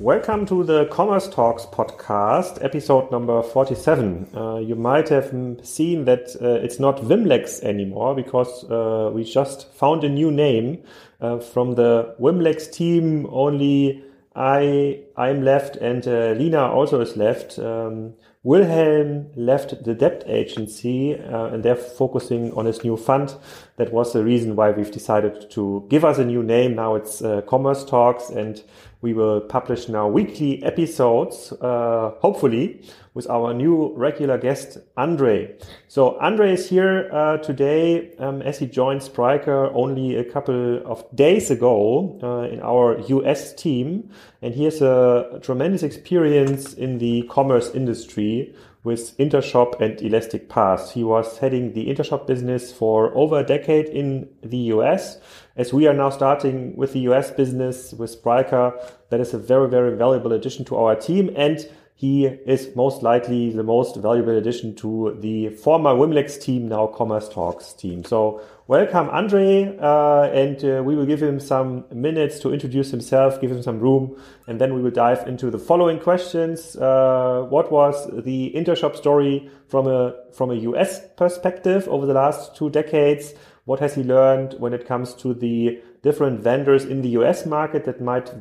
Welcome 0.00 0.46
to 0.46 0.62
the 0.62 0.86
Commerce 0.92 1.26
Talks 1.28 1.66
podcast, 1.66 2.64
episode 2.64 3.10
number 3.10 3.42
47. 3.42 4.28
Uh, 4.32 4.58
you 4.58 4.76
might 4.76 5.08
have 5.08 5.32
seen 5.64 6.04
that 6.04 6.36
uh, 6.40 6.64
it's 6.64 6.78
not 6.78 6.98
Wimlex 6.98 7.64
anymore 7.64 8.14
because 8.14 8.62
uh, 8.70 9.10
we 9.12 9.24
just 9.24 9.74
found 9.74 10.04
a 10.04 10.08
new 10.08 10.30
name 10.30 10.84
uh, 11.20 11.40
from 11.40 11.74
the 11.74 12.14
Wimlex 12.20 12.72
team. 12.72 13.26
Only 13.28 14.04
I, 14.36 15.00
I'm 15.16 15.42
left 15.42 15.74
and 15.74 16.06
uh, 16.06 16.30
Lina 16.38 16.70
also 16.70 17.00
is 17.00 17.16
left. 17.16 17.58
Um, 17.58 18.14
Wilhelm 18.44 19.32
left 19.34 19.82
the 19.82 19.96
DEPT 19.96 20.28
agency 20.28 21.18
uh, 21.18 21.46
and 21.46 21.64
they're 21.64 21.74
focusing 21.74 22.52
on 22.52 22.66
his 22.66 22.84
new 22.84 22.96
fund. 22.96 23.34
That 23.78 23.92
was 23.92 24.12
the 24.12 24.24
reason 24.24 24.56
why 24.56 24.72
we've 24.72 24.90
decided 24.90 25.50
to 25.52 25.86
give 25.88 26.04
us 26.04 26.18
a 26.18 26.24
new 26.24 26.42
name. 26.42 26.74
Now 26.74 26.96
it's 26.96 27.22
uh, 27.22 27.42
Commerce 27.42 27.84
Talks 27.84 28.28
and 28.28 28.60
we 29.00 29.14
will 29.14 29.40
publish 29.40 29.88
now 29.88 30.08
weekly 30.08 30.60
episodes, 30.64 31.52
uh, 31.52 32.10
hopefully, 32.18 32.82
with 33.14 33.30
our 33.30 33.54
new 33.54 33.94
regular 33.94 34.36
guest, 34.36 34.78
Andre. 34.96 35.56
So 35.86 36.18
Andre 36.18 36.54
is 36.54 36.68
here 36.68 37.08
uh, 37.12 37.36
today 37.36 38.16
um, 38.18 38.42
as 38.42 38.58
he 38.58 38.66
joined 38.66 39.02
Spryker 39.02 39.70
only 39.72 40.16
a 40.16 40.24
couple 40.24 40.84
of 40.84 41.04
days 41.14 41.48
ago 41.52 42.18
uh, 42.20 42.52
in 42.52 42.60
our 42.60 42.98
US 42.98 43.54
team. 43.54 44.10
And 44.42 44.52
he 44.52 44.64
has 44.64 44.82
a 44.82 45.38
tremendous 45.40 45.84
experience 45.84 46.74
in 46.74 46.98
the 46.98 47.22
commerce 47.30 47.70
industry 47.72 48.52
with 48.84 49.16
Intershop 49.18 49.80
and 49.80 50.00
Elastic 50.00 50.48
Path. 50.48 50.92
He 50.92 51.04
was 51.04 51.38
heading 51.38 51.72
the 51.72 51.86
Intershop 51.86 52.26
business 52.26 52.72
for 52.72 53.14
over 53.16 53.40
a 53.40 53.44
decade 53.44 53.86
in 53.86 54.28
the 54.42 54.72
US. 54.74 55.18
As 55.56 55.72
we 55.72 55.86
are 55.86 55.94
now 55.94 56.10
starting 56.10 56.76
with 56.76 56.92
the 56.92 57.00
US 57.00 57.30
business 57.30 57.92
with 57.92 58.10
Spryker, 58.10 58.72
that 59.10 59.20
is 59.20 59.34
a 59.34 59.38
very, 59.38 59.68
very 59.68 59.96
valuable 59.96 60.32
addition 60.32 60.64
to 60.66 60.76
our 60.76 60.94
team. 60.94 61.30
And 61.36 61.68
he 61.98 62.26
is 62.26 62.76
most 62.76 63.02
likely 63.02 63.50
the 63.50 63.64
most 63.64 63.96
valuable 63.96 64.38
addition 64.38 64.72
to 64.72 65.18
the 65.18 65.48
former 65.48 65.90
Wimlex 65.90 66.40
team, 66.40 66.68
now 66.68 66.86
Commerce 66.86 67.28
Talks 67.28 67.72
team. 67.72 68.04
So 68.04 68.40
welcome, 68.68 69.10
Andre, 69.10 69.76
uh, 69.80 70.30
and 70.32 70.64
uh, 70.64 70.80
we 70.84 70.94
will 70.94 71.06
give 71.06 71.20
him 71.20 71.40
some 71.40 71.86
minutes 71.92 72.38
to 72.38 72.52
introduce 72.52 72.92
himself, 72.92 73.40
give 73.40 73.50
him 73.50 73.64
some 73.64 73.80
room, 73.80 74.16
and 74.46 74.60
then 74.60 74.74
we 74.74 74.80
will 74.80 74.92
dive 74.92 75.26
into 75.26 75.50
the 75.50 75.58
following 75.58 75.98
questions. 75.98 76.76
Uh, 76.76 77.44
what 77.48 77.72
was 77.72 78.08
the 78.22 78.52
Intershop 78.54 78.94
story 78.94 79.50
from 79.66 79.88
a 79.88 80.14
from 80.32 80.52
a 80.52 80.54
US 80.70 81.00
perspective 81.16 81.88
over 81.88 82.06
the 82.06 82.14
last 82.14 82.54
two 82.54 82.70
decades? 82.70 83.34
What 83.64 83.80
has 83.80 83.96
he 83.96 84.04
learned 84.04 84.54
when 84.60 84.72
it 84.72 84.86
comes 84.86 85.14
to 85.14 85.34
the 85.34 85.82
different 86.04 86.42
vendors 86.42 86.84
in 86.84 87.02
the 87.02 87.08
US 87.18 87.44
market 87.44 87.86
that 87.86 88.00
might 88.00 88.32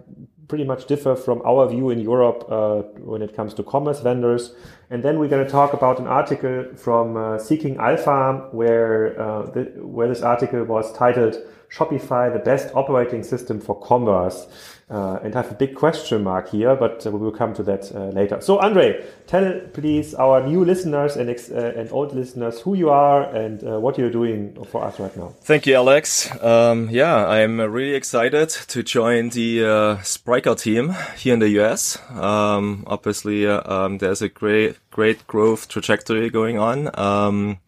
pretty 0.47 0.63
much 0.63 0.85
differ 0.87 1.15
from 1.15 1.41
our 1.45 1.67
view 1.67 1.89
in 1.89 1.99
Europe 1.99 2.45
uh, 2.49 2.81
when 2.99 3.21
it 3.21 3.35
comes 3.35 3.53
to 3.55 3.63
commerce 3.63 3.99
vendors. 3.99 4.53
And 4.89 5.03
then 5.03 5.19
we're 5.19 5.27
going 5.27 5.45
to 5.45 5.51
talk 5.51 5.73
about 5.73 5.99
an 5.99 6.07
article 6.07 6.65
from 6.75 7.17
uh, 7.17 7.39
Seeking 7.39 7.77
Alpha, 7.77 8.47
where 8.51 9.19
uh, 9.19 9.41
the, 9.51 9.63
where 9.81 10.07
this 10.07 10.21
article 10.21 10.63
was 10.63 10.93
titled 10.93 11.37
"Shopify: 11.69 12.31
The 12.31 12.39
Best 12.39 12.73
Operating 12.73 13.23
System 13.23 13.59
for 13.59 13.77
Commerce." 13.81 14.47
Uh, 14.89 15.19
and 15.21 15.35
I 15.35 15.41
have 15.41 15.51
a 15.51 15.55
big 15.55 15.75
question 15.75 16.23
mark 16.23 16.49
here, 16.49 16.73
but 16.73 17.03
we 17.03 17.19
will 17.19 17.31
come 17.31 17.53
to 17.55 17.63
that 17.63 17.93
uh, 17.93 18.05
later. 18.11 18.39
So, 18.39 18.57
Andre, 18.59 19.03
tell 19.25 19.59
please 19.73 20.13
our 20.13 20.47
new 20.47 20.63
listeners 20.63 21.17
and 21.17 21.29
uh, 21.29 21.79
and 21.79 21.91
old 21.91 22.15
listeners 22.15 22.61
who 22.61 22.73
you 22.73 22.89
are 22.89 23.23
and 23.35 23.61
uh, 23.65 23.81
what 23.81 23.97
you're 23.97 24.09
doing 24.09 24.55
for 24.71 24.85
us 24.85 24.97
right 24.97 25.15
now. 25.17 25.33
Thank 25.41 25.67
you, 25.67 25.75
Alex. 25.75 26.31
Um, 26.41 26.87
yeah, 26.89 27.27
I'm 27.27 27.59
really 27.59 27.95
excited 27.95 28.47
to 28.47 28.81
join 28.81 29.29
the 29.29 29.65
uh, 29.65 29.97
Spryker 30.03 30.55
team 30.55 30.95
here 31.17 31.33
in 31.33 31.39
the 31.39 31.49
US. 31.59 31.99
Um, 32.11 32.85
obviously, 32.87 33.45
um, 33.45 33.97
there's 33.97 34.21
a 34.21 34.29
great 34.29 34.76
great 34.91 35.27
growth 35.27 35.67
trajectory 35.67 36.29
going 36.29 36.57
on 36.57 36.89
um, 36.99 37.59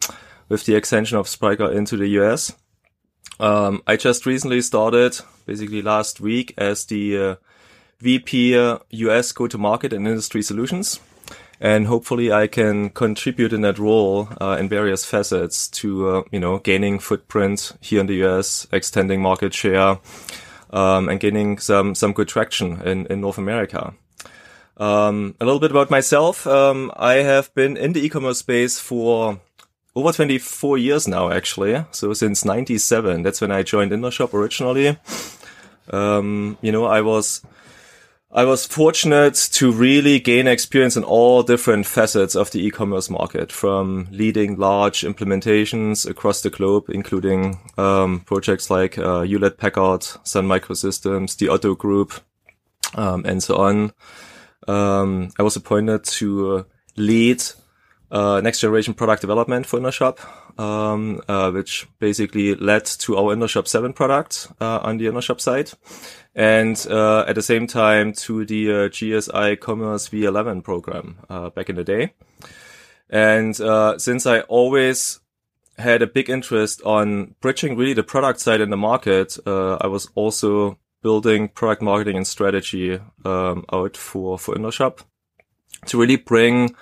with 0.48 0.66
the 0.66 0.74
extension 0.74 1.16
of 1.18 1.26
Spryker 1.26 1.70
into 1.72 1.96
the 1.96 2.08
US. 2.20 2.54
Um, 3.38 3.82
I 3.86 3.96
just 3.96 4.26
recently 4.26 4.60
started, 4.60 5.18
basically 5.46 5.80
last 5.80 6.20
week, 6.20 6.52
as 6.58 6.84
the 6.84 7.18
uh, 7.18 7.34
VP 8.00 8.58
uh, 8.58 8.78
US 8.90 9.32
go-to-market 9.32 9.92
and 9.92 10.06
industry 10.06 10.42
solutions. 10.42 11.00
And 11.60 11.86
hopefully 11.86 12.32
I 12.32 12.46
can 12.46 12.88
contribute 12.90 13.52
in 13.52 13.60
that 13.60 13.78
role 13.78 14.28
uh, 14.40 14.56
in 14.58 14.68
various 14.68 15.04
facets 15.04 15.68
to, 15.68 16.08
uh, 16.08 16.22
you 16.32 16.40
know, 16.40 16.58
gaining 16.58 16.98
footprint 16.98 17.72
here 17.80 18.00
in 18.00 18.06
the 18.06 18.24
US, 18.24 18.66
extending 18.72 19.20
market 19.20 19.52
share, 19.52 19.98
um, 20.70 21.08
and 21.08 21.20
gaining 21.20 21.58
some, 21.58 21.94
some 21.94 22.12
good 22.12 22.28
traction 22.28 22.80
in, 22.82 23.06
in 23.06 23.20
North 23.20 23.36
America. 23.36 23.94
Um, 24.76 25.34
a 25.40 25.44
little 25.44 25.60
bit 25.60 25.70
about 25.70 25.90
myself. 25.90 26.46
Um, 26.46 26.90
I 26.96 27.14
have 27.16 27.54
been 27.54 27.76
in 27.76 27.92
the 27.92 28.04
e-commerce 28.04 28.38
space 28.38 28.78
for 28.78 29.40
over 29.94 30.12
24 30.12 30.78
years 30.78 31.08
now, 31.08 31.30
actually. 31.30 31.84
So 31.90 32.12
since 32.14 32.44
97, 32.44 33.22
that's 33.22 33.40
when 33.40 33.50
I 33.50 33.62
joined 33.62 33.92
Intershop 33.92 34.32
originally. 34.32 34.96
Um, 35.90 36.56
you 36.62 36.70
know, 36.70 36.84
I 36.84 37.00
was, 37.00 37.42
I 38.30 38.44
was 38.44 38.64
fortunate 38.64 39.34
to 39.52 39.72
really 39.72 40.20
gain 40.20 40.46
experience 40.46 40.96
in 40.96 41.02
all 41.02 41.42
different 41.42 41.86
facets 41.86 42.36
of 42.36 42.52
the 42.52 42.64
e-commerce 42.64 43.10
market, 43.10 43.50
from 43.50 44.06
leading 44.12 44.56
large 44.56 45.00
implementations 45.00 46.08
across 46.08 46.40
the 46.42 46.50
globe, 46.50 46.84
including 46.88 47.58
um, 47.76 48.20
projects 48.20 48.70
like 48.70 48.96
uh, 48.98 49.22
Hewlett 49.22 49.58
Packard, 49.58 50.04
Sun 50.22 50.46
Microsystems, 50.46 51.36
the 51.36 51.48
Otto 51.48 51.74
Group, 51.74 52.12
um, 52.94 53.24
and 53.26 53.42
so 53.42 53.56
on. 53.56 53.92
Um, 54.68 55.30
I 55.38 55.42
was 55.42 55.56
appointed 55.56 56.04
to 56.04 56.56
uh, 56.56 56.62
lead 56.96 57.42
uh, 58.10 58.40
next 58.42 58.60
generation 58.60 58.94
product 58.94 59.20
development 59.20 59.66
for 59.66 59.78
Intershop, 59.78 60.18
um, 60.58 61.22
uh, 61.28 61.50
which 61.50 61.86
basically 62.00 62.54
led 62.56 62.84
to 62.84 63.16
our 63.16 63.34
Intershop 63.34 63.68
7 63.68 63.92
product 63.92 64.48
uh, 64.60 64.80
on 64.82 64.98
the 64.98 65.06
Intershop 65.06 65.40
side. 65.40 65.70
And 66.34 66.84
uh, 66.90 67.24
at 67.26 67.34
the 67.34 67.42
same 67.42 67.66
time 67.66 68.12
to 68.14 68.44
the 68.44 68.70
uh, 68.70 68.74
GSI 68.88 69.58
Commerce 69.60 70.08
V11 70.08 70.64
program 70.64 71.18
back 71.54 71.68
in 71.68 71.76
the 71.76 71.84
day. 71.84 72.14
And 73.08 73.56
since 74.00 74.26
I 74.26 74.40
always 74.42 75.20
had 75.78 76.02
a 76.02 76.06
big 76.06 76.28
interest 76.28 76.82
on 76.82 77.34
bridging 77.40 77.76
really 77.76 77.94
the 77.94 78.02
product 78.02 78.40
side 78.40 78.60
in 78.60 78.70
the 78.70 78.76
market, 78.76 79.38
I 79.46 79.86
was 79.86 80.08
also 80.14 80.78
building 81.02 81.48
product 81.48 81.82
marketing 81.82 82.16
and 82.16 82.26
strategy 82.26 82.98
um, 83.24 83.64
out 83.72 83.96
for, 83.96 84.38
for 84.38 84.54
Intershop 84.54 85.00
to 85.86 85.98
really 85.98 86.16
bring 86.16 86.74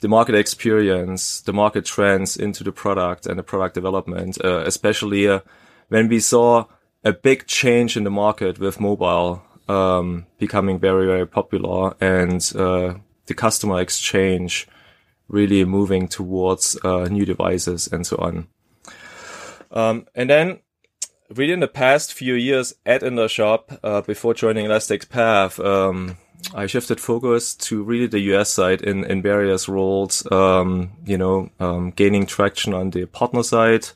the 0.00 0.08
market 0.08 0.34
experience, 0.34 1.40
the 1.42 1.52
market 1.52 1.84
trends 1.84 2.36
into 2.36 2.64
the 2.64 2.72
product 2.72 3.26
and 3.26 3.38
the 3.38 3.42
product 3.42 3.74
development, 3.74 4.42
uh, 4.44 4.62
especially 4.64 5.28
uh, 5.28 5.40
when 5.88 6.08
we 6.08 6.20
saw 6.20 6.64
a 7.04 7.12
big 7.12 7.46
change 7.46 7.96
in 7.96 8.04
the 8.04 8.10
market 8.10 8.58
with 8.58 8.80
mobile 8.80 9.42
um, 9.68 10.26
becoming 10.38 10.78
very, 10.78 11.06
very 11.06 11.26
popular 11.26 11.94
and 12.00 12.52
uh, 12.56 12.94
the 13.26 13.34
customer 13.34 13.80
exchange 13.80 14.66
really 15.28 15.64
moving 15.64 16.08
towards 16.08 16.76
uh, 16.82 17.04
new 17.04 17.24
devices 17.24 17.86
and 17.86 18.06
so 18.06 18.16
on. 18.16 18.48
Um, 19.70 20.06
and 20.14 20.28
then 20.28 20.58
really 21.34 21.52
in 21.52 21.60
the 21.60 21.68
past 21.68 22.12
few 22.12 22.34
years 22.34 22.74
at 22.84 23.02
Intershop, 23.02 23.78
uh, 23.82 24.00
before 24.02 24.34
joining 24.34 24.66
Elastic 24.66 25.08
Path, 25.08 25.60
um, 25.60 26.16
I 26.54 26.66
shifted 26.66 27.00
focus 27.00 27.54
to 27.56 27.82
really 27.82 28.06
the 28.06 28.20
US 28.34 28.50
side 28.50 28.82
in, 28.82 29.04
in 29.04 29.22
various 29.22 29.68
roles, 29.68 30.30
um, 30.32 30.92
you 31.04 31.18
know, 31.18 31.50
um, 31.60 31.90
gaining 31.90 32.26
traction 32.26 32.74
on 32.74 32.90
the 32.90 33.06
partner 33.06 33.42
side, 33.42 33.88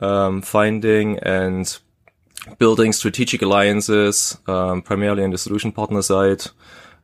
um, 0.00 0.42
finding 0.42 1.18
and 1.20 1.78
building 2.58 2.92
strategic 2.92 3.42
alliances, 3.42 4.38
um, 4.46 4.82
primarily 4.82 5.22
on 5.22 5.30
the 5.30 5.38
solution 5.38 5.72
partner 5.72 6.02
side, 6.02 6.42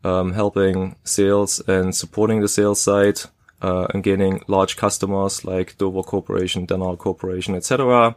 um, 0.04 0.32
helping 0.32 0.96
sales 1.04 1.60
and 1.68 1.94
supporting 1.94 2.40
the 2.40 2.48
sales 2.48 2.80
side, 2.80 3.20
uh, 3.60 3.86
and 3.94 4.02
gaining 4.02 4.42
large 4.48 4.76
customers 4.76 5.44
like 5.44 5.78
Dover 5.78 6.02
Corporation, 6.02 6.66
Danaher 6.66 6.98
Corporation, 6.98 7.54
etc. 7.54 8.16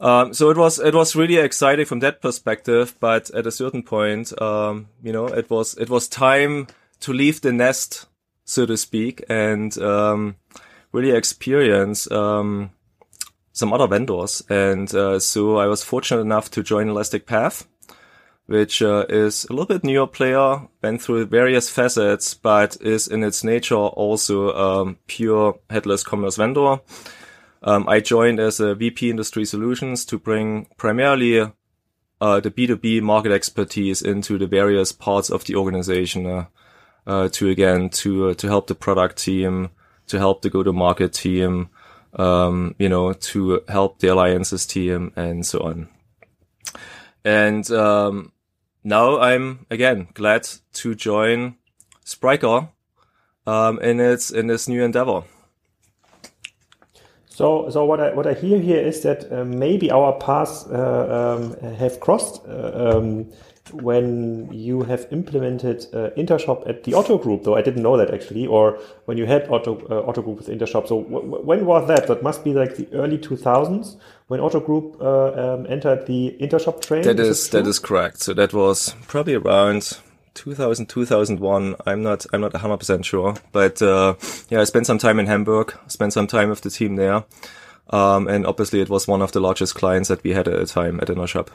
Um, 0.00 0.32
so 0.32 0.48
it 0.48 0.56
was 0.56 0.78
it 0.78 0.94
was 0.94 1.14
really 1.14 1.36
exciting 1.36 1.84
from 1.84 2.00
that 2.00 2.22
perspective, 2.22 2.94
but 3.00 3.30
at 3.30 3.46
a 3.46 3.52
certain 3.52 3.82
point, 3.82 4.40
um, 4.40 4.88
you 5.02 5.12
know, 5.12 5.26
it 5.26 5.50
was 5.50 5.74
it 5.74 5.90
was 5.90 6.08
time 6.08 6.68
to 7.00 7.12
leave 7.12 7.42
the 7.42 7.52
nest, 7.52 8.06
so 8.44 8.64
to 8.64 8.76
speak, 8.76 9.22
and 9.28 9.76
um, 9.78 10.36
really 10.92 11.10
experience 11.10 12.10
um, 12.10 12.70
some 13.52 13.74
other 13.74 13.86
vendors. 13.86 14.42
And 14.48 14.92
uh, 14.94 15.18
so 15.18 15.58
I 15.58 15.66
was 15.66 15.84
fortunate 15.84 16.22
enough 16.22 16.50
to 16.52 16.62
join 16.62 16.88
Elastic 16.88 17.26
Path, 17.26 17.68
which 18.46 18.80
uh, 18.80 19.04
is 19.10 19.44
a 19.50 19.52
little 19.52 19.66
bit 19.66 19.84
newer 19.84 20.06
player, 20.06 20.66
went 20.82 21.02
through 21.02 21.26
various 21.26 21.68
facets, 21.68 22.32
but 22.32 22.78
is 22.80 23.06
in 23.06 23.22
its 23.22 23.44
nature 23.44 23.74
also 23.74 24.54
um, 24.54 24.96
pure 25.06 25.58
headless 25.68 26.02
commerce 26.02 26.36
vendor. 26.36 26.80
Um, 27.62 27.88
I 27.88 28.00
joined 28.00 28.40
as 28.40 28.58
a 28.58 28.74
VP 28.74 29.10
Industry 29.10 29.44
Solutions 29.44 30.04
to 30.06 30.18
bring 30.18 30.66
primarily 30.78 31.52
uh, 32.20 32.40
the 32.40 32.50
B2B 32.50 33.02
market 33.02 33.32
expertise 33.32 34.02
into 34.02 34.38
the 34.38 34.46
various 34.46 34.92
parts 34.92 35.30
of 35.30 35.44
the 35.44 35.56
organization, 35.56 36.26
uh, 36.26 36.44
uh, 37.06 37.28
to 37.30 37.48
again, 37.48 37.90
to, 37.90 38.28
uh, 38.28 38.34
to 38.34 38.46
help 38.46 38.66
the 38.66 38.74
product 38.74 39.18
team, 39.18 39.70
to 40.06 40.18
help 40.18 40.42
the 40.42 40.50
go-to-market 40.50 41.12
team, 41.12 41.68
um, 42.14 42.74
you 42.78 42.88
know, 42.88 43.12
to 43.12 43.62
help 43.68 43.98
the 43.98 44.08
alliances 44.08 44.66
team 44.66 45.12
and 45.16 45.44
so 45.46 45.60
on. 45.60 45.88
And, 47.24 47.70
um, 47.70 48.32
now 48.82 49.20
I'm 49.20 49.66
again 49.70 50.08
glad 50.14 50.48
to 50.72 50.94
join 50.94 51.56
Spryker, 52.04 52.70
um, 53.46 53.78
in 53.80 54.00
its, 54.00 54.30
in 54.30 54.46
this 54.46 54.68
new 54.68 54.82
endeavor. 54.82 55.24
So, 57.30 57.70
so 57.70 57.84
what 57.84 58.00
I 58.00 58.12
what 58.12 58.26
I 58.26 58.34
hear 58.34 58.58
here 58.58 58.80
is 58.80 59.02
that 59.02 59.32
uh, 59.32 59.44
maybe 59.44 59.90
our 59.90 60.12
paths 60.18 60.66
uh, 60.66 61.38
um, 61.38 61.74
have 61.76 62.00
crossed 62.00 62.42
uh, 62.46 62.96
um, 62.98 63.30
when 63.72 64.52
you 64.52 64.82
have 64.82 65.06
implemented 65.12 65.86
uh, 65.94 66.10
Intershop 66.16 66.68
at 66.68 66.82
the 66.82 66.94
Otto 66.94 67.18
Group. 67.18 67.44
Though 67.44 67.54
I 67.54 67.62
didn't 67.62 67.82
know 67.82 67.96
that 67.96 68.12
actually, 68.12 68.48
or 68.48 68.80
when 69.04 69.16
you 69.16 69.26
had 69.26 69.48
Otto 69.48 69.78
uh, 69.88 70.08
Otto 70.08 70.22
Group 70.22 70.38
with 70.38 70.48
Intershop. 70.48 70.88
So 70.88 70.96
when 70.98 71.66
was 71.66 71.86
that? 71.86 72.08
That 72.08 72.24
must 72.24 72.42
be 72.42 72.52
like 72.52 72.74
the 72.74 72.88
early 72.92 73.16
two 73.16 73.36
thousands 73.36 73.96
when 74.26 74.40
Otto 74.40 74.58
Group 74.58 75.00
uh, 75.00 75.54
um, 75.54 75.66
entered 75.68 76.06
the 76.06 76.36
Intershop 76.40 76.82
train. 76.82 77.04
That 77.04 77.20
is, 77.20 77.28
is 77.28 77.48
that 77.50 77.66
is 77.66 77.78
correct. 77.78 78.20
So 78.20 78.34
that 78.34 78.52
was 78.52 78.96
probably 79.06 79.34
around 79.34 79.98
2000 80.40 80.86
2001 80.86 81.76
i'm 81.86 82.02
not 82.02 82.26
i'm 82.32 82.40
not 82.40 82.52
100% 82.52 83.04
sure 83.04 83.34
but 83.52 83.82
uh, 83.82 84.14
yeah 84.48 84.60
i 84.60 84.64
spent 84.64 84.86
some 84.86 84.98
time 84.98 85.18
in 85.20 85.26
hamburg 85.26 85.76
spent 85.86 86.12
some 86.12 86.26
time 86.26 86.48
with 86.48 86.62
the 86.62 86.70
team 86.70 86.96
there 86.96 87.24
um, 87.90 88.28
and 88.28 88.46
obviously 88.46 88.80
it 88.80 88.88
was 88.88 89.06
one 89.08 89.22
of 89.22 89.32
the 89.32 89.40
largest 89.40 89.74
clients 89.74 90.08
that 90.08 90.22
we 90.22 90.32
had 90.32 90.48
at 90.48 90.58
the 90.58 90.66
time 90.66 91.00
at 91.00 91.08
Intershop. 91.08 91.48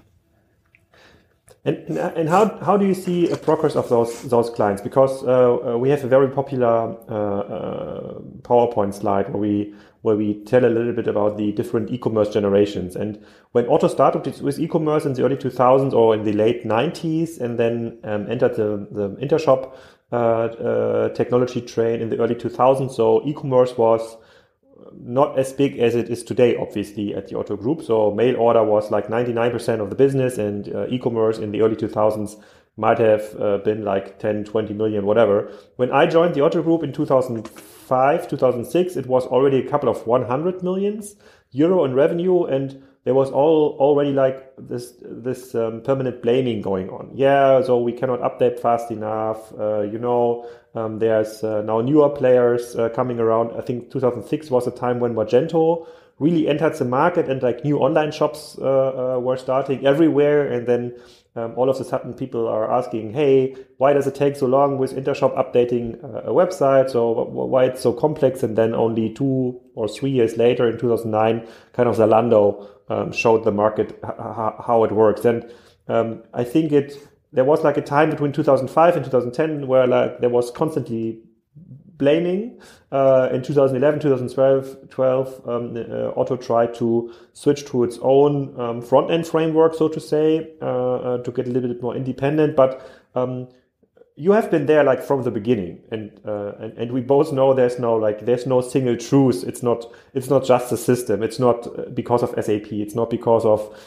And, 1.64 1.98
and 1.98 2.30
how, 2.30 2.60
how 2.60 2.78
do 2.78 2.86
you 2.86 2.94
see 2.94 3.32
a 3.32 3.38
progress 3.38 3.76
of 3.76 3.90
those 3.90 4.22
those 4.24 4.52
clients? 4.52 4.84
Because 4.84 5.24
uh, 5.24 5.74
uh, 5.74 5.78
we 5.78 5.90
have 5.90 6.04
a 6.04 6.08
very 6.08 6.30
popular 6.30 6.96
uh, 7.10 7.40
uh, 7.40 8.20
PowerPoint 8.44 8.94
slide 8.94 9.30
where 9.30 9.42
we 9.42 9.74
where 10.06 10.16
we 10.16 10.36
tell 10.46 10.64
a 10.64 10.70
little 10.70 10.94
bit 10.94 11.08
about 11.08 11.36
the 11.36 11.52
different 11.54 11.90
e-commerce 11.90 12.30
generations. 12.30 12.96
And 12.96 13.20
when 13.54 13.68
Otto 13.68 13.88
started 13.88 14.40
with 14.40 14.60
e-commerce 14.60 15.04
in 15.04 15.14
the 15.14 15.24
early 15.24 15.36
2000s 15.36 15.94
or 15.94 16.14
in 16.14 16.24
the 16.24 16.32
late 16.32 16.64
90s, 16.64 17.42
and 17.42 17.58
then 17.58 17.98
um, 18.04 18.30
entered 18.30 18.56
the 18.56 18.88
the 18.92 19.10
Intershop 19.26 19.74
uh, 20.12 20.16
uh, 20.16 21.10
technology 21.10 21.60
train 21.60 22.02
in 22.02 22.10
the 22.10 22.20
early 22.20 22.36
2000s, 22.36 22.92
so 22.92 23.26
e-commerce 23.26 23.76
was 23.80 24.18
not 24.94 25.40
as 25.40 25.52
big 25.54 25.80
as 25.80 25.96
it 25.96 26.10
is 26.10 26.24
today, 26.24 26.56
obviously, 26.56 27.16
at 27.16 27.28
the 27.28 27.36
Otto 27.40 27.58
Group. 27.58 27.82
So 27.82 28.12
mail 28.12 28.36
order 28.38 28.64
was 28.64 28.92
like 28.92 29.08
99% 29.08 29.82
of 29.82 29.90
the 29.90 29.96
business, 29.96 30.38
and 30.38 30.70
uh, 30.74 30.86
e-commerce 30.88 31.40
in 31.40 31.52
the 31.52 31.62
early 31.62 31.76
2000s 31.76 32.40
might 32.78 33.00
have 33.00 33.36
uh, 33.40 33.58
been 33.60 33.84
like 33.84 34.20
10, 34.20 34.46
20 34.46 34.74
million, 34.74 35.06
whatever. 35.06 35.52
When 35.78 35.92
I 35.92 36.06
joined 36.06 36.36
the 36.36 36.42
Otto 36.42 36.62
Group 36.62 36.84
in 36.84 36.92
2005, 36.92 38.28
2006, 38.28 38.96
it 38.96 39.06
was 39.08 39.26
already 39.26 39.60
a 39.60 39.70
couple 39.70 39.90
of 39.90 40.06
100 40.06 40.62
millions 40.62 41.16
euro 41.52 41.86
in 41.86 41.94
revenue, 41.94 42.44
and 42.44 42.84
there 43.06 43.14
was 43.14 43.30
all 43.32 43.78
already 43.80 44.12
like 44.12 44.52
this 44.58 44.94
this 45.02 45.56
um, 45.56 45.82
permanent 45.82 46.22
blaming 46.22 46.62
going 46.62 46.90
on. 46.90 47.12
Yeah, 47.14 47.62
so 47.62 47.80
we 47.80 47.94
cannot 47.94 48.20
update 48.22 48.60
fast 48.60 48.92
enough. 48.92 49.54
Uh, 49.58 49.82
you 49.82 50.00
know, 50.00 50.50
um, 50.74 51.00
there's 51.00 51.44
uh, 51.44 51.62
now 51.62 51.80
newer 51.82 52.10
players 52.10 52.76
uh, 52.76 52.90
coming 52.90 53.20
around. 53.20 53.58
I 53.58 53.62
think 53.62 53.92
2006 53.92 54.50
was 54.50 54.68
a 54.68 54.72
time 54.72 55.00
when 55.00 55.14
Magento 55.14 55.88
really 56.20 56.48
entered 56.48 56.74
the 56.76 56.86
market 56.86 57.30
and 57.30 57.42
like 57.44 57.64
new 57.64 57.78
online 57.78 58.12
shops 58.12 58.58
uh, 58.60 59.16
uh, 59.16 59.20
were 59.20 59.38
starting 59.38 59.86
everywhere. 59.86 60.48
And 60.52 60.68
then 60.68 60.98
um, 61.36 61.54
all 61.58 61.70
of 61.70 61.80
a 61.80 61.84
sudden 61.84 62.14
people 62.14 62.48
are 62.48 62.72
asking, 62.72 63.14
hey, 63.14 63.56
why 63.78 63.92
does 63.94 64.08
it 64.08 64.16
take 64.16 64.38
so 64.38 64.46
long 64.46 64.78
with 64.78 64.96
Intershop 64.96 65.36
updating 65.36 66.02
uh, 66.04 66.30
a 66.30 66.34
website? 66.34 66.90
So 66.90 67.12
why 67.12 67.66
it's 67.66 67.82
so 67.82 67.92
complex? 67.92 68.42
And 68.42 68.58
then 68.58 68.74
only 68.74 69.14
two 69.14 69.60
or 69.76 69.88
three 69.88 70.12
years 70.12 70.38
later 70.38 70.70
in 70.70 70.78
2009, 70.80 71.48
kind 71.74 71.90
of 71.90 71.98
Zalando 71.98 72.70
um, 72.90 73.12
showed 73.12 73.44
the 73.44 73.52
market 73.52 74.00
how 74.04 74.84
it 74.86 74.94
works. 74.94 75.26
And 75.26 75.52
um, 75.88 76.24
I 76.34 76.44
think 76.44 76.72
it 76.72 76.98
there 77.34 77.44
was 77.44 77.64
like 77.64 77.76
a 77.76 77.82
time 77.82 78.10
between 78.10 78.32
2005 78.32 78.96
and 78.96 79.04
2010 79.04 79.68
where 79.68 79.86
like 79.86 80.22
there 80.22 80.30
was 80.30 80.52
constantly 80.52 81.20
blaming. 81.98 82.60
Uh, 82.92 83.30
in 83.32 83.42
2011, 83.42 84.00
2012, 84.00 84.90
12, 84.90 85.48
um, 85.48 85.76
uh, 85.76 86.20
Otto 86.20 86.38
tried 86.38 86.74
to 86.76 87.14
switch 87.34 87.66
to 87.66 87.84
its 87.84 87.98
own 88.02 88.60
um, 88.60 88.82
front 88.82 89.12
end 89.12 89.28
framework, 89.28 89.74
so 89.74 89.88
to 89.88 90.00
say, 90.00 90.52
uh, 90.62 90.96
uh, 90.96 91.18
to 91.24 91.32
get 91.32 91.48
a 91.48 91.52
little 91.52 91.70
bit 91.70 91.82
more 91.82 91.96
independent. 91.96 92.56
But 92.56 92.88
um, 93.16 93.48
you 94.16 94.32
have 94.32 94.50
been 94.50 94.66
there 94.66 94.84
like 94.84 95.04
from 95.04 95.24
the 95.24 95.32
beginning, 95.32 95.82
and, 95.92 96.12
uh, 96.26 96.54
and 96.60 96.78
and 96.78 96.92
we 96.94 97.02
both 97.02 97.34
know 97.34 97.54
there's 97.54 97.80
no 97.80 97.96
like 97.96 98.26
there's 98.26 98.46
no 98.46 98.62
single 98.62 98.96
truth. 98.96 99.44
It's 99.46 99.62
not 99.62 99.86
it's 100.14 100.30
not 100.30 100.46
just 100.46 100.70
the 100.70 100.78
system. 100.78 101.22
It's 101.22 101.40
not 101.40 101.68
uh, 101.68 101.90
because 101.94 102.24
of 102.24 102.30
SAP. 102.30 102.72
It's 102.72 102.96
not 102.96 103.10
because 103.10 103.44
of 103.46 103.78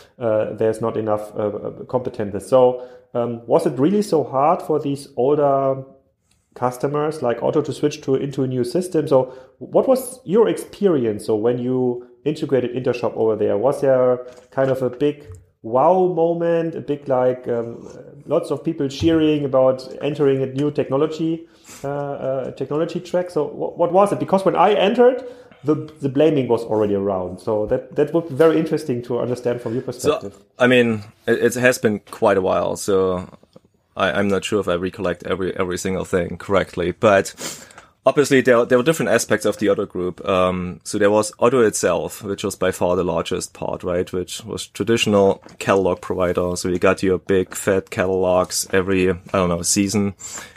there's 0.59 0.83
not 0.83 0.99
enough 0.99 1.33
competence. 1.89 2.47
So 2.47 2.87
um, 3.15 3.47
was 3.47 3.65
it 3.67 3.79
really 3.79 4.03
so 4.03 4.23
hard 4.23 4.61
for 4.61 4.79
these 4.79 5.09
older 5.17 5.83
customers 6.59 7.23
like 7.23 7.43
Otto 7.43 7.63
to 7.63 7.73
switch 7.73 8.01
to 8.03 8.15
into 8.17 8.43
a 8.43 8.47
new 8.47 8.65
system. 8.65 9.09
So 9.09 9.33
what 9.59 9.89
was 9.89 10.21
your 10.25 10.49
experience? 10.49 11.27
So 11.27 11.37
when 11.37 11.59
you 11.59 12.07
integrated 12.25 12.75
Intershop 12.75 13.15
over 13.15 13.37
there, 13.37 13.57
was 13.57 13.81
there 13.81 14.27
kind 14.51 14.71
of 14.71 14.83
a 14.83 14.91
big 14.91 15.25
wow 15.63 16.13
moment, 16.15 16.75
a 16.75 16.81
big 16.81 17.09
like 17.09 17.47
um, 17.49 17.89
lots 18.27 18.51
of 18.51 18.65
people 18.65 18.89
cheering 18.89 19.45
about 19.45 19.87
entering 20.03 20.43
a 20.43 20.47
new 20.47 20.71
technology 20.71 21.47
uh, 21.85 21.89
uh, 21.89 22.51
technology 22.53 23.01
track? 23.01 23.31
So 23.31 23.47
what, 23.47 23.79
what 23.79 23.93
was 23.93 24.13
it? 24.13 24.19
Because 24.19 24.45
when 24.45 24.57
I 24.57 24.75
entered, 24.75 25.25
the 25.65 25.75
the 26.01 26.09
blaming 26.09 26.49
was 26.49 26.63
already 26.65 26.95
around. 26.95 27.41
So 27.41 27.67
that 27.67 27.97
that 27.97 28.13
would 28.15 28.29
be 28.29 28.35
very 28.35 28.59
interesting 28.59 29.03
to 29.03 29.19
understand 29.19 29.61
from 29.61 29.73
your 29.75 29.83
perspective. 29.83 30.35
So, 30.35 30.45
I 30.59 30.67
mean, 30.67 31.03
it, 31.27 31.43
it 31.43 31.55
has 31.55 31.79
been 31.79 32.01
quite 32.11 32.37
a 32.37 32.41
while. 32.41 32.77
So 32.77 33.29
I, 33.99 34.21
am 34.21 34.29
not 34.29 34.45
sure 34.45 34.61
if 34.61 34.69
I 34.69 34.75
recollect 34.75 35.27
every 35.27 35.55
every 35.57 35.77
single 35.77 36.05
thing 36.05 36.37
correctly, 36.39 36.93
but 36.93 37.35
obviously 38.07 38.41
there 38.41 38.65
there 38.65 38.79
were 38.79 38.85
different 38.85 39.11
aspects 39.11 39.45
of 39.45 39.59
the 39.59 39.69
Otto 39.69 39.87
group. 39.87 40.27
Um, 40.27 40.81
so 40.85 40.99
there 40.99 41.11
was 41.11 41.33
Otto 41.39 41.61
itself, 41.61 42.23
which 42.23 42.45
was 42.45 42.57
by 42.57 42.71
far 42.71 42.97
the 42.97 43.05
largest 43.05 43.53
part, 43.53 43.83
right? 43.83 44.11
Which 44.13 44.45
was 44.45 44.69
traditional 44.69 45.43
catalog 45.59 46.01
provider. 46.01 46.57
So 46.57 46.69
you 46.69 46.79
got 46.79 47.03
your 47.03 47.19
big 47.19 47.55
fat 47.55 47.91
catalogs 47.91 48.67
every 48.73 49.11
I 49.11 49.15
don't 49.33 49.49
know 49.49 49.63
season, 49.63 50.15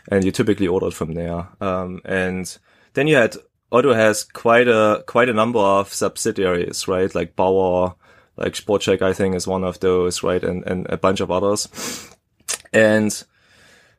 and 0.10 0.24
you 0.24 0.32
typically 0.32 0.68
ordered 0.68 0.94
from 0.94 1.14
there. 1.14 1.48
Um, 1.60 2.02
and 2.06 2.58
then 2.94 3.08
you 3.08 3.16
had 3.16 3.36
Otto 3.72 3.94
has 3.94 4.24
quite 4.24 4.68
a 4.68 5.04
quite 5.08 5.30
a 5.30 5.34
number 5.34 5.60
of 5.60 5.94
subsidiaries, 5.94 6.88
right? 6.88 7.14
Like 7.16 7.36
Baur, 7.36 7.96
like 8.38 8.54
SportScheck, 8.54 9.02
I 9.02 9.14
think 9.14 9.36
is 9.36 9.48
one 9.48 9.64
of 9.64 9.80
those, 9.80 10.22
right? 10.22 10.44
And 10.44 10.64
and 10.68 10.86
a 10.90 10.98
bunch 10.98 11.22
of 11.22 11.32
others. 11.32 11.68
And 12.74 13.24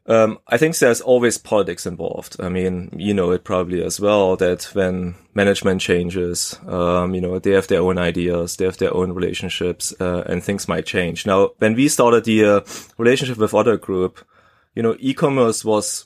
um, 0.06 0.38
I 0.48 0.58
think 0.58 0.76
there's 0.78 1.00
always 1.00 1.38
politics 1.38 1.86
involved. 1.86 2.36
I 2.40 2.48
mean, 2.48 2.90
you 2.96 3.14
know 3.14 3.30
it 3.30 3.44
probably 3.44 3.84
as 3.84 4.00
well 4.00 4.36
that 4.36 4.64
when 4.74 5.14
management 5.34 5.80
changes, 5.80 6.58
um, 6.66 7.14
you 7.14 7.20
know, 7.20 7.38
they 7.38 7.52
have 7.52 7.68
their 7.68 7.82
own 7.82 7.98
ideas, 7.98 8.56
they 8.56 8.64
have 8.64 8.78
their 8.78 8.92
own 8.92 9.12
relationships, 9.12 9.94
uh, 10.00 10.24
and 10.26 10.42
things 10.42 10.66
might 10.66 10.86
change. 10.86 11.24
Now, 11.24 11.50
when 11.58 11.74
we 11.74 11.88
started 11.88 12.24
the 12.24 12.44
uh, 12.44 12.60
relationship 12.98 13.38
with 13.38 13.54
Otto 13.54 13.76
Group, 13.76 14.26
you 14.74 14.82
know, 14.82 14.96
e-commerce 14.98 15.64
was, 15.64 16.04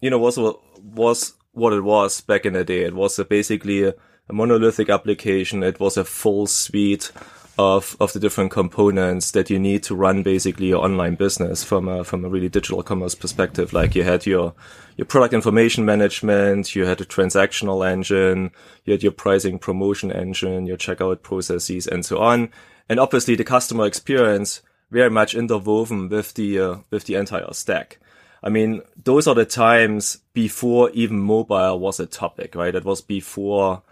you 0.00 0.10
know, 0.10 0.18
was 0.18 0.38
was 0.38 1.34
what 1.52 1.72
it 1.72 1.82
was 1.82 2.20
back 2.20 2.44
in 2.44 2.52
the 2.52 2.64
day. 2.64 2.82
It 2.82 2.94
was 2.94 3.18
a 3.18 3.24
basically 3.24 3.84
a, 3.84 3.94
a 4.28 4.32
monolithic 4.32 4.90
application. 4.90 5.62
It 5.62 5.80
was 5.80 5.96
a 5.96 6.04
full 6.04 6.46
suite 6.46 7.10
of 7.58 7.96
of 7.98 8.12
the 8.12 8.20
different 8.20 8.52
components 8.52 9.32
that 9.32 9.50
you 9.50 9.58
need 9.58 9.82
to 9.82 9.94
run 9.94 10.22
basically 10.22 10.68
your 10.68 10.84
online 10.84 11.16
business 11.16 11.64
from 11.64 11.88
a 11.88 12.04
from 12.04 12.24
a 12.24 12.28
really 12.28 12.48
digital 12.48 12.82
commerce 12.84 13.16
perspective. 13.16 13.72
Like 13.72 13.96
you 13.96 14.04
had 14.04 14.24
your 14.26 14.54
your 14.96 15.06
product 15.06 15.34
information 15.34 15.84
management, 15.84 16.76
you 16.76 16.86
had 16.86 17.00
a 17.00 17.04
transactional 17.04 17.86
engine, 17.86 18.52
you 18.84 18.92
had 18.92 19.02
your 19.02 19.12
pricing 19.12 19.58
promotion 19.58 20.12
engine, 20.12 20.66
your 20.66 20.76
checkout 20.76 21.22
processes, 21.22 21.86
and 21.86 22.06
so 22.06 22.18
on. 22.18 22.50
And 22.88 23.00
obviously, 23.00 23.34
the 23.34 23.44
customer 23.44 23.86
experience 23.86 24.62
very 24.90 25.10
much 25.10 25.34
interwoven 25.34 26.08
with 26.08 26.34
the 26.34 26.60
uh, 26.60 26.76
with 26.90 27.04
the 27.04 27.16
entire 27.16 27.52
stack. 27.52 27.98
I 28.40 28.50
mean, 28.50 28.82
those 29.02 29.26
are 29.26 29.34
the 29.34 29.44
times 29.44 30.18
before 30.32 30.90
even 30.90 31.18
mobile 31.18 31.80
was 31.80 31.98
a 31.98 32.06
topic, 32.06 32.54
right? 32.54 32.74
It 32.74 32.84
was 32.84 33.00
before 33.00 33.82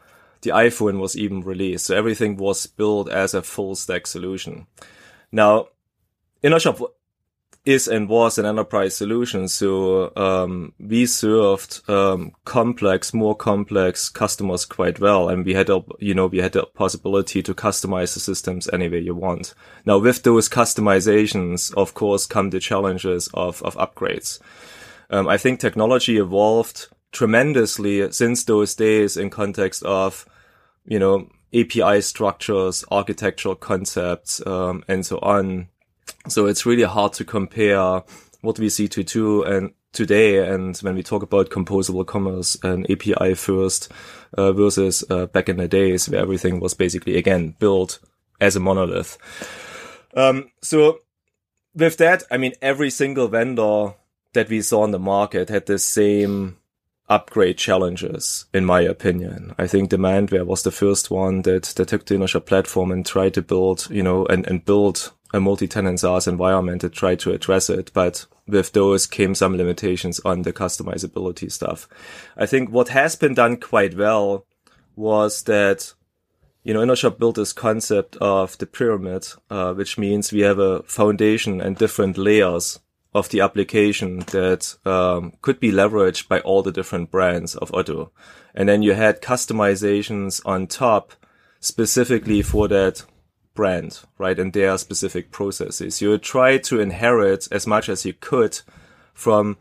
the 0.46 0.52
iPhone 0.52 1.00
was 1.00 1.16
even 1.16 1.42
released. 1.42 1.86
So 1.86 1.96
everything 1.96 2.36
was 2.36 2.66
built 2.66 3.10
as 3.10 3.34
a 3.34 3.42
full 3.42 3.74
stack 3.74 4.06
solution. 4.06 4.66
Now, 5.32 5.68
Intershop 6.42 6.80
is 7.64 7.88
and 7.88 8.08
was 8.08 8.38
an 8.38 8.46
enterprise 8.46 8.94
solution. 8.94 9.48
So 9.48 10.12
um, 10.14 10.72
we 10.78 11.04
served 11.04 11.82
um, 11.90 12.30
complex, 12.44 13.12
more 13.12 13.34
complex 13.34 14.08
customers 14.08 14.64
quite 14.64 15.00
well, 15.00 15.28
and 15.28 15.44
we 15.44 15.54
had 15.54 15.68
a 15.68 15.82
you 15.98 16.14
know 16.14 16.28
we 16.28 16.38
had 16.38 16.52
the 16.52 16.64
possibility 16.64 17.42
to 17.42 17.54
customize 17.54 18.14
the 18.14 18.20
systems 18.20 18.68
any 18.72 18.88
way 18.88 19.00
you 19.00 19.16
want. 19.16 19.52
Now 19.84 19.98
with 19.98 20.22
those 20.22 20.48
customizations, 20.48 21.74
of 21.74 21.94
course, 21.94 22.24
come 22.24 22.50
the 22.50 22.60
challenges 22.60 23.28
of 23.34 23.60
of 23.64 23.74
upgrades. 23.74 24.38
Um, 25.10 25.26
I 25.26 25.36
think 25.36 25.58
technology 25.58 26.18
evolved 26.18 26.86
tremendously 27.10 28.12
since 28.12 28.44
those 28.44 28.74
days 28.74 29.16
in 29.16 29.30
context 29.30 29.82
of 29.82 30.26
you 30.86 30.98
know 30.98 31.28
API 31.54 32.00
structures, 32.00 32.84
architectural 32.90 33.54
concepts, 33.54 34.44
um, 34.46 34.84
and 34.88 35.04
so 35.04 35.18
on 35.18 35.68
so 36.28 36.46
it's 36.46 36.66
really 36.66 36.82
hard 36.82 37.12
to 37.14 37.24
compare 37.24 38.02
what 38.40 38.58
we 38.58 38.68
see 38.68 38.88
to 38.88 39.42
and 39.44 39.72
today 39.92 40.46
and 40.46 40.76
when 40.78 40.94
we 40.94 41.02
talk 41.02 41.22
about 41.22 41.50
composable 41.50 42.06
commerce 42.06 42.56
and 42.62 42.88
API 42.90 43.34
first 43.34 43.90
uh, 44.36 44.52
versus 44.52 45.04
uh, 45.08 45.26
back 45.26 45.48
in 45.48 45.56
the 45.56 45.68
days 45.68 46.08
where 46.08 46.20
everything 46.20 46.60
was 46.60 46.74
basically 46.74 47.16
again 47.16 47.54
built 47.58 47.98
as 48.40 48.56
a 48.56 48.60
monolith. 48.60 49.16
Um, 50.14 50.50
so 50.60 50.98
with 51.74 51.96
that, 51.98 52.24
I 52.30 52.36
mean 52.36 52.52
every 52.60 52.90
single 52.90 53.28
vendor 53.28 53.94
that 54.34 54.48
we 54.48 54.60
saw 54.60 54.84
in 54.84 54.90
the 54.90 54.98
market 54.98 55.48
had 55.48 55.66
the 55.66 55.78
same 55.78 56.58
upgrade 57.08 57.56
challenges, 57.56 58.46
in 58.52 58.64
my 58.64 58.80
opinion. 58.80 59.54
I 59.58 59.66
think 59.66 59.90
Demandware 59.90 60.46
was 60.46 60.62
the 60.62 60.70
first 60.72 61.10
one 61.10 61.42
that, 61.42 61.64
that 61.76 61.88
took 61.88 62.06
the 62.06 62.14
initial 62.14 62.40
platform 62.40 62.90
and 62.90 63.06
tried 63.06 63.34
to 63.34 63.42
build, 63.42 63.88
you 63.90 64.02
know, 64.02 64.26
and, 64.26 64.46
and 64.46 64.64
build 64.64 65.12
a 65.32 65.40
multi-tenant 65.40 66.00
SaaS 66.00 66.26
environment 66.26 66.80
to 66.80 66.88
try 66.88 67.14
to 67.16 67.32
address 67.32 67.68
it, 67.70 67.90
but 67.92 68.26
with 68.46 68.72
those 68.72 69.06
came 69.06 69.34
some 69.34 69.56
limitations 69.56 70.20
on 70.25 70.42
the 70.42 70.52
customizability 70.52 71.50
stuff. 71.50 71.88
I 72.36 72.46
think 72.46 72.70
what 72.70 72.88
has 72.88 73.16
been 73.16 73.34
done 73.34 73.56
quite 73.56 73.96
well 73.96 74.46
was 74.94 75.42
that, 75.42 75.94
you 76.62 76.72
know, 76.75 76.80
Intershop 76.80 77.18
built 77.18 77.36
this 77.36 77.52
concept 77.52 78.16
of 78.16 78.56
the 78.58 78.66
pyramid, 78.66 79.26
uh, 79.50 79.75
which 79.75 79.98
means 79.98 80.32
we 80.32 80.40
have 80.40 80.58
a 80.58 80.82
foundation 80.84 81.60
and 81.60 81.76
different 81.76 82.16
layers 82.16 82.80
of 83.16 83.30
the 83.30 83.40
application 83.40 84.18
that 84.30 84.76
um, 84.85 85.32
could 85.40 85.58
be 85.58 85.73
leveraged 85.73 86.28
by 86.28 86.38
all 86.40 86.62
the 86.62 86.70
different 86.70 87.11
brands 87.11 87.54
of 87.56 87.73
Otto. 87.73 88.12
And 88.54 88.68
then 88.68 88.82
you 88.82 88.92
had 88.92 89.23
customizations 89.23 90.42
on 90.44 90.66
top 90.66 91.14
specifically 91.58 92.42
for 92.42 92.68
that 92.68 93.04
brand, 93.54 94.00
right? 94.18 94.38
And 94.38 94.52
their 94.52 94.76
specific 94.76 95.30
processes. 95.30 96.02
You 96.02 96.18
try 96.18 96.58
to 96.58 96.78
inherit 96.78 97.49
as 97.50 97.66
much 97.66 97.88
as 97.88 98.04
you 98.04 98.12
could 98.12 98.61
from 99.14 99.56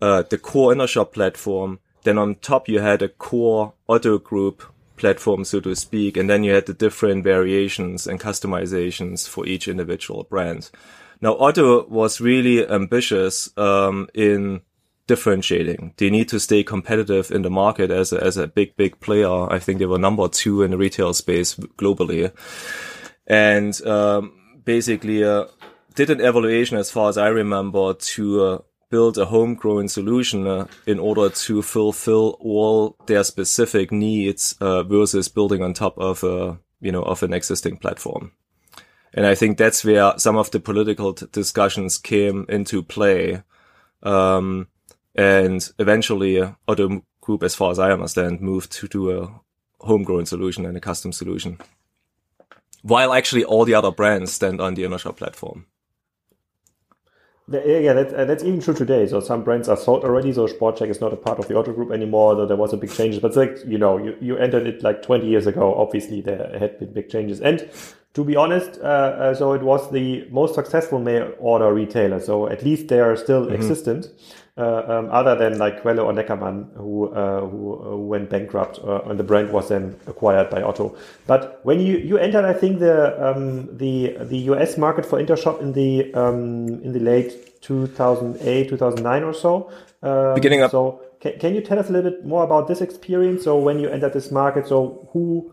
uh, 0.00 0.22
the 0.22 0.38
core 0.38 0.72
Intershop 0.72 1.12
platform. 1.12 1.80
Then 2.04 2.16
on 2.16 2.36
top, 2.36 2.70
you 2.70 2.80
had 2.80 3.02
a 3.02 3.10
core 3.10 3.74
Otto 3.86 4.16
group 4.16 4.62
platform, 4.96 5.44
so 5.44 5.60
to 5.60 5.76
speak. 5.76 6.16
And 6.16 6.30
then 6.30 6.42
you 6.42 6.54
had 6.54 6.64
the 6.64 6.72
different 6.72 7.22
variations 7.22 8.06
and 8.06 8.18
customizations 8.18 9.28
for 9.28 9.46
each 9.46 9.68
individual 9.68 10.24
brand. 10.24 10.70
Now, 11.20 11.36
Otto 11.36 11.86
was 11.88 12.20
really 12.20 12.66
ambitious 12.66 13.50
um, 13.56 14.08
in 14.14 14.60
differentiating. 15.06 15.94
They 15.96 16.10
need 16.10 16.28
to 16.30 16.40
stay 16.40 16.62
competitive 16.62 17.30
in 17.30 17.42
the 17.42 17.50
market 17.50 17.90
as 17.90 18.12
a, 18.12 18.22
as 18.22 18.36
a 18.36 18.46
big, 18.46 18.76
big 18.76 19.00
player. 19.00 19.50
I 19.50 19.58
think 19.58 19.78
they 19.78 19.86
were 19.86 19.98
number 19.98 20.28
two 20.28 20.62
in 20.62 20.72
the 20.72 20.76
retail 20.76 21.14
space 21.14 21.54
globally. 21.54 22.32
And, 23.26 23.80
um, 23.86 24.60
basically, 24.64 25.24
uh, 25.24 25.46
did 25.94 26.10
an 26.10 26.20
evaluation 26.20 26.76
as 26.76 26.90
far 26.90 27.08
as 27.08 27.16
I 27.16 27.28
remember 27.28 27.94
to, 27.94 28.44
uh, 28.44 28.58
build 28.90 29.18
a 29.18 29.24
homegrown 29.26 29.88
solution 29.88 30.46
uh, 30.46 30.66
in 30.86 30.98
order 30.98 31.28
to 31.28 31.62
fulfill 31.62 32.36
all 32.40 32.96
their 33.06 33.24
specific 33.24 33.90
needs 33.90 34.54
uh, 34.60 34.82
versus 34.82 35.28
building 35.28 35.62
on 35.62 35.74
top 35.74 35.98
of 35.98 36.22
a 36.22 36.58
you 36.80 36.92
know 36.92 37.02
of 37.02 37.22
an 37.22 37.32
existing 37.32 37.76
platform 37.76 38.32
and 39.16 39.26
i 39.26 39.34
think 39.34 39.58
that's 39.58 39.84
where 39.84 40.16
some 40.18 40.36
of 40.36 40.50
the 40.52 40.60
political 40.60 41.12
t- 41.14 41.26
discussions 41.32 41.98
came 41.98 42.46
into 42.48 42.82
play 42.82 43.42
um, 44.02 44.68
and 45.16 45.68
eventually, 45.78 46.42
Otto 46.68 47.02
Group, 47.20 47.42
as 47.42 47.54
far 47.54 47.70
as 47.70 47.78
I 47.78 47.90
understand, 47.90 48.40
moved 48.40 48.70
to 48.72 48.86
do 48.86 49.10
a 49.18 49.40
homegrown 49.80 50.26
solution 50.26 50.66
and 50.66 50.76
a 50.76 50.80
custom 50.80 51.12
solution. 51.12 51.58
While 52.82 53.12
actually 53.12 53.42
all 53.42 53.64
the 53.64 53.74
other 53.74 53.90
brands 53.90 54.32
stand 54.32 54.60
on 54.60 54.74
the 54.74 54.84
Intershop 54.84 55.16
platform. 55.16 55.66
Yeah, 57.48 57.92
that, 57.92 58.26
that's 58.26 58.42
even 58.44 58.60
true 58.60 58.74
today. 58.74 59.06
So 59.06 59.20
some 59.20 59.42
brands 59.42 59.68
are 59.68 59.76
sold 59.76 60.04
already. 60.04 60.32
So 60.32 60.46
SportScheck 60.46 60.90
is 60.90 61.00
not 61.00 61.12
a 61.12 61.16
part 61.16 61.38
of 61.38 61.48
the 61.48 61.56
Otto 61.56 61.72
Group 61.72 61.92
anymore. 61.92 62.34
Though 62.34 62.46
there 62.46 62.56
was 62.56 62.72
a 62.72 62.76
big 62.76 62.92
change, 62.92 63.20
but 63.22 63.36
like 63.36 63.58
you 63.66 63.78
know, 63.78 63.98
you, 63.98 64.16
you 64.20 64.36
entered 64.36 64.66
it 64.66 64.82
like 64.82 65.02
20 65.02 65.26
years 65.26 65.46
ago. 65.46 65.74
Obviously, 65.74 66.20
there 66.20 66.56
had 66.58 66.78
been 66.78 66.92
big 66.92 67.08
changes. 67.08 67.40
And 67.40 67.68
to 68.16 68.24
be 68.24 68.34
honest, 68.34 68.80
uh, 68.80 68.84
uh, 68.84 69.34
so 69.34 69.52
it 69.52 69.60
was 69.60 69.90
the 69.90 70.26
most 70.30 70.54
successful 70.54 70.98
mail 70.98 71.34
order 71.38 71.70
retailer. 71.74 72.18
So 72.18 72.48
at 72.48 72.64
least 72.64 72.88
they 72.88 72.98
are 72.98 73.14
still 73.14 73.44
mm-hmm. 73.44 73.54
existent 73.54 74.08
uh, 74.56 74.84
um, 74.88 75.10
other 75.12 75.34
than 75.36 75.58
like 75.58 75.82
Quelle 75.82 76.00
or 76.00 76.14
Neckermann, 76.14 76.74
who 76.76 77.08
uh, 77.08 77.42
who, 77.42 78.06
went 78.08 78.30
bankrupt, 78.30 78.78
uh, 78.78 79.02
and 79.02 79.20
the 79.20 79.22
brand 79.22 79.52
was 79.52 79.68
then 79.68 79.96
acquired 80.06 80.48
by 80.48 80.62
Otto. 80.62 80.96
But 81.26 81.60
when 81.62 81.78
you 81.78 81.98
you 81.98 82.16
entered, 82.16 82.46
I 82.46 82.54
think 82.54 82.78
the 82.78 82.96
um, 83.22 83.76
the 83.76 84.16
the 84.22 84.38
US 84.52 84.78
market 84.78 85.04
for 85.04 85.20
Intershop 85.20 85.60
in 85.60 85.74
the 85.74 86.14
um, 86.14 86.68
in 86.84 86.92
the 86.94 87.00
late 87.00 87.60
2008 87.60 88.70
2009 88.70 89.24
or 89.24 89.34
so. 89.34 89.70
Um, 90.02 90.34
Beginning 90.34 90.62
up. 90.62 90.70
So 90.70 91.02
can, 91.20 91.38
can 91.38 91.54
you 91.54 91.60
tell 91.60 91.78
us 91.78 91.90
a 91.90 91.92
little 91.92 92.10
bit 92.10 92.24
more 92.24 92.44
about 92.44 92.66
this 92.66 92.80
experience? 92.80 93.44
So 93.44 93.58
when 93.58 93.78
you 93.78 93.90
entered 93.90 94.14
this 94.14 94.30
market, 94.30 94.66
so 94.66 95.06
who 95.12 95.52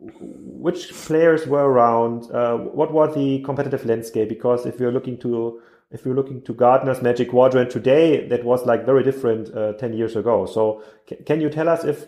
which 0.00 0.92
players 0.92 1.46
were 1.46 1.64
around? 1.64 2.30
Uh, 2.30 2.56
what 2.56 2.92
was 2.92 3.14
the 3.14 3.40
competitive 3.42 3.84
landscape? 3.84 4.28
Because 4.28 4.66
if 4.66 4.80
you're 4.80 4.92
looking 4.92 5.18
to 5.18 5.60
if 5.90 6.04
you're 6.04 6.14
looking 6.14 6.40
to 6.42 6.54
Gartner's 6.54 7.02
Magic 7.02 7.30
Quadrant 7.30 7.70
today, 7.70 8.26
that 8.28 8.44
was 8.44 8.64
like 8.64 8.86
very 8.86 9.02
different 9.02 9.52
uh, 9.54 9.72
10 9.72 9.92
years 9.92 10.14
ago. 10.14 10.46
So 10.46 10.84
can 11.26 11.40
you 11.40 11.50
tell 11.50 11.68
us 11.68 11.84
if 11.84 12.06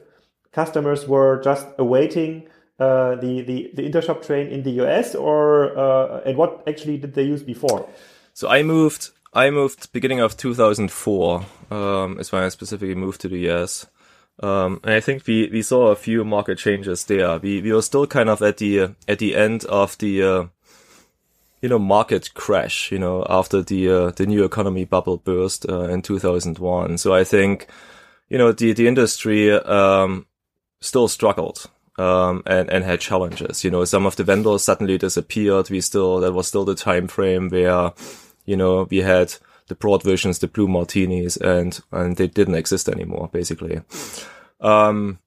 customers 0.52 1.08
were 1.08 1.42
just 1.42 1.66
awaiting 1.78 2.46
uh, 2.78 3.16
the, 3.16 3.42
the, 3.42 3.70
the 3.74 3.82
Intershop 3.82 4.24
train 4.24 4.46
in 4.48 4.62
the 4.62 4.70
US 4.82 5.14
or, 5.16 5.76
uh, 5.76 6.20
and 6.24 6.36
what 6.36 6.62
actually 6.68 6.96
did 6.98 7.14
they 7.14 7.24
use 7.24 7.42
before? 7.42 7.88
So 8.34 8.48
I 8.48 8.62
moved, 8.62 9.10
I 9.34 9.50
moved 9.50 9.92
beginning 9.92 10.20
of 10.20 10.36
2004, 10.36 11.44
um, 11.72 12.20
is 12.20 12.30
when 12.30 12.44
I 12.44 12.50
specifically 12.50 12.94
moved 12.94 13.20
to 13.22 13.28
the 13.28 13.50
US. 13.50 13.86
Um, 14.42 14.80
and 14.82 14.92
I 14.94 15.00
think 15.00 15.26
we, 15.26 15.48
we 15.50 15.62
saw 15.62 15.88
a 15.88 15.96
few 15.96 16.24
market 16.24 16.58
changes 16.58 17.04
there. 17.04 17.38
We, 17.38 17.62
we 17.62 17.72
were 17.72 17.82
still 17.82 18.06
kind 18.06 18.28
of 18.28 18.42
at 18.42 18.56
the, 18.56 18.94
at 19.06 19.18
the 19.20 19.36
end 19.36 19.64
of 19.66 19.96
the, 19.98 20.22
uh, 20.22 20.44
you 21.60 21.68
know, 21.68 21.78
market 21.78 22.34
crash, 22.34 22.90
you 22.90 22.98
know, 22.98 23.24
after 23.28 23.62
the, 23.62 23.88
uh, 23.88 24.10
the 24.10 24.26
new 24.26 24.44
economy 24.44 24.84
bubble 24.84 25.18
burst, 25.18 25.68
uh, 25.68 25.82
in 25.82 26.02
2001. 26.02 26.98
So 26.98 27.14
I 27.14 27.22
think, 27.22 27.68
you 28.28 28.36
know, 28.36 28.50
the, 28.50 28.72
the 28.72 28.88
industry, 28.88 29.52
um, 29.52 30.26
still 30.80 31.06
struggled, 31.06 31.70
um, 31.96 32.42
and, 32.44 32.68
and 32.68 32.84
had 32.84 33.00
challenges. 33.00 33.62
You 33.62 33.70
know, 33.70 33.84
some 33.84 34.06
of 34.06 34.16
the 34.16 34.24
vendors 34.24 34.64
suddenly 34.64 34.98
disappeared. 34.98 35.70
We 35.70 35.80
still, 35.80 36.18
that 36.18 36.32
was 36.32 36.48
still 36.48 36.64
the 36.64 36.74
time 36.74 37.06
frame 37.06 37.48
where, 37.48 37.92
you 38.44 38.56
know, 38.56 38.88
we 38.90 38.98
had 38.98 39.34
the 39.68 39.76
BroadVisions, 39.76 40.40
the 40.40 40.48
Blue 40.48 40.66
Martinis, 40.66 41.36
and, 41.36 41.80
and 41.92 42.16
they 42.16 42.26
didn't 42.26 42.56
exist 42.56 42.88
anymore, 42.88 43.30
basically. 43.32 43.80
Um, 44.62 45.18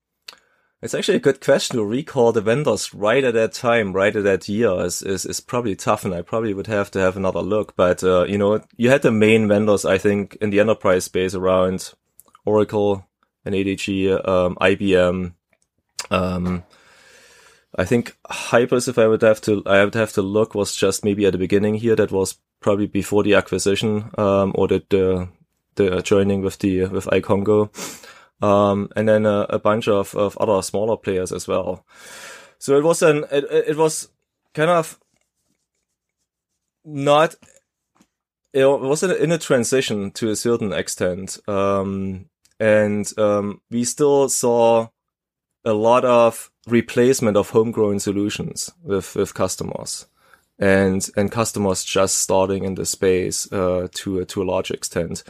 it's 0.81 0.93
actually 0.93 1.17
a 1.17 1.21
good 1.21 1.41
question 1.41 1.77
to 1.77 1.83
recall 1.83 2.31
the 2.31 2.41
vendors 2.41 2.93
right 2.93 3.23
at 3.23 3.33
that 3.33 3.53
time, 3.53 3.93
right 3.93 4.15
at 4.15 4.23
that 4.23 4.47
year 4.47 4.71
is, 4.85 5.01
is, 5.01 5.25
is 5.25 5.39
probably 5.39 5.75
tough 5.75 6.05
and 6.05 6.13
I 6.13 6.21
probably 6.21 6.53
would 6.53 6.67
have 6.67 6.91
to 6.91 6.99
have 6.99 7.17
another 7.17 7.41
look. 7.41 7.75
But, 7.75 8.03
uh, 8.03 8.25
you 8.25 8.37
know, 8.37 8.61
you 8.77 8.89
had 8.89 9.01
the 9.01 9.11
main 9.11 9.47
vendors, 9.47 9.83
I 9.83 9.97
think, 9.97 10.35
in 10.41 10.51
the 10.51 10.59
enterprise 10.59 11.05
space 11.05 11.33
around 11.33 11.93
Oracle 12.45 13.05
and 13.43 13.55
ATG, 13.55 14.27
um, 14.27 14.55
IBM, 14.61 15.33
um, 16.11 16.63
I 17.77 17.83
think 17.83 18.15
Hybris, 18.29 18.87
if 18.87 18.97
I 18.97 19.07
would 19.07 19.21
have 19.21 19.41
to, 19.41 19.63
I 19.65 19.83
would 19.83 19.95
have 19.95 20.13
to 20.13 20.21
look 20.21 20.55
was 20.55 20.75
just 20.75 21.03
maybe 21.03 21.25
at 21.25 21.33
the 21.33 21.37
beginning 21.37 21.75
here. 21.75 21.95
That 21.95 22.11
was 22.11 22.37
probably 22.61 22.87
before 22.87 23.23
the 23.23 23.33
acquisition, 23.33 24.11
um, 24.17 24.53
or 24.55 24.67
the, 24.67 24.83
the, 24.89 25.27
the 25.75 26.01
joining 26.01 26.41
with 26.41 26.59
the, 26.59 26.85
with 26.85 27.05
iCongo 27.07 27.69
um, 28.45 28.89
and 28.95 29.07
then 29.07 29.25
a, 29.25 29.45
a, 29.49 29.59
bunch 29.59 29.87
of, 29.87 30.15
of 30.15 30.37
other 30.37 30.61
smaller 30.61 30.97
players 30.97 31.31
as 31.31 31.47
well. 31.47 31.85
So 32.59 32.77
it 32.77 32.83
was 32.83 33.01
an 33.01 33.25
it, 33.31 33.45
it 33.69 33.77
was 33.77 34.09
kind 34.53 34.69
of 34.69 34.99
not 36.83 37.35
it 38.53 38.65
was 38.65 39.03
in 39.03 39.31
a 39.31 39.37
transition 39.37 40.11
to 40.11 40.29
a 40.29 40.35
certain 40.35 40.71
extent, 40.71 41.39
um, 41.47 42.29
and 42.59 43.11
um, 43.17 43.61
we 43.69 43.83
still 43.83 44.29
saw 44.29 44.87
a 45.65 45.73
lot 45.73 46.05
of 46.05 46.51
replacement 46.67 47.35
of 47.35 47.49
homegrown 47.49 47.99
solutions 47.99 48.71
with 48.83 49.15
with 49.15 49.33
customers. 49.33 50.07
and 50.57 51.09
and 51.17 51.31
customers 51.31 51.83
just 51.83 52.17
starting 52.17 52.63
in 52.63 52.75
the 52.75 52.85
space 52.85 53.51
uh, 53.51 53.87
to 53.91 54.23
to 54.25 54.41
a 54.41 54.49
large 54.53 54.71
extent. 54.71 55.23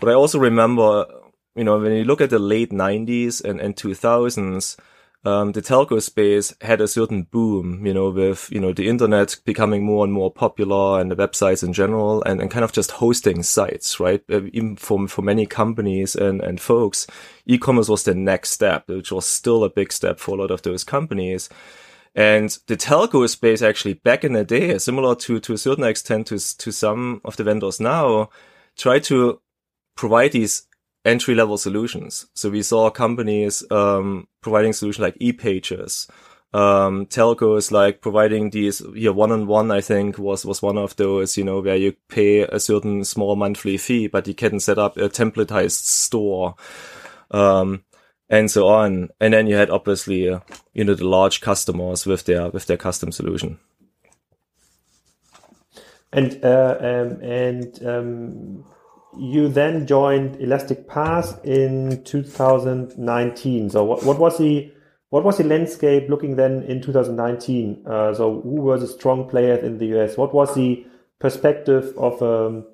But 0.00 0.08
I 0.08 0.14
also 0.14 0.38
remember, 0.40 1.06
you 1.54 1.64
know, 1.64 1.78
when 1.78 1.92
you 1.92 2.04
look 2.04 2.20
at 2.20 2.30
the 2.30 2.38
late 2.38 2.70
'90s 2.70 3.44
and 3.44 3.60
and 3.60 3.76
2000s, 3.76 4.76
um, 5.24 5.52
the 5.52 5.62
telco 5.62 6.02
space 6.02 6.52
had 6.60 6.80
a 6.80 6.88
certain 6.88 7.22
boom, 7.22 7.86
you 7.86 7.94
know, 7.94 8.10
with, 8.10 8.50
you 8.50 8.58
know, 8.58 8.72
the 8.72 8.88
internet 8.88 9.36
becoming 9.44 9.84
more 9.84 10.04
and 10.04 10.12
more 10.12 10.32
popular 10.32 11.00
and 11.00 11.10
the 11.12 11.16
websites 11.16 11.62
in 11.62 11.72
general 11.72 12.22
and, 12.24 12.40
and 12.40 12.50
kind 12.50 12.64
of 12.64 12.72
just 12.72 12.92
hosting 12.92 13.44
sites, 13.44 14.00
right? 14.00 14.22
Uh, 14.30 14.42
even 14.52 14.74
for, 14.74 15.06
for 15.06 15.22
many 15.22 15.46
companies 15.46 16.16
and, 16.16 16.40
and 16.40 16.60
folks, 16.60 17.06
e-commerce 17.46 17.88
was 17.88 18.02
the 18.02 18.14
next 18.14 18.50
step, 18.50 18.88
which 18.88 19.12
was 19.12 19.24
still 19.24 19.62
a 19.62 19.70
big 19.70 19.92
step 19.92 20.18
for 20.18 20.36
a 20.36 20.40
lot 20.40 20.50
of 20.50 20.62
those 20.62 20.82
companies. 20.82 21.48
And 22.16 22.58
the 22.66 22.76
telco 22.76 23.28
space 23.28 23.62
actually 23.62 23.94
back 23.94 24.24
in 24.24 24.32
the 24.32 24.44
day, 24.44 24.76
similar 24.78 25.14
to, 25.14 25.38
to 25.38 25.52
a 25.52 25.58
certain 25.58 25.84
extent 25.84 26.26
to, 26.28 26.58
to 26.58 26.72
some 26.72 27.20
of 27.24 27.36
the 27.36 27.44
vendors 27.44 27.78
now, 27.78 28.28
tried 28.76 29.04
to 29.04 29.40
provide 29.94 30.32
these 30.32 30.66
entry 31.04 31.34
level 31.34 31.58
solutions. 31.58 32.26
So 32.34 32.50
we 32.50 32.62
saw 32.62 32.90
companies 32.90 33.64
um, 33.70 34.28
providing 34.40 34.72
solutions 34.72 35.02
like 35.02 35.18
ePages, 35.18 36.08
um, 36.54 37.06
telcos 37.06 37.72
like 37.72 38.00
providing 38.00 38.50
these 38.50 38.82
here 38.94 39.12
one 39.12 39.32
on 39.32 39.46
one. 39.46 39.70
I 39.70 39.80
think 39.80 40.18
was 40.18 40.44
was 40.44 40.62
one 40.62 40.78
of 40.78 40.96
those 40.96 41.36
you 41.36 41.44
know 41.44 41.60
where 41.60 41.76
you 41.76 41.94
pay 42.08 42.40
a 42.40 42.60
certain 42.60 43.04
small 43.04 43.36
monthly 43.36 43.76
fee, 43.78 44.06
but 44.06 44.28
you 44.28 44.34
can 44.34 44.60
set 44.60 44.78
up 44.78 44.96
a 44.96 45.08
templatized 45.08 45.84
store. 45.84 46.54
Um, 47.30 47.84
and 48.32 48.50
so 48.50 48.66
on, 48.66 49.10
and 49.20 49.34
then 49.34 49.46
you 49.46 49.56
had 49.56 49.68
obviously, 49.68 50.26
uh, 50.26 50.40
you 50.72 50.84
know, 50.84 50.94
the 50.94 51.06
large 51.06 51.42
customers 51.42 52.06
with 52.06 52.24
their 52.24 52.48
with 52.48 52.64
their 52.64 52.78
custom 52.78 53.12
solution. 53.12 53.58
And 56.14 56.42
uh, 56.42 56.76
um, 56.80 57.22
and 57.22 57.86
um, 57.86 58.64
you 59.16 59.48
then 59.48 59.86
joined 59.86 60.36
Elastic 60.40 60.88
Path 60.88 61.44
in 61.44 62.02
2019. 62.04 63.70
So 63.70 63.84
what, 63.84 64.04
what 64.04 64.18
was 64.18 64.38
the 64.38 64.72
what 65.10 65.24
was 65.24 65.36
the 65.36 65.44
landscape 65.44 66.08
looking 66.08 66.36
then 66.36 66.62
in 66.62 66.80
2019? 66.80 67.84
Uh, 67.86 68.14
so 68.14 68.40
who 68.40 68.62
were 68.62 68.78
the 68.78 68.86
strong 68.86 69.28
players 69.28 69.62
in 69.62 69.76
the 69.76 69.98
US? 69.98 70.16
What 70.16 70.32
was 70.32 70.54
the 70.54 70.86
perspective 71.18 71.92
of 71.98 72.22
a 72.22 72.46
um, 72.46 72.64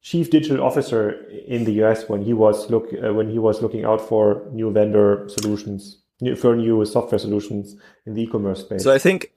chief 0.00 0.30
digital 0.30 0.62
officer 0.62 1.26
in 1.46 1.64
the 1.64 1.82
US 1.82 2.08
when 2.08 2.22
he 2.22 2.32
was 2.32 2.70
look 2.70 2.92
uh, 2.92 3.12
when 3.12 3.28
he 3.28 3.38
was 3.38 3.60
looking 3.60 3.84
out 3.84 4.00
for 4.00 4.46
new 4.52 4.70
vendor 4.70 5.28
solutions, 5.28 5.98
new, 6.20 6.36
for 6.36 6.54
new 6.54 6.84
software 6.84 7.18
solutions 7.18 7.76
in 8.06 8.14
the 8.14 8.22
e-commerce 8.22 8.60
space? 8.60 8.84
So 8.84 8.92
I 8.92 8.98
think 8.98 9.32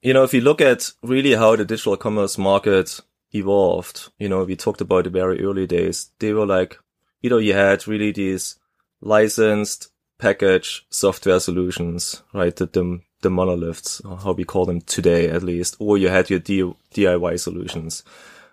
you 0.00 0.14
know 0.14 0.24
if 0.24 0.32
you 0.32 0.40
look 0.40 0.62
at 0.62 0.92
really 1.02 1.34
how 1.34 1.56
the 1.56 1.64
digital 1.66 1.96
commerce 1.98 2.38
market 2.38 3.00
evolved. 3.34 4.10
You 4.18 4.28
know, 4.28 4.44
we 4.44 4.56
talked 4.56 4.80
about 4.80 5.04
the 5.04 5.10
very 5.10 5.42
early 5.42 5.66
days. 5.66 6.10
They 6.18 6.32
were 6.32 6.46
like, 6.46 6.78
you 7.20 7.30
know, 7.30 7.38
you 7.38 7.54
had 7.54 7.86
really 7.86 8.12
these 8.12 8.56
licensed 9.00 9.88
package 10.18 10.86
software 10.90 11.40
solutions, 11.40 12.22
right? 12.32 12.54
The, 12.54 12.66
the, 12.66 13.00
the 13.22 13.30
monoliths, 13.30 14.00
how 14.04 14.32
we 14.32 14.44
call 14.44 14.66
them 14.66 14.80
today 14.80 15.28
at 15.28 15.42
least, 15.42 15.76
or 15.78 15.98
you 15.98 16.08
had 16.08 16.30
your 16.30 16.38
D- 16.38 16.74
DIY 16.94 17.40
solutions. 17.40 18.04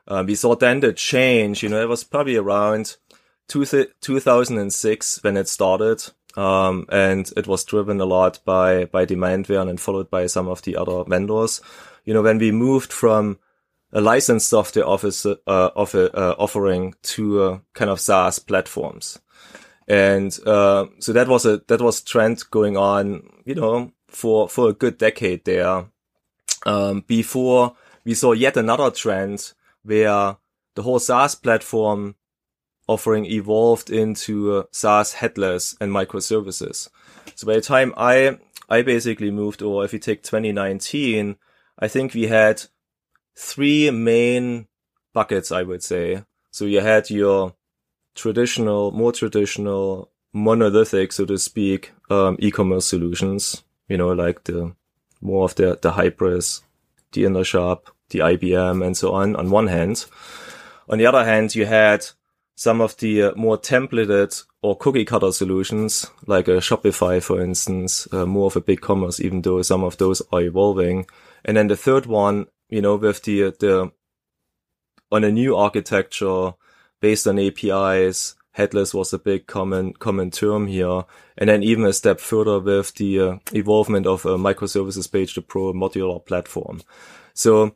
Um, 0.07 0.25
we 0.25 0.35
saw 0.35 0.55
then 0.55 0.79
the 0.79 0.93
change, 0.93 1.61
you 1.61 1.69
know, 1.69 1.81
it 1.81 1.89
was 1.89 2.03
probably 2.03 2.35
around 2.35 2.97
two 3.47 3.65
th- 3.65 3.91
2006 4.01 5.23
when 5.23 5.37
it 5.37 5.47
started. 5.47 6.03
Um, 6.35 6.85
and 6.89 7.31
it 7.35 7.47
was 7.47 7.63
driven 7.63 7.99
a 7.99 8.05
lot 8.05 8.39
by, 8.45 8.85
by 8.85 9.05
Demandware 9.05 9.67
and 9.67 9.79
followed 9.79 10.09
by 10.09 10.27
some 10.27 10.47
of 10.47 10.61
the 10.61 10.77
other 10.77 11.03
vendors. 11.03 11.61
You 12.05 12.13
know, 12.13 12.21
when 12.21 12.37
we 12.37 12.51
moved 12.51 12.93
from 12.93 13.39
a 13.91 14.01
licensed 14.01 14.49
software 14.49 14.87
office, 14.87 15.25
uh, 15.25 15.35
offer, 15.47 16.09
uh, 16.13 16.35
offering 16.37 16.93
to 17.01 17.41
uh, 17.41 17.59
kind 17.73 17.89
of 17.89 17.99
SaaS 17.99 18.39
platforms. 18.39 19.19
And, 19.87 20.37
uh, 20.45 20.87
so 20.99 21.13
that 21.13 21.27
was 21.27 21.45
a, 21.45 21.61
that 21.67 21.81
was 21.81 22.01
trend 22.01 22.43
going 22.51 22.77
on, 22.77 23.27
you 23.45 23.55
know, 23.55 23.91
for, 24.07 24.47
for 24.47 24.69
a 24.69 24.73
good 24.73 24.97
decade 24.97 25.45
there. 25.45 25.85
Um, 26.65 27.03
before 27.07 27.75
we 28.05 28.13
saw 28.13 28.33
yet 28.33 28.57
another 28.57 28.91
trend 28.91 29.53
where 29.83 30.37
the 30.75 30.83
whole 30.83 30.99
SaaS 30.99 31.35
platform 31.35 32.15
offering 32.87 33.25
evolved 33.25 33.89
into 33.89 34.53
uh, 34.53 34.63
SaaS 34.71 35.13
headless 35.13 35.75
and 35.79 35.91
microservices. 35.91 36.89
So 37.35 37.47
by 37.47 37.53
the 37.53 37.61
time 37.61 37.93
I, 37.95 38.37
I 38.67 38.81
basically 38.81 39.31
moved, 39.31 39.61
or 39.61 39.85
if 39.85 39.93
you 39.93 39.99
take 39.99 40.23
2019, 40.23 41.37
I 41.77 41.87
think 41.87 42.13
we 42.13 42.27
had 42.27 42.63
three 43.39 43.89
main 43.89 44.67
buckets, 45.13 45.51
I 45.51 45.63
would 45.63 45.81
say. 45.81 46.23
So 46.51 46.65
you 46.65 46.81
had 46.81 47.09
your 47.09 47.55
traditional, 48.13 48.91
more 48.91 49.13
traditional, 49.13 50.11
monolithic, 50.33 51.13
so 51.13 51.25
to 51.25 51.37
speak, 51.37 51.93
um, 52.09 52.35
e-commerce 52.39 52.85
solutions, 52.85 53.63
you 53.87 53.97
know, 53.97 54.09
like 54.09 54.43
the 54.43 54.75
more 55.21 55.45
of 55.45 55.55
the, 55.55 55.79
the 55.81 55.91
Hybris, 55.91 56.61
the 57.13 57.23
Intershop, 57.23 57.83
the 58.09 58.19
IBM 58.19 58.85
and 58.85 58.97
so 58.97 59.13
on, 59.13 59.35
on 59.35 59.49
one 59.49 59.67
hand. 59.67 60.05
On 60.89 60.97
the 60.97 61.05
other 61.05 61.23
hand, 61.23 61.55
you 61.55 61.65
had 61.65 62.05
some 62.55 62.81
of 62.81 62.97
the 62.97 63.23
uh, 63.23 63.31
more 63.35 63.57
templated 63.57 64.43
or 64.61 64.75
cookie 64.75 65.05
cutter 65.05 65.31
solutions, 65.31 66.07
like 66.25 66.47
a 66.49 66.57
Shopify, 66.57 67.23
for 67.23 67.39
instance, 67.39 68.07
uh, 68.11 68.25
more 68.25 68.47
of 68.47 68.57
a 68.57 68.61
BigCommerce, 68.61 69.21
even 69.21 69.41
though 69.41 69.61
some 69.61 69.83
of 69.83 69.97
those 69.97 70.21
are 70.33 70.41
evolving. 70.41 71.05
And 71.45 71.55
then 71.55 71.67
the 71.67 71.77
third 71.77 72.05
one 72.05 72.47
you 72.69 72.81
know, 72.81 72.95
with 72.95 73.23
the, 73.23 73.55
the, 73.59 73.91
on 75.11 75.23
a 75.23 75.31
new 75.31 75.55
architecture 75.55 76.53
based 77.01 77.27
on 77.27 77.39
APIs, 77.39 78.35
headless 78.51 78.93
was 78.93 79.13
a 79.13 79.19
big 79.19 79.47
common, 79.47 79.93
common 79.93 80.31
term 80.31 80.67
here. 80.67 81.03
And 81.37 81.49
then 81.49 81.63
even 81.63 81.85
a 81.85 81.93
step 81.93 82.19
further 82.19 82.59
with 82.59 82.93
the 82.95 83.19
uh, 83.19 83.37
evolvement 83.53 84.05
of 84.05 84.25
a 84.25 84.37
microservices 84.37 85.11
page 85.11 85.33
to 85.35 85.41
pro 85.41 85.73
modular 85.73 86.23
platform. 86.25 86.81
So 87.33 87.75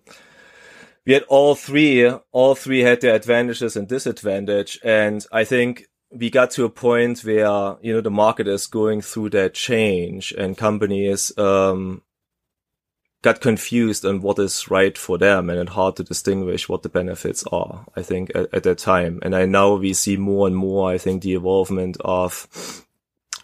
we 1.06 1.14
had 1.14 1.24
all 1.24 1.56
three, 1.56 2.10
all 2.32 2.56
three 2.56 2.82
had 2.82 3.02
their 3.02 3.16
advantages 3.16 3.76
and 3.76 3.88
disadvantage. 3.88 4.80
And 4.84 5.26
I 5.32 5.44
think 5.44 5.88
we 6.12 6.30
got 6.30 6.52
to 6.52 6.66
a 6.66 6.70
point 6.70 7.22
where, 7.22 7.78
you 7.82 7.94
know, 7.94 8.02
the 8.02 8.12
market 8.12 8.48
is 8.48 8.68
going 8.68 9.02
through 9.02 9.32
that 9.32 9.54
change 9.54 10.32
and 10.34 10.58
companies, 10.58 11.36
um, 11.38 12.04
got 13.24 13.40
confused 13.40 14.06
on 14.06 14.22
what 14.22 14.38
is 14.38 14.70
right 14.70 14.98
for 14.98 15.18
them 15.18 15.50
and 15.50 15.58
it's 15.58 15.72
hard 15.72 15.96
to 15.96 16.04
distinguish 16.04 16.68
what 16.68 16.84
the 16.84 16.90
benefits 16.90 17.44
are, 17.52 17.86
I 17.96 18.04
think, 18.04 18.32
at, 18.36 18.54
at 18.54 18.64
that 18.64 18.78
time. 18.78 19.20
And 19.24 19.34
I 19.34 19.46
now 19.46 19.76
we 19.76 19.94
see 19.94 20.18
more 20.18 20.46
and 20.46 20.56
more, 20.56 20.92
I 20.92 20.98
think, 20.98 21.24
the 21.24 21.34
evolvement 21.34 21.98
of, 22.02 22.86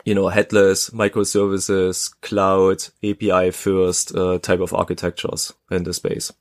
you 0.03 0.13
know, 0.13 0.27
headless 0.27 0.89
microservices, 0.89 2.13
cloud, 2.21 2.83
API 3.03 3.51
first 3.51 4.13
uh, 4.13 4.37
type 4.39 4.59
of 4.59 4.73
architectures 4.73 5.53
in 5.71 5.83
the 5.85 5.93
space. 5.93 6.31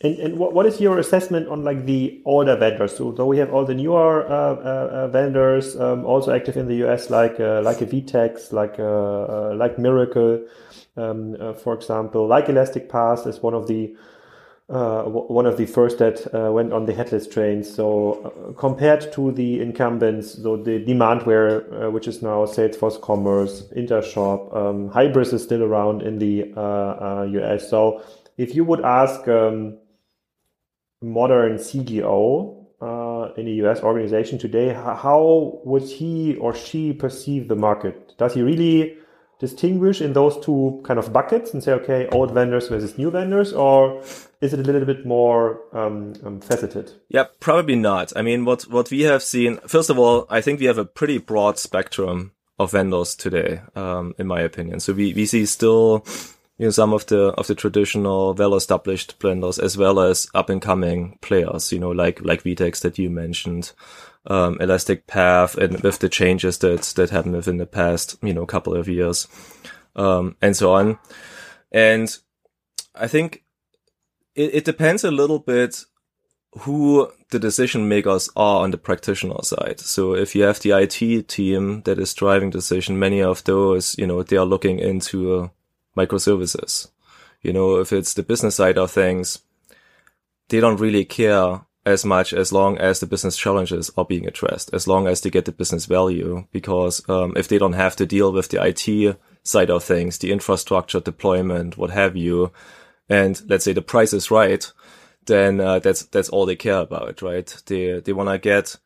And, 0.00 0.18
and 0.18 0.38
what, 0.38 0.52
what 0.52 0.66
is 0.66 0.80
your 0.80 0.98
assessment 0.98 1.48
on 1.48 1.64
like 1.64 1.86
the 1.86 2.22
older 2.24 2.56
vendors? 2.56 2.96
So, 2.96 3.14
so 3.16 3.26
we 3.26 3.38
have 3.38 3.52
all 3.52 3.64
the 3.64 3.74
newer 3.74 4.26
uh, 4.26 4.30
uh, 4.30 4.88
uh 4.92 5.08
vendors 5.08 5.76
um, 5.76 6.04
also 6.04 6.32
active 6.32 6.56
in 6.56 6.68
the 6.68 6.84
US, 6.86 7.10
like 7.10 7.40
uh, 7.40 7.62
like 7.62 7.80
a 7.80 7.86
VTEX, 7.86 8.52
like 8.52 8.78
uh, 8.78 8.82
uh, 8.82 9.54
like 9.56 9.76
Mirakl 9.76 10.46
um, 10.96 11.36
uh, 11.40 11.54
for 11.54 11.74
example, 11.74 12.26
like 12.26 12.48
Elastic 12.48 12.88
Path 12.88 13.26
is 13.26 13.42
one 13.42 13.54
of 13.54 13.66
the 13.66 13.94
uh, 14.68 15.02
one 15.02 15.44
of 15.44 15.58
the 15.58 15.66
first 15.66 15.98
that 15.98 16.34
uh, 16.34 16.50
went 16.50 16.72
on 16.72 16.86
the 16.86 16.94
headless 16.94 17.26
train. 17.26 17.62
So 17.62 18.22
uh, 18.24 18.52
compared 18.58 19.12
to 19.12 19.30
the 19.32 19.60
incumbents, 19.60 20.42
so 20.42 20.56
the 20.56 20.82
Demandware, 20.82 21.86
uh, 21.86 21.90
which 21.90 22.08
is 22.08 22.22
now 22.22 22.46
Salesforce 22.46 22.98
Commerce, 23.00 23.64
Intershop, 23.76 24.56
um, 24.56 24.88
Hybris 24.88 25.34
is 25.34 25.42
still 25.42 25.62
around 25.62 26.02
in 26.02 26.18
the 26.18 26.52
US. 26.56 27.64
Uh, 27.64 27.68
so 27.68 28.02
if 28.38 28.54
you 28.54 28.64
would 28.64 28.80
ask 28.82 29.28
um, 29.28 29.78
modern 31.02 31.56
CDO 31.56 32.58
in 33.36 33.48
a 33.48 33.50
US 33.66 33.80
organization 33.82 34.38
today, 34.38 34.72
how 34.72 35.60
would 35.64 35.82
he 35.82 36.36
or 36.36 36.54
she 36.54 36.94
perceive 36.94 37.48
the 37.48 37.56
market? 37.56 38.16
Does 38.16 38.32
he 38.34 38.42
really 38.42 38.96
distinguish 39.42 40.00
in 40.00 40.12
those 40.12 40.38
two 40.38 40.80
kind 40.84 40.98
of 40.98 41.12
buckets 41.12 41.52
and 41.52 41.62
say, 41.62 41.72
okay, 41.72 42.06
old 42.12 42.32
vendors 42.32 42.68
versus 42.68 42.96
new 42.96 43.10
vendors, 43.10 43.52
or 43.52 44.00
is 44.40 44.54
it 44.54 44.60
a 44.60 44.62
little 44.62 44.86
bit 44.86 45.04
more 45.04 45.60
um, 45.72 46.14
um, 46.24 46.40
faceted? 46.40 46.92
Yeah, 47.08 47.24
probably 47.40 47.74
not. 47.74 48.12
I 48.16 48.22
mean, 48.22 48.44
what 48.44 48.62
what 48.70 48.90
we 48.90 49.02
have 49.02 49.22
seen, 49.22 49.58
first 49.66 49.90
of 49.90 49.98
all, 49.98 50.26
I 50.30 50.40
think 50.40 50.60
we 50.60 50.66
have 50.66 50.78
a 50.78 50.84
pretty 50.84 51.18
broad 51.18 51.58
spectrum 51.58 52.30
of 52.58 52.70
vendors 52.70 53.16
today, 53.16 53.60
um, 53.74 54.14
in 54.16 54.26
my 54.28 54.40
opinion. 54.40 54.80
So 54.80 54.94
we 54.94 55.12
we 55.12 55.26
see 55.26 55.44
still. 55.44 56.06
You 56.58 56.66
know, 56.66 56.70
some 56.70 56.92
of 56.94 57.06
the 57.06 57.32
of 57.38 57.46
the 57.46 57.56
traditional 57.56 58.34
well-established 58.34 59.20
vendors, 59.20 59.58
as 59.58 59.76
well 59.76 59.98
as 59.98 60.28
up-and-coming 60.32 61.18
players. 61.20 61.72
You 61.72 61.80
know, 61.80 61.90
like 61.90 62.20
like 62.22 62.44
VTEX 62.44 62.82
that 62.82 62.98
you 62.98 63.10
mentioned, 63.10 63.72
um, 64.26 64.58
Elastic 64.60 65.06
Path 65.06 65.56
and 65.56 65.80
with 65.80 65.98
the 65.98 66.08
changes 66.08 66.58
that 66.58 66.82
that 66.96 67.10
happened 67.10 67.34
within 67.34 67.56
the 67.56 67.66
past, 67.66 68.16
you 68.22 68.32
know, 68.32 68.46
couple 68.46 68.74
of 68.74 68.88
years, 68.88 69.26
um, 69.96 70.36
and 70.40 70.56
so 70.56 70.72
on. 70.74 70.98
And 71.70 72.16
I 72.94 73.08
think 73.08 73.44
it, 74.34 74.54
it 74.54 74.64
depends 74.64 75.04
a 75.04 75.10
little 75.10 75.38
bit 75.38 75.84
who 76.60 77.10
the 77.30 77.38
decision 77.38 77.88
makers 77.88 78.28
are 78.36 78.62
on 78.62 78.70
the 78.70 78.78
practitioner 78.78 79.42
side. 79.42 79.80
So 79.80 80.14
if 80.14 80.34
you 80.34 80.42
have 80.42 80.60
the 80.60 80.72
IT 80.72 81.28
team 81.28 81.82
that 81.82 81.98
is 81.98 82.12
driving 82.12 82.50
decision, 82.50 82.98
many 82.98 83.22
of 83.22 83.42
those, 83.44 83.96
you 83.96 84.06
know, 84.06 84.22
they 84.22 84.36
are 84.36 84.44
looking 84.44 84.78
into 84.78 85.50
microservices. 85.96 86.90
You 87.40 87.54
know, 87.54 87.76
if 87.76 87.92
it's 87.92 88.14
the 88.14 88.22
business 88.22 88.56
side 88.56 88.76
of 88.76 88.90
things, 88.90 89.38
they 90.48 90.60
don't 90.60 90.80
really 90.80 91.06
care 91.06 91.62
as 91.84 92.04
much 92.04 92.32
as 92.32 92.52
long 92.52 92.78
as 92.78 93.00
the 93.00 93.06
business 93.06 93.36
challenges 93.36 93.90
are 93.96 94.04
being 94.04 94.26
addressed, 94.26 94.72
as 94.72 94.86
long 94.86 95.08
as 95.08 95.20
they 95.20 95.30
get 95.30 95.44
the 95.44 95.52
business 95.52 95.86
value. 95.86 96.46
Because 96.52 97.06
um, 97.08 97.32
if 97.36 97.48
they 97.48 97.58
don't 97.58 97.72
have 97.72 97.96
to 97.96 98.06
deal 98.06 98.32
with 98.32 98.48
the 98.48 98.64
IT 98.64 99.18
side 99.42 99.70
of 99.70 99.82
things, 99.82 100.18
the 100.18 100.32
infrastructure 100.32 101.00
deployment, 101.00 101.76
what 101.76 101.90
have 101.90 102.16
you, 102.16 102.52
and 103.08 103.42
let's 103.48 103.64
say 103.64 103.72
the 103.72 103.82
price 103.82 104.12
is 104.12 104.30
right, 104.30 104.72
then 105.26 105.60
uh, 105.60 105.78
that's 105.78 106.04
that's 106.06 106.28
all 106.28 106.46
they 106.46 106.56
care 106.56 106.80
about, 106.80 107.22
right? 107.22 107.62
They 107.66 108.00
they 108.00 108.12
want 108.12 108.28
to 108.28 108.38
get 108.38 108.76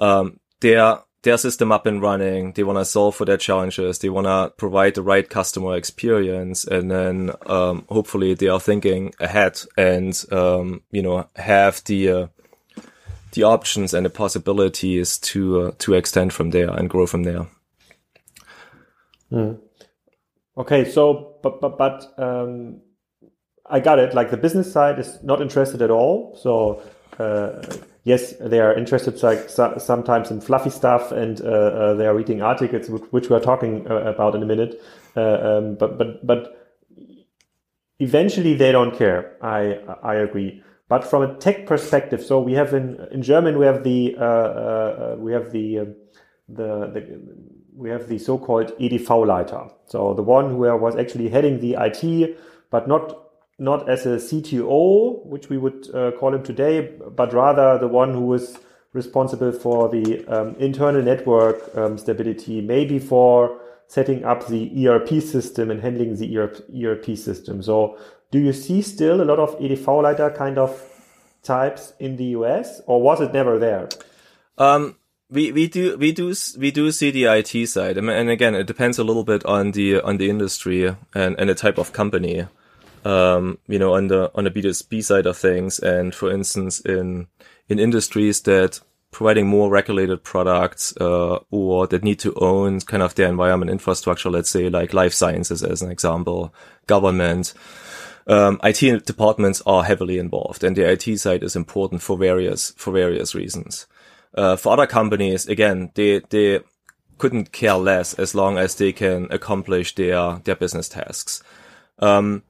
um, 0.00 0.40
their 0.60 0.98
their 1.22 1.36
system 1.36 1.70
up 1.70 1.86
and 1.86 2.00
running. 2.00 2.52
They 2.52 2.62
want 2.62 2.78
to 2.78 2.84
solve 2.84 3.14
for 3.14 3.24
their 3.24 3.36
challenges. 3.36 3.98
They 3.98 4.08
want 4.08 4.26
to 4.26 4.52
provide 4.56 4.94
the 4.94 5.02
right 5.02 5.28
customer 5.28 5.76
experience. 5.76 6.64
And 6.64 6.90
then, 6.90 7.32
um, 7.46 7.84
hopefully 7.88 8.34
they 8.34 8.48
are 8.48 8.60
thinking 8.60 9.14
ahead 9.20 9.60
and, 9.76 10.18
um, 10.32 10.82
you 10.90 11.02
know, 11.02 11.28
have 11.36 11.84
the, 11.84 12.08
uh, 12.10 12.26
the 13.32 13.42
options 13.42 13.92
and 13.92 14.06
the 14.06 14.10
possibilities 14.10 15.18
to, 15.18 15.60
uh, 15.60 15.72
to 15.78 15.94
extend 15.94 16.32
from 16.32 16.50
there 16.50 16.70
and 16.70 16.88
grow 16.88 17.06
from 17.06 17.24
there. 17.24 17.46
Hmm. 19.28 19.52
Okay. 20.56 20.90
So, 20.90 21.36
but, 21.42 21.60
but, 21.60 21.76
but, 21.76 22.14
um, 22.18 22.80
I 23.66 23.78
got 23.78 23.98
it. 23.98 24.14
Like 24.14 24.30
the 24.30 24.36
business 24.36 24.72
side 24.72 24.98
is 24.98 25.22
not 25.22 25.40
interested 25.40 25.82
at 25.82 25.90
all. 25.90 26.36
So, 26.42 26.82
uh, 27.18 27.62
yes, 28.04 28.34
they 28.40 28.60
are 28.60 28.74
interested 28.74 29.18
so, 29.18 29.74
sometimes 29.78 30.30
in 30.30 30.40
fluffy 30.40 30.70
stuff, 30.70 31.12
and 31.12 31.40
uh, 31.40 31.44
uh, 31.44 31.94
they 31.94 32.06
are 32.06 32.14
reading 32.14 32.42
articles 32.42 32.88
which, 32.88 33.02
which 33.10 33.30
we're 33.30 33.40
talking 33.40 33.86
uh, 33.90 33.96
about 33.96 34.34
in 34.34 34.42
a 34.42 34.46
minute. 34.46 34.80
Uh, 35.16 35.20
um, 35.20 35.74
but 35.74 35.98
but 35.98 36.26
but 36.26 36.78
eventually 37.98 38.54
they 38.54 38.72
don't 38.72 38.96
care. 38.96 39.36
I 39.42 39.78
I 40.02 40.14
agree. 40.14 40.62
But 40.88 41.04
from 41.04 41.22
a 41.22 41.34
tech 41.34 41.66
perspective, 41.66 42.22
so 42.22 42.40
we 42.40 42.54
have 42.54 42.74
in 42.74 43.06
in 43.12 43.22
German 43.22 43.58
we 43.58 43.66
have 43.66 43.84
the 43.84 44.16
uh, 44.16 45.16
we 45.18 45.32
have 45.32 45.52
the, 45.52 45.80
um, 45.80 45.94
the 46.48 46.90
the 46.92 47.20
we 47.72 47.88
have 47.88 48.08
the 48.08 48.18
so-called 48.18 48.72
EDV-Leiter. 48.78 49.68
So 49.86 50.12
the 50.12 50.22
one 50.22 50.50
who 50.50 50.58
was 50.58 50.96
actually 50.96 51.28
heading 51.28 51.60
the 51.60 51.76
IT, 51.78 52.38
but 52.70 52.86
not 52.86 53.29
not 53.60 53.88
as 53.88 54.06
a 54.06 54.16
CTO, 54.16 55.24
which 55.26 55.50
we 55.50 55.58
would 55.58 55.94
uh, 55.94 56.12
call 56.12 56.34
him 56.34 56.42
today, 56.42 56.90
but 57.14 57.32
rather 57.32 57.78
the 57.78 57.86
one 57.86 58.14
who 58.14 58.32
is 58.32 58.58
responsible 58.94 59.52
for 59.52 59.88
the 59.88 60.24
um, 60.26 60.56
internal 60.58 61.02
network 61.02 61.76
um, 61.76 61.98
stability, 61.98 62.62
maybe 62.62 62.98
for 62.98 63.60
setting 63.86 64.24
up 64.24 64.46
the 64.48 64.88
ERP 64.88 65.22
system 65.22 65.70
and 65.70 65.82
handling 65.82 66.16
the 66.16 66.38
ERP 66.38 67.16
system. 67.16 67.62
So 67.62 67.98
do 68.30 68.38
you 68.38 68.52
see 68.54 68.80
still 68.80 69.20
a 69.20 69.26
lot 69.26 69.38
of 69.38 69.58
EDV-Leiter 69.58 70.30
kind 70.30 70.56
of 70.56 70.82
types 71.42 71.92
in 71.98 72.16
the 72.16 72.24
US 72.36 72.80
or 72.86 73.02
was 73.02 73.20
it 73.20 73.32
never 73.34 73.58
there? 73.58 73.88
Um, 74.56 74.96
we, 75.30 75.52
we 75.52 75.68
do 75.68 75.96
we 75.96 76.12
do 76.12 76.34
we 76.58 76.70
do 76.70 76.90
see 76.90 77.10
the 77.12 77.26
IT 77.26 77.68
side, 77.68 77.96
and 77.96 78.28
again, 78.28 78.56
it 78.56 78.66
depends 78.66 78.98
a 78.98 79.04
little 79.04 79.22
bit 79.22 79.46
on 79.46 79.70
the 79.70 80.00
on 80.00 80.16
the 80.16 80.28
industry 80.28 80.96
and, 81.14 81.38
and 81.38 81.48
the 81.48 81.54
type 81.54 81.78
of 81.78 81.92
company 81.92 82.46
um, 83.04 83.58
you 83.66 83.78
know, 83.78 83.94
on 83.94 84.08
the 84.08 84.30
on 84.34 84.44
the 84.44 84.50
B2B 84.50 85.02
side 85.04 85.26
of 85.26 85.36
things, 85.36 85.78
and 85.78 86.14
for 86.14 86.30
instance, 86.30 86.80
in 86.80 87.28
in 87.68 87.78
industries 87.78 88.42
that 88.42 88.80
providing 89.10 89.46
more 89.46 89.70
regulated 89.70 90.22
products 90.22 90.94
uh, 91.00 91.38
or 91.50 91.86
that 91.88 92.04
need 92.04 92.18
to 92.20 92.34
own 92.36 92.80
kind 92.80 93.02
of 93.02 93.14
their 93.16 93.28
environment 93.28 93.70
infrastructure, 93.70 94.30
let's 94.30 94.50
say 94.50 94.68
like 94.68 94.94
life 94.94 95.12
sciences 95.12 95.62
as 95.62 95.82
an 95.82 95.90
example, 95.90 96.54
government. 96.86 97.52
Um, 98.26 98.60
IT 98.62 99.06
departments 99.06 99.62
are 99.66 99.82
heavily 99.82 100.18
involved, 100.18 100.62
and 100.62 100.76
the 100.76 100.88
IT 100.88 101.18
side 101.18 101.42
is 101.42 101.56
important 101.56 102.02
for 102.02 102.16
various 102.16 102.70
for 102.76 102.92
various 102.92 103.34
reasons. 103.34 103.86
Uh, 104.34 104.56
for 104.56 104.72
other 104.72 104.86
companies, 104.86 105.48
again, 105.48 105.90
they 105.94 106.20
they 106.30 106.60
couldn't 107.18 107.52
care 107.52 107.74
less 107.74 108.14
as 108.14 108.34
long 108.34 108.56
as 108.56 108.76
they 108.76 108.92
can 108.92 109.26
accomplish 109.30 109.94
their 109.94 110.40
their 110.44 110.54
business 110.54 110.88
tasks. 110.88 111.42
Um, 111.98 112.44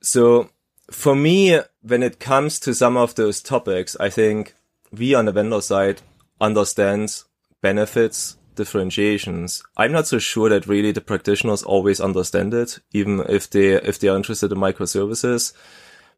so 0.00 0.50
for 0.90 1.14
me, 1.14 1.60
when 1.82 2.02
it 2.02 2.18
comes 2.18 2.58
to 2.60 2.74
some 2.74 2.96
of 2.96 3.14
those 3.14 3.42
topics, 3.42 3.96
I 4.00 4.08
think 4.08 4.54
we 4.90 5.14
on 5.14 5.26
the 5.26 5.32
vendor 5.32 5.60
side 5.60 6.00
understand 6.40 7.22
benefits, 7.60 8.36
differentiations. 8.54 9.62
I'm 9.76 9.92
not 9.92 10.06
so 10.06 10.18
sure 10.18 10.48
that 10.48 10.66
really 10.66 10.92
the 10.92 11.00
practitioners 11.00 11.62
always 11.62 12.00
understand 12.00 12.54
it, 12.54 12.78
even 12.92 13.20
if 13.28 13.50
they, 13.50 13.74
if 13.74 13.98
they 13.98 14.08
are 14.08 14.16
interested 14.16 14.50
in 14.50 14.58
microservices, 14.58 15.52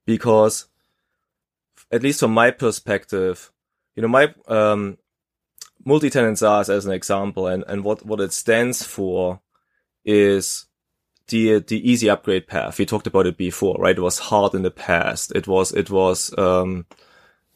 because 0.06 0.66
at 1.90 2.02
least 2.02 2.20
from 2.20 2.32
my 2.32 2.50
perspective, 2.50 3.50
you 3.96 4.02
know, 4.02 4.08
my, 4.08 4.32
um, 4.46 4.98
multi-tenant 5.84 6.38
SaaS 6.38 6.70
as 6.70 6.86
an 6.86 6.92
example 6.92 7.46
and, 7.46 7.64
and 7.66 7.82
what, 7.82 8.04
what 8.04 8.20
it 8.20 8.32
stands 8.32 8.84
for 8.84 9.40
is 10.04 10.66
the 11.30 11.60
the 11.60 11.90
easy 11.90 12.10
upgrade 12.10 12.46
path. 12.46 12.78
We 12.78 12.86
talked 12.86 13.06
about 13.06 13.26
it 13.26 13.36
before, 13.36 13.76
right? 13.78 13.96
It 13.96 14.02
was 14.02 14.18
hard 14.18 14.54
in 14.54 14.62
the 14.62 14.70
past. 14.70 15.32
It 15.34 15.46
was 15.46 15.72
it 15.72 15.90
was 15.90 16.36
um, 16.38 16.86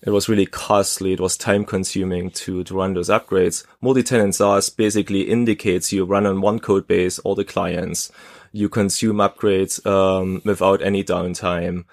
it 0.02 0.10
was 0.10 0.28
really 0.28 0.46
costly. 0.46 1.12
It 1.12 1.20
was 1.20 1.37
time 1.37 1.64
consuming 1.64 2.30
to 2.30 2.64
to 2.64 2.74
run 2.74 2.94
those 2.94 3.10
upgrades. 3.10 3.64
Multi-tenant 3.80 4.34
SaaS 4.34 4.70
basically 4.70 5.22
indicates 5.22 5.92
you 5.92 6.04
run 6.04 6.26
on 6.26 6.40
one 6.40 6.58
code 6.58 6.87
base, 6.87 7.18
all 7.20 7.34
the 7.34 7.44
clients. 7.44 8.10
You 8.52 8.68
consume 8.68 9.16
upgrades 9.16 9.84
um, 9.84 10.40
without 10.44 10.80
any 10.80 11.02
downtime. 11.02 11.84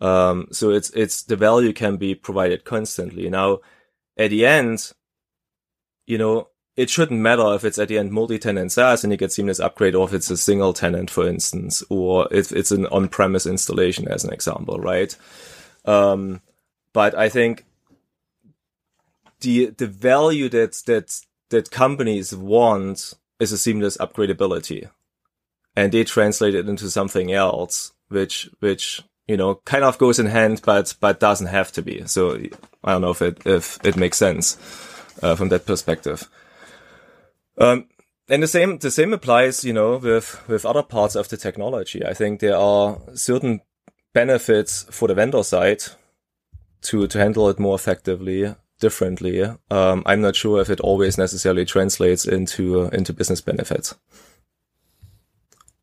Um, 0.00 0.48
so 0.52 0.70
it's 0.70 0.90
it's 0.90 1.22
the 1.22 1.36
value 1.36 1.72
can 1.72 1.96
be 1.96 2.14
provided 2.14 2.64
constantly. 2.64 3.30
Now, 3.30 3.60
at 4.16 4.30
the 4.30 4.46
end, 4.46 4.92
you 6.06 6.18
know, 6.18 6.49
it 6.76 6.88
shouldn't 6.88 7.20
matter 7.20 7.54
if 7.54 7.64
it's 7.64 7.78
at 7.78 7.88
the 7.88 7.98
end 7.98 8.12
multi-tenant 8.12 8.72
SaaS 8.72 9.02
and 9.02 9.12
you 9.12 9.16
get 9.16 9.32
seamless 9.32 9.60
upgrade 9.60 9.94
or 9.94 10.06
if 10.06 10.14
it's 10.14 10.30
a 10.30 10.36
single 10.36 10.72
tenant, 10.72 11.10
for 11.10 11.26
instance, 11.26 11.82
or 11.90 12.28
if 12.30 12.52
it's 12.52 12.70
an 12.70 12.86
on-premise 12.86 13.46
installation 13.46 14.08
as 14.08 14.24
an 14.24 14.32
example, 14.32 14.78
right? 14.78 15.14
Um, 15.84 16.40
but 16.92 17.14
I 17.14 17.28
think 17.28 17.66
the, 19.40 19.66
the 19.66 19.86
value 19.86 20.48
that, 20.48 20.80
that, 20.86 21.20
that 21.50 21.70
companies 21.70 22.34
want 22.34 23.14
is 23.40 23.52
a 23.52 23.58
seamless 23.58 23.96
upgradability 23.96 24.88
and 25.76 25.92
they 25.92 26.04
translate 26.04 26.54
it 26.54 26.68
into 26.68 26.88
something 26.90 27.32
else, 27.32 27.92
which, 28.08 28.48
which, 28.60 29.02
you 29.26 29.36
know, 29.36 29.56
kind 29.64 29.84
of 29.84 29.98
goes 29.98 30.18
in 30.18 30.26
hand, 30.26 30.62
but, 30.64 30.94
but 31.00 31.20
doesn't 31.20 31.46
have 31.48 31.72
to 31.72 31.82
be. 31.82 32.06
So 32.06 32.36
I 32.84 32.92
don't 32.92 33.02
know 33.02 33.10
if 33.10 33.22
it, 33.22 33.44
if 33.44 33.78
it 33.84 33.96
makes 33.96 34.18
sense, 34.18 34.56
uh, 35.22 35.34
from 35.36 35.48
that 35.50 35.66
perspective. 35.66 36.28
Um, 37.60 37.86
and 38.28 38.42
the 38.42 38.48
same 38.48 38.78
the 38.78 38.90
same 38.90 39.12
applies, 39.12 39.64
you 39.64 39.72
know, 39.72 39.98
with 39.98 40.40
with 40.48 40.64
other 40.64 40.82
parts 40.82 41.14
of 41.14 41.28
the 41.28 41.36
technology. 41.36 42.04
I 42.04 42.14
think 42.14 42.40
there 42.40 42.56
are 42.56 42.98
certain 43.14 43.60
benefits 44.14 44.86
for 44.90 45.08
the 45.08 45.14
vendor 45.14 45.42
side 45.42 45.82
to 46.82 47.06
to 47.06 47.18
handle 47.18 47.48
it 47.50 47.58
more 47.58 47.74
effectively, 47.74 48.54
differently. 48.80 49.42
Um, 49.70 50.02
I'm 50.06 50.22
not 50.22 50.36
sure 50.36 50.60
if 50.60 50.70
it 50.70 50.80
always 50.80 51.18
necessarily 51.18 51.64
translates 51.64 52.26
into 52.26 52.82
uh, 52.82 52.88
into 52.88 53.12
business 53.12 53.40
benefits. 53.40 53.94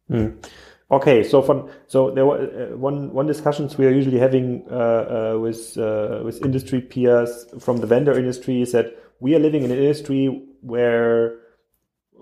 Mm. 0.09 0.43
Okay, 0.89 1.21
so 1.21 1.41
from 1.41 1.69
so 1.87 2.11
there 2.11 2.25
were 2.25 2.39
uh, 2.39 2.77
one 2.77 3.13
one 3.13 3.27
discussions 3.27 3.77
we 3.77 3.85
are 3.85 3.91
usually 3.91 4.19
having 4.19 4.65
uh, 4.71 5.33
uh, 5.35 5.39
with 5.39 5.77
uh, 5.77 6.21
with 6.23 6.43
industry 6.43 6.81
peers 6.81 7.45
from 7.59 7.77
the 7.77 7.87
vendor 7.87 8.17
industry 8.17 8.61
is 8.61 8.71
that 8.71 8.97
we 9.19 9.35
are 9.35 9.39
living 9.39 9.63
in 9.63 9.71
an 9.71 9.77
industry 9.77 10.27
where 10.61 11.39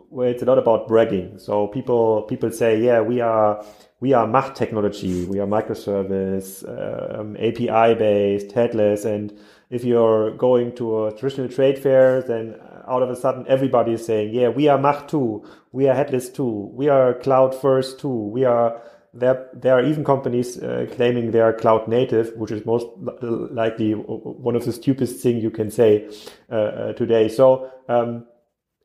where 0.09 0.29
it's 0.29 0.41
a 0.41 0.45
lot 0.45 0.57
about 0.57 0.87
bragging. 0.87 1.39
So 1.39 1.67
people 1.67 2.23
people 2.23 2.51
say, 2.51 2.81
yeah, 2.81 3.01
we 3.01 3.21
are 3.21 3.63
we 3.99 4.13
are 4.13 4.27
MACH 4.27 4.55
technology, 4.55 5.25
we 5.25 5.39
are 5.39 5.47
microservice, 5.47 6.63
um, 6.67 7.35
API 7.37 7.95
based, 7.95 8.51
headless, 8.51 9.05
and 9.05 9.37
if 9.69 9.83
you're 9.83 10.31
going 10.37 10.75
to 10.75 11.07
a 11.07 11.11
traditional 11.17 11.49
trade 11.49 11.79
fair, 11.79 12.21
then 12.21 12.55
out 12.87 13.01
of 13.01 13.09
a 13.09 13.15
sudden 13.15 13.45
everybody 13.47 13.93
is 13.93 14.05
saying, 14.05 14.33
yeah, 14.33 14.49
we 14.49 14.67
are 14.67 14.77
MACH 14.77 15.07
too, 15.07 15.43
we 15.71 15.87
are 15.87 15.95
headless 15.95 16.29
too, 16.29 16.69
we 16.73 16.87
are 16.89 17.13
cloud 17.15 17.55
first 17.55 17.99
too, 17.99 18.09
we 18.09 18.45
are 18.45 18.81
there. 19.15 19.47
There 19.53 19.73
are 19.73 19.83
even 19.83 20.03
companies 20.03 20.61
uh, 20.61 20.87
claiming 20.91 21.31
they 21.31 21.39
are 21.39 21.53
cloud 21.53 21.87
native, 21.87 22.33
which 22.35 22.51
is 22.51 22.65
most 22.65 22.85
likely 22.97 23.93
one 23.93 24.55
of 24.55 24.65
the 24.65 24.73
stupidest 24.73 25.21
things 25.21 25.41
you 25.41 25.49
can 25.49 25.71
say 25.71 26.09
uh, 26.51 26.55
uh, 26.55 26.93
today. 26.93 27.29
So. 27.29 27.71
Um, 27.87 28.25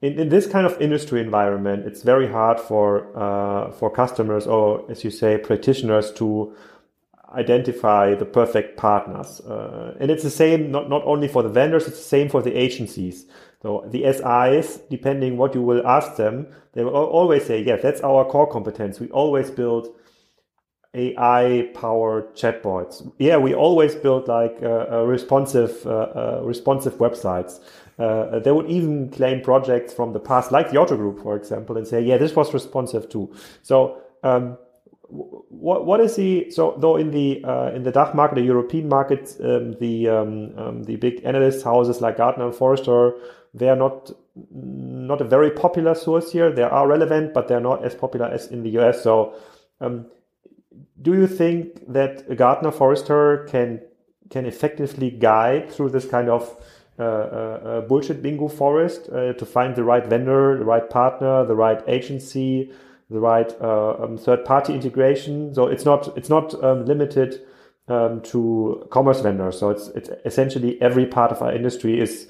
in, 0.02 0.18
in 0.18 0.28
this 0.28 0.46
kind 0.46 0.66
of 0.66 0.80
industry 0.80 1.20
environment, 1.20 1.86
it's 1.86 2.02
very 2.02 2.26
hard 2.26 2.58
for 2.58 3.16
uh, 3.16 3.70
for 3.72 3.90
customers 3.90 4.46
or, 4.46 4.90
as 4.90 5.04
you 5.04 5.10
say, 5.10 5.38
practitioners 5.38 6.10
to 6.12 6.54
identify 7.34 8.14
the 8.14 8.24
perfect 8.24 8.76
partners. 8.76 9.40
Uh, 9.40 9.96
and 10.00 10.10
it's 10.10 10.22
the 10.22 10.30
same 10.30 10.70
not, 10.70 10.88
not 10.88 11.04
only 11.04 11.28
for 11.28 11.42
the 11.42 11.48
vendors, 11.48 11.86
it's 11.86 11.98
the 11.98 12.02
same 12.02 12.28
for 12.28 12.42
the 12.42 12.54
agencies. 12.54 13.26
So 13.62 13.84
the 13.88 14.04
SIs, 14.12 14.80
depending 14.90 15.36
what 15.36 15.54
you 15.54 15.62
will 15.62 15.86
ask 15.86 16.16
them, 16.16 16.46
they 16.72 16.82
will 16.82 16.94
always 16.94 17.44
say, 17.44 17.62
yes, 17.62 17.82
that's 17.82 18.00
our 18.00 18.24
core 18.24 18.50
competence. 18.50 18.98
We 18.98 19.10
always 19.10 19.50
build 19.50 19.88
AI 20.94 21.68
powered 21.74 22.34
chatbots. 22.34 23.12
Yeah, 23.18 23.36
we 23.36 23.54
always 23.54 23.94
build 23.94 24.26
like 24.26 24.58
uh, 24.62 25.04
responsive, 25.04 25.86
uh, 25.86 25.90
uh, 25.90 26.40
responsive 26.42 26.94
websites. 26.94 27.60
Uh, 27.98 28.38
they 28.38 28.52
would 28.52 28.70
even 28.70 29.10
claim 29.10 29.42
projects 29.42 29.92
from 29.92 30.12
the 30.12 30.20
past, 30.20 30.50
like 30.52 30.70
the 30.70 30.78
Otto 30.78 30.96
Group, 30.96 31.22
for 31.22 31.36
example, 31.36 31.76
and 31.76 31.86
say, 31.86 32.00
yeah, 32.00 32.16
this 32.16 32.34
was 32.34 32.52
responsive 32.54 33.08
too. 33.08 33.32
So, 33.62 34.00
um, 34.22 34.56
what 35.10 35.86
what 35.86 36.00
is 36.00 36.14
the 36.16 36.50
so 36.50 36.76
though 36.78 36.96
in 36.96 37.10
the 37.10 37.44
uh, 37.44 37.72
in 37.74 37.82
the 37.82 37.90
DACH 37.90 38.14
market, 38.14 38.36
the 38.36 38.42
European 38.42 38.88
market, 38.88 39.36
um, 39.40 39.72
the 39.80 40.08
um, 40.08 40.56
um, 40.56 40.82
the 40.84 40.96
big 40.96 41.20
analyst 41.24 41.64
houses 41.64 42.00
like 42.00 42.16
Gartner 42.16 42.46
and 42.46 42.54
Forrester, 42.54 43.14
they 43.52 43.68
are 43.68 43.76
not 43.76 44.12
not 44.52 45.20
a 45.20 45.24
very 45.24 45.50
popular 45.50 45.94
source 45.94 46.30
here. 46.30 46.52
They 46.52 46.62
are 46.62 46.86
relevant, 46.86 47.34
but 47.34 47.48
they're 47.48 47.60
not 47.60 47.84
as 47.84 47.94
popular 47.94 48.26
as 48.26 48.46
in 48.46 48.62
the 48.62 48.70
US. 48.78 49.02
So, 49.02 49.34
um, 49.80 50.06
do 51.02 51.14
you 51.14 51.26
think 51.26 51.92
that 51.92 52.36
Gartner 52.36 52.70
Forrester 52.70 53.46
can 53.50 53.80
can 54.30 54.46
effectively 54.46 55.10
guide 55.10 55.70
through 55.70 55.90
this 55.90 56.06
kind 56.06 56.30
of 56.30 56.56
uh, 57.00 57.04
uh, 57.04 57.60
uh 57.64 57.80
bullshit 57.82 58.22
bingo 58.22 58.48
forest 58.48 59.06
to 59.06 59.46
find 59.46 59.74
the 59.74 59.84
right 59.84 60.06
vendor, 60.06 60.58
the 60.58 60.64
right 60.64 60.88
partner, 60.88 61.44
the 61.44 61.56
right 61.56 61.82
agency? 61.88 62.72
the 63.10 63.18
right 63.18 63.60
um, 63.60 64.16
third 64.16 64.44
party 64.44 64.72
integration. 64.72 65.52
So 65.54 65.66
it's 65.66 65.84
not 65.84 66.16
it's 66.16 66.28
not 66.28 66.54
um, 66.62 66.86
limited 66.86 67.42
um, 67.88 68.20
to 68.22 68.86
commerce 68.90 69.20
vendors. 69.20 69.58
So 69.58 69.70
it's 69.70 69.88
it's 69.88 70.10
essentially 70.24 70.80
every 70.80 71.06
part 71.06 71.32
of 71.32 71.42
our 71.42 71.52
industry 71.52 72.00
is 72.00 72.28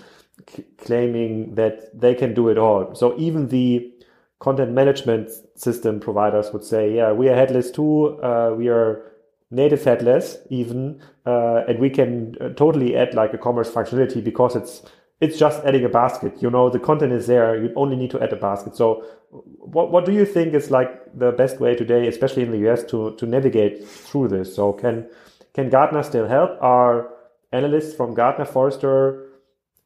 claiming 0.78 1.54
that 1.54 1.98
they 1.98 2.14
can 2.14 2.34
do 2.34 2.48
it 2.48 2.56
all. 2.56 2.94
So 2.94 3.14
even 3.18 3.48
the 3.48 3.92
content 4.38 4.72
management 4.72 5.30
system 5.54 6.00
providers 6.00 6.50
would 6.52 6.64
say, 6.64 6.94
yeah, 6.94 7.12
we 7.12 7.28
are 7.28 7.34
headless 7.34 7.70
too. 7.70 8.18
Uh, 8.22 8.54
we 8.56 8.68
are 8.68 9.02
native 9.50 9.82
headless 9.84 10.38
even, 10.48 11.00
uh, 11.26 11.64
and 11.66 11.78
we 11.78 11.90
can 11.90 12.36
uh, 12.40 12.50
totally 12.50 12.96
add 12.96 13.14
like 13.14 13.34
a 13.34 13.38
commerce 13.38 13.70
functionality 13.70 14.22
because 14.22 14.56
it's 14.56 14.82
it's 15.20 15.38
just 15.38 15.62
adding 15.64 15.84
a 15.84 15.88
basket. 15.88 16.40
You 16.40 16.50
know, 16.50 16.70
the 16.70 16.78
content 16.78 17.12
is 17.12 17.26
there. 17.26 17.62
You 17.62 17.72
only 17.76 17.96
need 17.96 18.10
to 18.12 18.22
add 18.22 18.32
a 18.32 18.36
basket. 18.36 18.74
So 18.74 19.04
what, 19.30 19.90
what 19.90 20.06
do 20.06 20.12
you 20.12 20.24
think 20.24 20.54
is 20.54 20.70
like 20.70 20.90
the 21.16 21.32
best 21.32 21.60
way 21.60 21.74
today, 21.74 22.08
especially 22.08 22.42
in 22.42 22.50
the 22.50 22.70
US 22.70 22.84
to, 22.84 23.14
to 23.16 23.26
navigate 23.26 23.86
through 23.86 24.28
this? 24.28 24.54
So 24.54 24.72
can, 24.72 25.08
can 25.52 25.68
Gartner 25.68 26.02
still 26.02 26.26
help? 26.26 26.50
Are 26.62 27.10
analysts 27.52 27.94
from 27.94 28.14
Gartner 28.14 28.46
Forrester, 28.46 29.26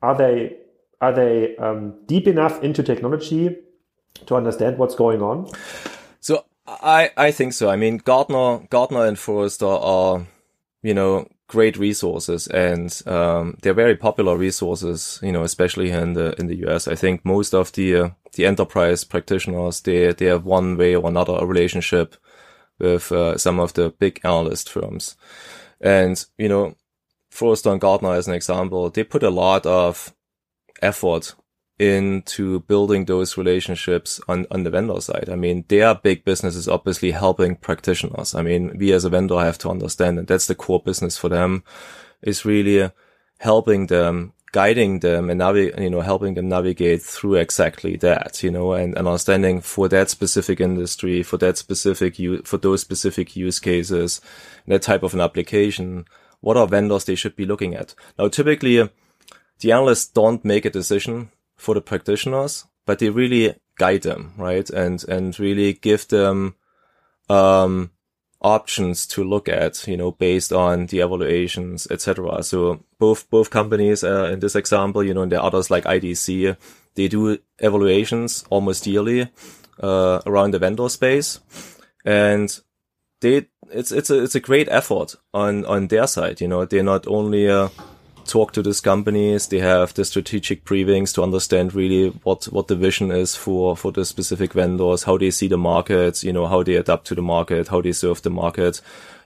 are 0.02 0.16
they, 0.16 0.56
are 1.00 1.12
they 1.12 1.56
um, 1.56 1.94
deep 2.06 2.28
enough 2.28 2.62
into 2.62 2.82
technology 2.82 3.56
to 4.26 4.36
understand 4.36 4.78
what's 4.78 4.94
going 4.94 5.20
on? 5.20 5.50
So 6.20 6.44
I, 6.66 7.10
I 7.16 7.30
think 7.30 7.52
so. 7.52 7.68
I 7.68 7.76
mean, 7.76 7.98
Gardner, 7.98 8.66
Gartner 8.70 9.06
and 9.06 9.18
Forrester 9.18 9.66
are, 9.66 10.26
you 10.82 10.94
know, 10.94 11.28
great 11.46 11.76
resources 11.76 12.46
and 12.48 13.02
um, 13.06 13.56
they're 13.62 13.74
very 13.74 13.94
popular 13.94 14.36
resources 14.36 15.20
you 15.22 15.30
know 15.30 15.42
especially 15.42 15.90
in 15.90 16.14
the 16.14 16.34
in 16.40 16.46
the 16.46 16.66
US 16.66 16.88
I 16.88 16.94
think 16.94 17.24
most 17.24 17.54
of 17.54 17.70
the 17.72 17.96
uh, 17.96 18.08
the 18.32 18.46
enterprise 18.46 19.04
practitioners 19.04 19.80
they 19.82 20.12
they 20.12 20.26
have 20.26 20.44
one 20.44 20.76
way 20.76 20.96
or 20.96 21.06
another 21.08 21.34
a 21.34 21.46
relationship 21.46 22.16
with 22.78 23.12
uh, 23.12 23.36
some 23.36 23.60
of 23.60 23.74
the 23.74 23.90
big 23.90 24.20
analyst 24.24 24.70
firms 24.70 25.16
and 25.80 26.24
you 26.38 26.48
know 26.48 26.74
Forrester 27.30 27.70
and 27.70 27.80
Gardner 27.80 28.14
as 28.14 28.26
an 28.26 28.34
example 28.34 28.88
they 28.88 29.04
put 29.04 29.22
a 29.22 29.30
lot 29.30 29.66
of 29.66 30.14
effort 30.80 31.34
into 31.78 32.60
building 32.60 33.04
those 33.04 33.36
relationships 33.36 34.20
on, 34.28 34.46
on 34.50 34.62
the 34.62 34.70
vendor 34.70 35.00
side. 35.00 35.28
I 35.28 35.34
mean, 35.34 35.64
their 35.68 35.94
big 35.94 36.24
business 36.24 36.54
is 36.54 36.68
obviously 36.68 37.10
helping 37.10 37.56
practitioners. 37.56 38.34
I 38.34 38.42
mean, 38.42 38.76
we 38.78 38.92
as 38.92 39.04
a 39.04 39.10
vendor 39.10 39.40
have 39.40 39.58
to 39.58 39.70
understand 39.70 40.18
that 40.18 40.28
that's 40.28 40.46
the 40.46 40.54
core 40.54 40.80
business 40.80 41.18
for 41.18 41.28
them 41.28 41.64
is 42.22 42.44
really 42.44 42.90
helping 43.38 43.88
them, 43.88 44.32
guiding 44.52 45.00
them 45.00 45.28
and 45.28 45.38
navigate, 45.38 45.78
you 45.80 45.90
know, 45.90 46.00
helping 46.00 46.34
them 46.34 46.48
navigate 46.48 47.02
through 47.02 47.34
exactly 47.34 47.96
that, 47.96 48.40
you 48.44 48.52
know, 48.52 48.72
and, 48.72 48.96
and 48.96 49.08
understanding 49.08 49.60
for 49.60 49.88
that 49.88 50.08
specific 50.08 50.60
industry, 50.60 51.24
for 51.24 51.38
that 51.38 51.58
specific, 51.58 52.16
for 52.46 52.56
those 52.56 52.82
specific 52.82 53.34
use 53.34 53.58
cases, 53.58 54.20
that 54.68 54.82
type 54.82 55.02
of 55.02 55.12
an 55.12 55.20
application, 55.20 56.04
what 56.40 56.56
are 56.56 56.68
vendors 56.68 57.04
they 57.04 57.16
should 57.16 57.34
be 57.34 57.46
looking 57.46 57.74
at? 57.74 57.96
Now, 58.16 58.28
typically, 58.28 58.88
the 59.58 59.72
analysts 59.72 60.06
don't 60.06 60.44
make 60.44 60.64
a 60.64 60.70
decision 60.70 61.30
for 61.64 61.74
the 61.74 61.80
practitioners, 61.80 62.64
but 62.86 62.98
they 62.98 63.10
really 63.10 63.54
guide 63.78 64.02
them, 64.02 64.34
right? 64.36 64.68
And, 64.70 65.02
and 65.08 65.38
really 65.40 65.72
give 65.72 66.06
them, 66.08 66.54
um, 67.28 67.90
options 68.44 69.06
to 69.06 69.24
look 69.24 69.48
at, 69.48 69.88
you 69.88 69.96
know, 69.96 70.12
based 70.12 70.52
on 70.52 70.86
the 70.86 71.00
evaluations, 71.00 71.88
etc. 71.90 72.42
So 72.42 72.84
both, 72.98 73.28
both 73.30 73.50
companies, 73.50 74.04
uh, 74.04 74.30
in 74.32 74.40
this 74.40 74.54
example, 74.54 75.02
you 75.02 75.14
know, 75.14 75.22
and 75.22 75.32
are 75.32 75.42
others 75.42 75.70
like 75.70 75.84
IDC, 75.84 76.56
they 76.94 77.08
do 77.08 77.38
evaluations 77.58 78.44
almost 78.50 78.86
yearly, 78.86 79.30
uh, 79.82 80.20
around 80.26 80.52
the 80.52 80.58
vendor 80.58 80.88
space. 80.90 81.40
And 82.04 82.56
they, 83.22 83.46
it's, 83.72 83.90
it's 83.90 84.10
a, 84.10 84.22
it's 84.22 84.34
a 84.34 84.40
great 84.40 84.68
effort 84.68 85.16
on, 85.32 85.64
on 85.64 85.88
their 85.88 86.06
side. 86.06 86.42
You 86.42 86.48
know, 86.48 86.66
they're 86.66 86.82
not 86.82 87.06
only, 87.06 87.48
uh, 87.48 87.70
talk 88.26 88.52
to 88.52 88.62
these 88.62 88.80
companies. 88.80 89.46
They 89.48 89.58
have 89.58 89.94
the 89.94 90.04
strategic 90.04 90.64
briefings 90.64 91.14
to 91.14 91.22
understand 91.22 91.74
really 91.74 92.08
what, 92.22 92.44
what 92.46 92.68
the 92.68 92.76
vision 92.76 93.10
is 93.10 93.34
for, 93.36 93.76
for 93.76 93.92
the 93.92 94.04
specific 94.04 94.52
vendors, 94.52 95.04
how 95.04 95.18
they 95.18 95.30
see 95.30 95.48
the 95.48 95.58
market, 95.58 96.22
you 96.22 96.32
know, 96.32 96.46
how 96.46 96.62
they 96.62 96.74
adapt 96.74 97.06
to 97.08 97.14
the 97.14 97.22
market, 97.22 97.68
how 97.68 97.80
they 97.80 97.92
serve 97.92 98.22
the 98.22 98.30
market. 98.30 98.80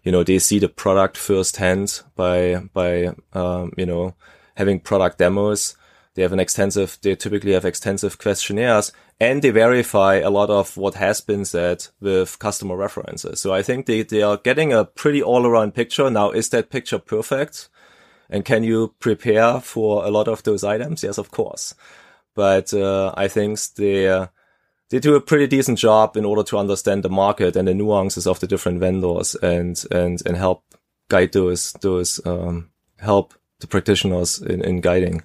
You 0.05 0.13
know, 0.13 0.23
they 0.23 0.39
see 0.39 0.59
the 0.59 0.69
product 0.69 1.17
firsthand 1.17 2.03
by, 2.17 2.63
by, 2.73 3.15
um, 3.33 3.73
you 3.77 3.87
know, 3.87 4.15
having 4.57 4.81
product 4.81 5.19
demos. 5.19 5.77
They 6.15 6.23
have 6.23 6.33
an 6.33 6.41
extensive, 6.41 6.99
they 7.03 7.15
typically 7.15 7.53
have 7.53 7.65
extensive 7.65 8.19
questionnaires 8.19 8.93
and 9.21 9.43
they 9.43 9.51
verify 9.51 10.17
a 10.17 10.31
lot 10.31 10.51
of 10.51 10.77
what 10.77 10.95
has 10.95 11.21
been 11.21 11.45
said 11.45 11.87
with 12.01 12.39
customer 12.39 12.77
references. 12.77 13.41
So 13.41 13.53
I 13.53 13.63
think 13.63 13.87
they, 13.87 14.03
they 14.03 14.23
are 14.23 14.37
getting 14.37 14.73
a 14.73 14.85
pretty 14.85 15.23
all 15.23 15.47
around 15.47 15.75
picture. 15.75 16.11
Now, 16.11 16.31
is 16.31 16.49
that 16.51 16.71
picture 16.71 16.99
perfect? 16.99 17.69
And 18.31 18.45
can 18.45 18.63
you 18.63 18.95
prepare 18.99 19.61
for 19.61 20.05
a 20.05 20.11
lot 20.11 20.29
of 20.29 20.43
those 20.43 20.65
items? 20.65 21.03
Yes, 21.03 21.19
of 21.19 21.31
course. 21.31 21.75
But 22.35 22.73
uh, 22.75 23.15
I 23.17 23.29
think 23.29 23.59
they 23.77 24.09
uh, 24.09 24.27
they 24.91 24.99
do 24.99 25.15
a 25.15 25.21
pretty 25.21 25.47
decent 25.47 25.79
job 25.79 26.17
in 26.17 26.25
order 26.25 26.43
to 26.45 26.59
understand 26.59 27.03
the 27.03 27.11
market 27.11 27.57
and 27.57 27.67
the 27.67 27.75
nuances 27.75 28.27
of 28.27 28.41
the 28.41 28.47
different 28.47 28.81
vendors 28.81 29.35
and 29.37 29.83
and 29.91 30.23
and 30.27 30.37
help 30.37 30.63
guide 31.09 31.33
those 31.33 31.73
those 31.81 32.25
um, 32.27 32.71
help 32.99 33.35
the 33.61 33.67
practitioners 33.67 34.41
in, 34.41 34.63
in 34.63 34.81
guiding. 34.81 35.23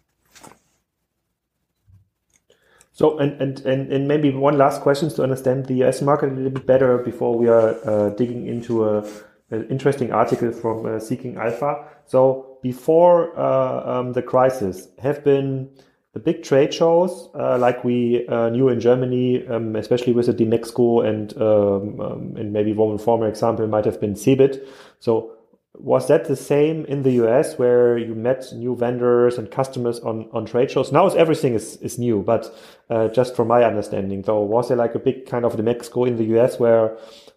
So, 2.96 3.18
and, 3.18 3.42
and, 3.42 3.60
and, 3.62 3.92
and 3.92 4.08
maybe 4.08 4.30
one 4.30 4.58
last 4.58 4.82
question 4.82 5.10
to 5.10 5.24
understand 5.24 5.66
the 5.66 5.84
US 5.84 6.02
market 6.02 6.30
a 6.30 6.34
little 6.36 6.52
bit 6.52 6.68
better 6.68 7.00
before 7.00 7.36
we 7.36 7.48
are 7.48 7.76
uh, 7.88 8.10
digging 8.12 8.46
into 8.46 8.88
a, 8.88 9.04
an 9.50 9.68
interesting 9.70 10.12
article 10.12 10.52
from 10.52 10.86
uh, 10.86 11.00
Seeking 11.00 11.38
Alpha. 11.38 11.86
So 12.06 12.53
before 12.64 13.38
uh, 13.38 14.00
um, 14.00 14.14
the 14.14 14.24
crisis, 14.24 14.88
have 15.00 15.24
been 15.24 15.70
the 16.14 16.20
big 16.20 16.44
trade 16.44 16.74
shows 16.74 17.30
uh, 17.36 17.58
like 17.58 17.84
we 17.84 18.26
uh, 18.28 18.50
knew 18.50 18.70
in 18.70 18.80
Germany, 18.80 19.46
um, 19.48 19.76
especially 19.76 20.14
with 20.14 20.28
the 20.28 20.34
DMEXCO 20.34 21.06
and 21.06 21.38
um, 21.42 22.00
um, 22.00 22.36
and 22.38 22.54
maybe 22.54 22.72
one 22.72 22.98
former 22.98 23.28
example 23.28 23.68
might 23.68 23.86
have 23.86 24.00
been 24.00 24.16
Cebit. 24.16 24.66
So 25.00 25.34
was 25.76 26.08
that 26.08 26.26
the 26.26 26.36
same 26.36 26.86
in 26.86 27.02
the 27.02 27.14
US 27.24 27.58
where 27.58 27.98
you 27.98 28.14
met 28.14 28.46
new 28.54 28.76
vendors 28.76 29.40
and 29.40 29.50
customers 29.50 30.00
on, 30.02 30.30
on 30.32 30.46
trade 30.46 30.70
shows? 30.70 30.92
Now 30.92 31.08
everything 31.08 31.56
is, 31.56 31.78
is 31.78 31.98
new, 31.98 32.22
but 32.22 32.56
uh, 32.92 33.08
just 33.08 33.36
from 33.36 33.48
my 33.48 33.64
understanding, 33.64 34.22
though, 34.22 34.44
was 34.44 34.68
there 34.68 34.78
like 34.78 34.94
a 34.94 35.00
big 35.00 35.26
kind 35.26 35.46
of 35.46 35.56
DMEXCO 35.56 36.08
in 36.08 36.18
the 36.18 36.26
US 36.38 36.60
where 36.60 36.96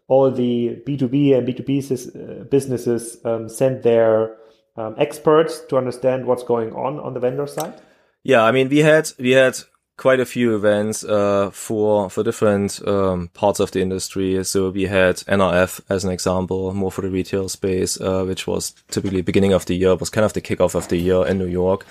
all 0.09 0.31
the 0.31 0.83
B2B 0.87 1.37
and 1.37 1.49
B2B 1.49 1.91
uh, 1.91 2.45
businesses 2.45 3.17
um, 3.25 3.49
sent 3.49 3.83
their 3.83 4.37
um, 4.77 4.95
experts 4.99 5.61
to 5.69 5.77
understand 5.77 6.27
what's 6.27 6.43
going 6.43 6.73
on 6.73 6.99
on 7.01 7.15
the 7.15 7.21
vendor 7.21 7.47
side? 7.47 7.81
Yeah, 8.23 8.43
I 8.43 8.53
mean, 8.53 8.69
we 8.69 8.79
had 8.79 9.11
we 9.19 9.33
had 9.33 9.57
quite 9.97 10.21
a 10.21 10.27
few 10.27 10.55
events 10.55 11.05
uh, 11.05 11.51
for 11.53 12.11
for 12.11 12.23
different 12.23 12.87
um, 12.87 13.29
parts 13.29 13.61
of 13.61 13.71
the 13.71 13.81
industry. 13.81 14.43
So 14.45 14.71
we 14.71 14.85
had 14.85 15.17
NRF 15.17 15.81
as 15.89 16.05
an 16.05 16.11
example, 16.11 16.73
more 16.75 16.93
for 16.93 17.03
the 17.03 17.11
retail 17.11 17.49
space, 17.49 18.01
uh, 18.01 18.25
which 18.25 18.47
was 18.47 18.75
typically 18.89 19.23
beginning 19.23 19.53
of 19.53 19.67
the 19.67 19.75
year, 19.75 19.95
was 19.95 20.11
kind 20.11 20.25
of 20.25 20.33
the 20.33 20.41
kickoff 20.41 20.75
of 20.75 20.89
the 20.89 20.97
year 20.97 21.27
in 21.27 21.39
New 21.39 21.47
York. 21.47 21.87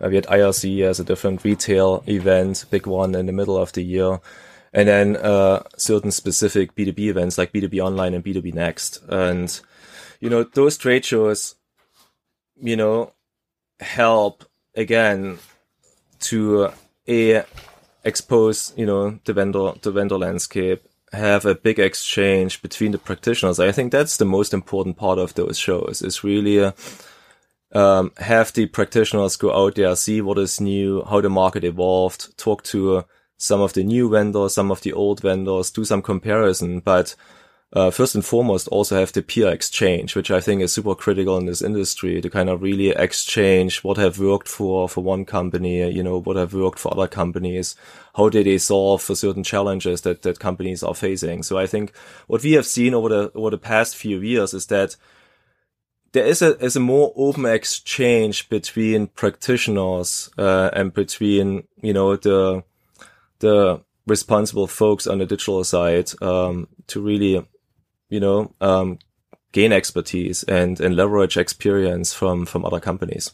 Uh, 0.00 0.08
we 0.08 0.14
had 0.14 0.26
IRC 0.26 0.82
as 0.82 1.00
a 1.00 1.04
different 1.04 1.44
retail 1.44 2.02
event, 2.06 2.64
big 2.70 2.86
one 2.86 3.14
in 3.14 3.26
the 3.26 3.32
middle 3.32 3.58
of 3.58 3.72
the 3.72 3.82
year. 3.82 4.20
And 4.72 4.88
then 4.88 5.16
uh, 5.16 5.64
certain 5.76 6.12
specific 6.12 6.76
B2B 6.76 7.08
events 7.08 7.36
like 7.36 7.52
B2B 7.52 7.80
Online 7.84 8.14
and 8.14 8.24
B2B 8.24 8.54
Next. 8.54 9.02
And 9.08 9.60
you 10.20 10.30
know, 10.30 10.44
those 10.44 10.76
trade 10.76 11.04
shows, 11.04 11.56
you 12.60 12.76
know, 12.76 13.12
help 13.80 14.44
again 14.74 15.38
to 16.20 16.64
uh, 16.64 16.72
a 17.08 17.44
expose, 18.04 18.72
you 18.76 18.86
know, 18.86 19.18
the 19.24 19.32
vendor, 19.32 19.72
the 19.82 19.90
vendor 19.90 20.18
landscape, 20.18 20.82
have 21.12 21.44
a 21.44 21.54
big 21.54 21.78
exchange 21.78 22.62
between 22.62 22.92
the 22.92 22.98
practitioners. 22.98 23.58
I 23.58 23.72
think 23.72 23.92
that's 23.92 24.16
the 24.16 24.24
most 24.24 24.54
important 24.54 24.96
part 24.96 25.18
of 25.18 25.34
those 25.34 25.58
shows 25.58 26.02
is 26.02 26.24
really, 26.24 26.60
uh, 26.60 26.72
um, 27.72 28.12
have 28.18 28.52
the 28.52 28.66
practitioners 28.66 29.36
go 29.36 29.52
out 29.52 29.74
there, 29.74 29.94
see 29.96 30.20
what 30.20 30.38
is 30.38 30.60
new, 30.60 31.04
how 31.04 31.20
the 31.20 31.30
market 31.30 31.64
evolved, 31.64 32.36
talk 32.36 32.62
to 32.64 32.98
uh, 32.98 33.02
some 33.38 33.60
of 33.60 33.72
the 33.72 33.82
new 33.82 34.08
vendors, 34.08 34.54
some 34.54 34.70
of 34.70 34.82
the 34.82 34.92
old 34.92 35.20
vendors, 35.20 35.70
do 35.70 35.84
some 35.84 36.02
comparison, 36.02 36.80
but 36.80 37.14
uh, 37.72 37.90
first 37.90 38.16
and 38.16 38.24
foremost 38.24 38.66
also 38.68 38.98
have 38.98 39.12
the 39.12 39.22
peer 39.22 39.48
exchange, 39.48 40.16
which 40.16 40.30
I 40.30 40.40
think 40.40 40.60
is 40.60 40.72
super 40.72 40.96
critical 40.96 41.36
in 41.38 41.46
this 41.46 41.62
industry 41.62 42.20
to 42.20 42.28
kind 42.28 42.48
of 42.48 42.62
really 42.62 42.88
exchange 42.88 43.84
what 43.84 43.96
have 43.96 44.18
worked 44.18 44.48
for, 44.48 44.88
for 44.88 45.04
one 45.04 45.24
company, 45.24 45.88
you 45.88 46.02
know, 46.02 46.20
what 46.20 46.36
have 46.36 46.52
worked 46.52 46.80
for 46.80 46.92
other 46.92 47.06
companies. 47.06 47.76
How 48.16 48.28
did 48.28 48.46
they 48.46 48.58
solve 48.58 49.02
for 49.02 49.14
certain 49.14 49.44
challenges 49.44 50.00
that, 50.00 50.22
that 50.22 50.40
companies 50.40 50.82
are 50.82 50.96
facing? 50.96 51.44
So 51.44 51.58
I 51.58 51.66
think 51.68 51.94
what 52.26 52.42
we 52.42 52.52
have 52.52 52.66
seen 52.66 52.92
over 52.92 53.08
the, 53.08 53.32
over 53.36 53.50
the 53.50 53.58
past 53.58 53.94
few 53.94 54.20
years 54.20 54.52
is 54.52 54.66
that 54.66 54.96
there 56.10 56.26
is 56.26 56.42
a, 56.42 56.58
is 56.58 56.74
a 56.74 56.80
more 56.80 57.12
open 57.14 57.46
exchange 57.46 58.48
between 58.48 59.06
practitioners, 59.06 60.28
uh, 60.36 60.70
and 60.72 60.92
between, 60.92 61.68
you 61.80 61.92
know, 61.92 62.16
the, 62.16 62.64
the 63.38 63.80
responsible 64.08 64.66
folks 64.66 65.06
on 65.06 65.18
the 65.18 65.26
digital 65.26 65.62
side, 65.62 66.10
um, 66.20 66.66
to 66.88 67.00
really 67.00 67.46
you 68.10 68.20
know, 68.20 68.52
um, 68.60 68.98
gain 69.52 69.72
expertise 69.72 70.42
and, 70.44 70.78
and 70.80 70.94
leverage 70.94 71.36
experience 71.36 72.12
from, 72.12 72.44
from 72.44 72.64
other 72.64 72.80
companies. 72.80 73.32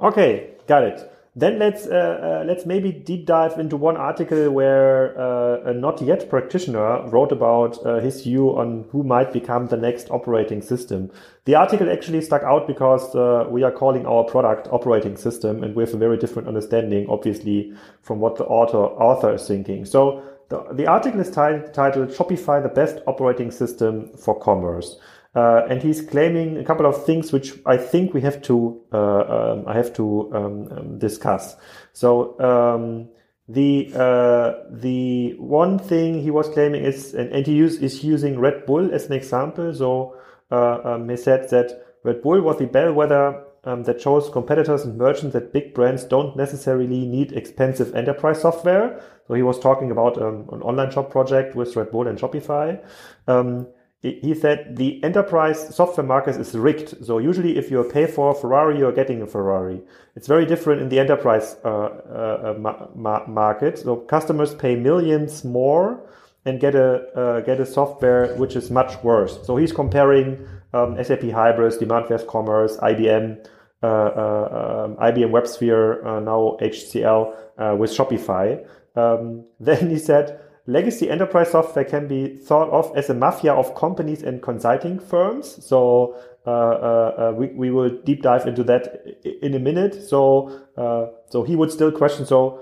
Okay, 0.00 0.50
got 0.66 0.82
it. 0.82 1.10
Then 1.36 1.58
let's 1.58 1.84
uh, 1.86 2.42
uh, 2.42 2.44
let's 2.46 2.64
maybe 2.64 2.92
deep 2.92 3.26
dive 3.26 3.58
into 3.58 3.76
one 3.76 3.96
article 3.96 4.52
where 4.52 5.18
uh, 5.18 5.70
a 5.70 5.74
not 5.74 6.00
yet 6.00 6.30
practitioner 6.30 7.08
wrote 7.08 7.32
about 7.32 7.84
uh, 7.84 7.98
his 7.98 8.22
view 8.22 8.56
on 8.56 8.84
who 8.92 9.02
might 9.02 9.32
become 9.32 9.66
the 9.66 9.76
next 9.76 10.08
operating 10.12 10.62
system. 10.62 11.10
The 11.44 11.56
article 11.56 11.90
actually 11.90 12.20
stuck 12.20 12.44
out 12.44 12.68
because 12.68 13.16
uh, 13.16 13.46
we 13.50 13.64
are 13.64 13.72
calling 13.72 14.06
our 14.06 14.22
product 14.22 14.68
operating 14.70 15.16
system, 15.16 15.64
and 15.64 15.74
we 15.74 15.82
have 15.82 15.92
a 15.92 15.98
very 15.98 16.18
different 16.18 16.46
understanding, 16.46 17.08
obviously, 17.08 17.72
from 18.02 18.20
what 18.20 18.36
the 18.36 18.44
author 18.44 18.78
author 18.78 19.34
is 19.34 19.44
thinking. 19.48 19.86
So 19.86 20.22
the, 20.48 20.66
the 20.72 20.86
article 20.86 21.20
is 21.20 21.30
titled 21.30 22.10
Shopify, 22.10 22.62
the 22.62 22.68
best 22.68 22.98
operating 23.06 23.50
system 23.50 24.10
for 24.16 24.38
commerce. 24.38 24.96
Uh, 25.34 25.66
and 25.68 25.82
he's 25.82 26.00
claiming 26.00 26.58
a 26.58 26.64
couple 26.64 26.86
of 26.86 27.04
things 27.04 27.32
which 27.32 27.54
I 27.66 27.76
think 27.76 28.14
we 28.14 28.20
have 28.20 28.40
to 28.42 28.80
uh, 28.92 29.52
um, 29.52 29.64
I 29.66 29.74
have 29.74 29.92
to 29.94 30.30
um, 30.32 30.68
um, 30.70 30.98
discuss. 30.98 31.56
So 31.92 32.38
um, 32.38 33.08
the 33.48 33.90
uh, 33.94 34.70
the 34.70 35.34
one 35.38 35.80
thing 35.80 36.22
he 36.22 36.30
was 36.30 36.48
claiming 36.48 36.84
is 36.84 37.14
and, 37.14 37.32
and 37.32 37.44
he 37.44 37.54
use, 37.54 37.78
is 37.78 38.04
using 38.04 38.38
Red 38.38 38.64
Bull 38.64 38.94
as 38.94 39.06
an 39.06 39.12
example. 39.14 39.74
So 39.74 40.16
uh, 40.52 40.78
um, 40.84 41.08
he 41.08 41.16
said 41.16 41.50
that 41.50 41.84
Red 42.04 42.22
Bull 42.22 42.40
was 42.40 42.58
the 42.58 42.66
bellwether 42.66 43.42
um, 43.64 43.82
that 43.84 44.00
shows 44.00 44.28
competitors 44.30 44.84
and 44.84 44.96
merchants 44.98 45.32
that 45.32 45.52
big 45.52 45.74
brands 45.74 46.04
don't 46.04 46.36
necessarily 46.36 47.06
need 47.06 47.32
expensive 47.32 47.94
enterprise 47.94 48.40
software. 48.40 49.02
So 49.26 49.34
he 49.34 49.42
was 49.42 49.58
talking 49.58 49.90
about 49.90 50.20
um, 50.20 50.48
an 50.52 50.62
online 50.62 50.90
shop 50.90 51.10
project 51.10 51.54
with 51.54 51.74
Red 51.76 51.90
Bull 51.90 52.06
and 52.06 52.18
Shopify. 52.18 52.82
Um, 53.26 53.66
he 54.04 54.34
said 54.34 54.76
the 54.76 55.02
enterprise 55.02 55.74
software 55.74 56.06
market 56.06 56.36
is 56.36 56.54
rigged. 56.54 57.06
So 57.06 57.16
usually 57.16 57.56
if 57.56 57.70
you 57.70 57.82
pay 57.84 58.06
for 58.06 58.32
a 58.32 58.34
Ferrari, 58.34 58.78
you're 58.78 58.92
getting 58.92 59.22
a 59.22 59.26
Ferrari. 59.26 59.80
It's 60.14 60.26
very 60.26 60.44
different 60.44 60.82
in 60.82 60.90
the 60.90 60.98
enterprise 60.98 61.56
uh, 61.64 61.68
uh, 61.68 62.54
ma 62.58 62.88
ma 62.94 63.26
market. 63.26 63.78
So 63.78 63.96
customers 63.96 64.54
pay 64.54 64.76
millions 64.76 65.42
more 65.42 66.06
and 66.44 66.60
get 66.60 66.74
a 66.74 67.08
uh, 67.18 67.40
get 67.40 67.60
a 67.60 67.64
software 67.64 68.34
which 68.36 68.56
is 68.56 68.70
much 68.70 69.02
worse. 69.02 69.38
So 69.46 69.56
he's 69.56 69.72
comparing 69.72 70.46
um, 70.74 71.02
SAP 71.02 71.20
Hybris, 71.20 71.78
Demandware 71.78 72.26
Commerce, 72.26 72.76
IBM, 72.76 73.46
IBM 73.84 75.30
WebSphere, 75.30 76.04
uh, 76.04 76.20
now 76.20 76.56
HCL 76.60 77.34
uh, 77.58 77.76
with 77.76 77.90
Shopify. 77.90 78.64
Um, 78.96 79.46
then 79.60 79.90
he 79.90 79.98
said, 79.98 80.40
legacy 80.66 81.10
enterprise 81.10 81.50
software 81.50 81.84
can 81.84 82.08
be 82.08 82.36
thought 82.36 82.70
of 82.70 82.96
as 82.96 83.10
a 83.10 83.14
mafia 83.14 83.52
of 83.52 83.74
companies 83.74 84.22
and 84.22 84.42
consulting 84.42 84.98
firms. 84.98 85.64
So 85.64 86.16
uh, 86.46 86.50
uh, 86.50 86.52
uh, 86.52 87.32
we, 87.36 87.48
we 87.48 87.70
will 87.70 87.90
deep 88.04 88.22
dive 88.22 88.46
into 88.46 88.64
that 88.64 89.04
in 89.42 89.54
a 89.54 89.58
minute. 89.58 90.08
So 90.08 90.60
uh, 90.76 91.06
so 91.30 91.42
he 91.42 91.56
would 91.56 91.70
still 91.70 91.90
question. 91.90 92.26
So 92.26 92.60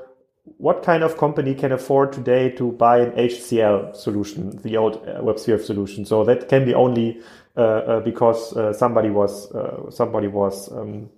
what 0.59 0.83
kind 0.83 1.03
of 1.03 1.17
company 1.17 1.55
can 1.55 1.73
afford 1.73 2.13
today 2.13 2.51
to 2.51 2.73
buy 2.73 2.99
an 2.99 3.13
HCL 3.13 3.95
solution, 3.95 4.57
the 4.63 4.77
old 4.77 4.97
uh, 4.97 5.21
WebSphere 5.21 5.61
solution? 5.61 6.05
So 6.05 6.25
that 6.25 6.49
can 6.49 6.65
be 6.65 6.75
only 6.75 7.21
uh, 7.21 7.23
because 7.55 8.79
somebody 8.79 9.11
was 9.11 9.53
somebody 9.95 10.29
was 10.29 10.71
um, 10.73 11.11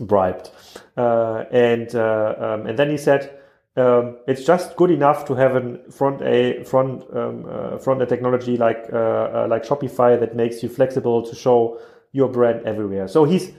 bribed. 0.00 0.50
and 0.96 1.94
um, 1.94 2.66
and 2.66 2.78
then 2.78 2.90
he 2.90 2.96
said 2.96 3.38
um, 3.78 4.16
it's 4.26 4.44
just 4.44 4.76
good 4.76 4.90
enough 4.90 5.24
to 5.26 5.34
have 5.34 5.54
a 5.54 5.78
front 5.90 6.20
a 6.22 6.64
front 6.64 7.04
um, 7.14 7.46
uh, 7.48 7.78
front 7.78 8.00
end 8.00 8.08
technology 8.08 8.56
like 8.56 8.88
uh, 8.92 8.96
uh, 8.96 9.46
like 9.48 9.64
Shopify 9.64 10.18
that 10.18 10.34
makes 10.34 10.62
you 10.62 10.68
flexible 10.68 11.22
to 11.22 11.34
show 11.34 11.80
your 12.12 12.28
brand 12.28 12.66
everywhere. 12.66 13.06
So 13.06 13.24
he's 13.24 13.52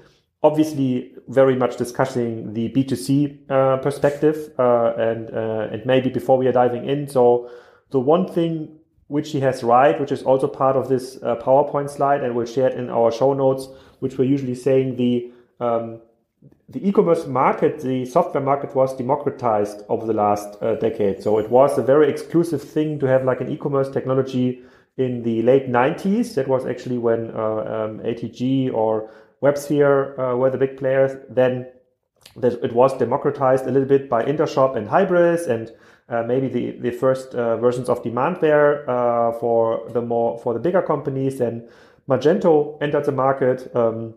obviously 0.43 1.13
very 1.27 1.55
much 1.55 1.77
discussing 1.77 2.53
the 2.53 2.69
B2C 2.69 3.49
uh, 3.49 3.77
perspective 3.77 4.51
uh, 4.60 4.93
and 4.97 5.29
uh, 5.34 5.69
and 5.71 5.86
maybe 5.86 6.10
before 6.10 6.38
we 6.38 6.47
are 6.47 6.51
diving 6.51 6.89
in. 6.89 7.08
So 7.08 7.49
the 7.91 7.99
one 7.99 8.27
thing 8.27 8.78
which 9.09 9.31
he 9.31 9.39
has 9.41 9.63
right, 9.63 9.99
which 9.99 10.11
is 10.11 10.23
also 10.23 10.47
part 10.47 10.75
of 10.75 10.87
this 10.87 11.17
PowerPoint 11.17 11.89
slide, 11.89 12.23
and 12.23 12.33
we'll 12.33 12.45
share 12.45 12.69
it 12.69 12.77
in 12.77 12.89
our 12.89 13.11
show 13.11 13.33
notes, 13.33 13.67
which 13.99 14.17
we're 14.17 14.31
usually 14.35 14.55
saying 14.55 14.95
the 14.95 15.31
um, 15.59 15.99
the 16.69 16.87
e-commerce 16.87 17.25
market, 17.25 17.79
the 17.81 18.05
software 18.05 18.43
market 18.43 18.75
was 18.75 18.95
democratized 18.95 19.83
over 19.89 20.05
the 20.05 20.13
last 20.13 20.61
uh, 20.61 20.75
decade. 20.75 21.21
So 21.21 21.39
it 21.39 21.49
was 21.49 21.77
a 21.77 21.81
very 21.81 22.09
exclusive 22.09 22.61
thing 22.61 22.99
to 22.99 23.07
have 23.07 23.25
like 23.25 23.41
an 23.41 23.49
e-commerce 23.49 23.89
technology 23.89 24.61
in 24.97 25.23
the 25.23 25.41
late 25.41 25.67
90s. 25.67 26.35
That 26.35 26.47
was 26.47 26.67
actually 26.67 26.99
when 26.99 27.31
uh, 27.31 27.87
um, 27.87 27.99
ATG 28.01 28.71
or 28.71 29.09
WebSphere 29.41 30.19
uh, 30.19 30.37
were 30.37 30.51
the 30.51 30.59
big 30.59 30.77
players. 30.77 31.17
Then 31.29 31.67
it 32.43 32.73
was 32.73 32.95
democratized 32.97 33.65
a 33.65 33.71
little 33.71 33.87
bit 33.87 34.07
by 34.07 34.23
Intershop 34.23 34.77
and 34.77 34.87
Hybris 34.87 35.47
and 35.47 35.71
uh, 36.09 36.23
maybe 36.23 36.47
the, 36.47 36.71
the 36.79 36.91
first 36.91 37.35
uh, 37.35 37.57
versions 37.57 37.89
of 37.89 38.03
Demandware 38.03 38.87
uh, 38.87 39.31
for 39.39 39.89
the 39.89 40.01
more 40.01 40.37
for 40.39 40.53
the 40.53 40.59
bigger 40.59 40.81
companies. 40.81 41.37
Then 41.37 41.67
Magento 42.09 42.77
entered 42.81 43.05
the 43.05 43.11
market, 43.11 43.73
um, 43.75 44.15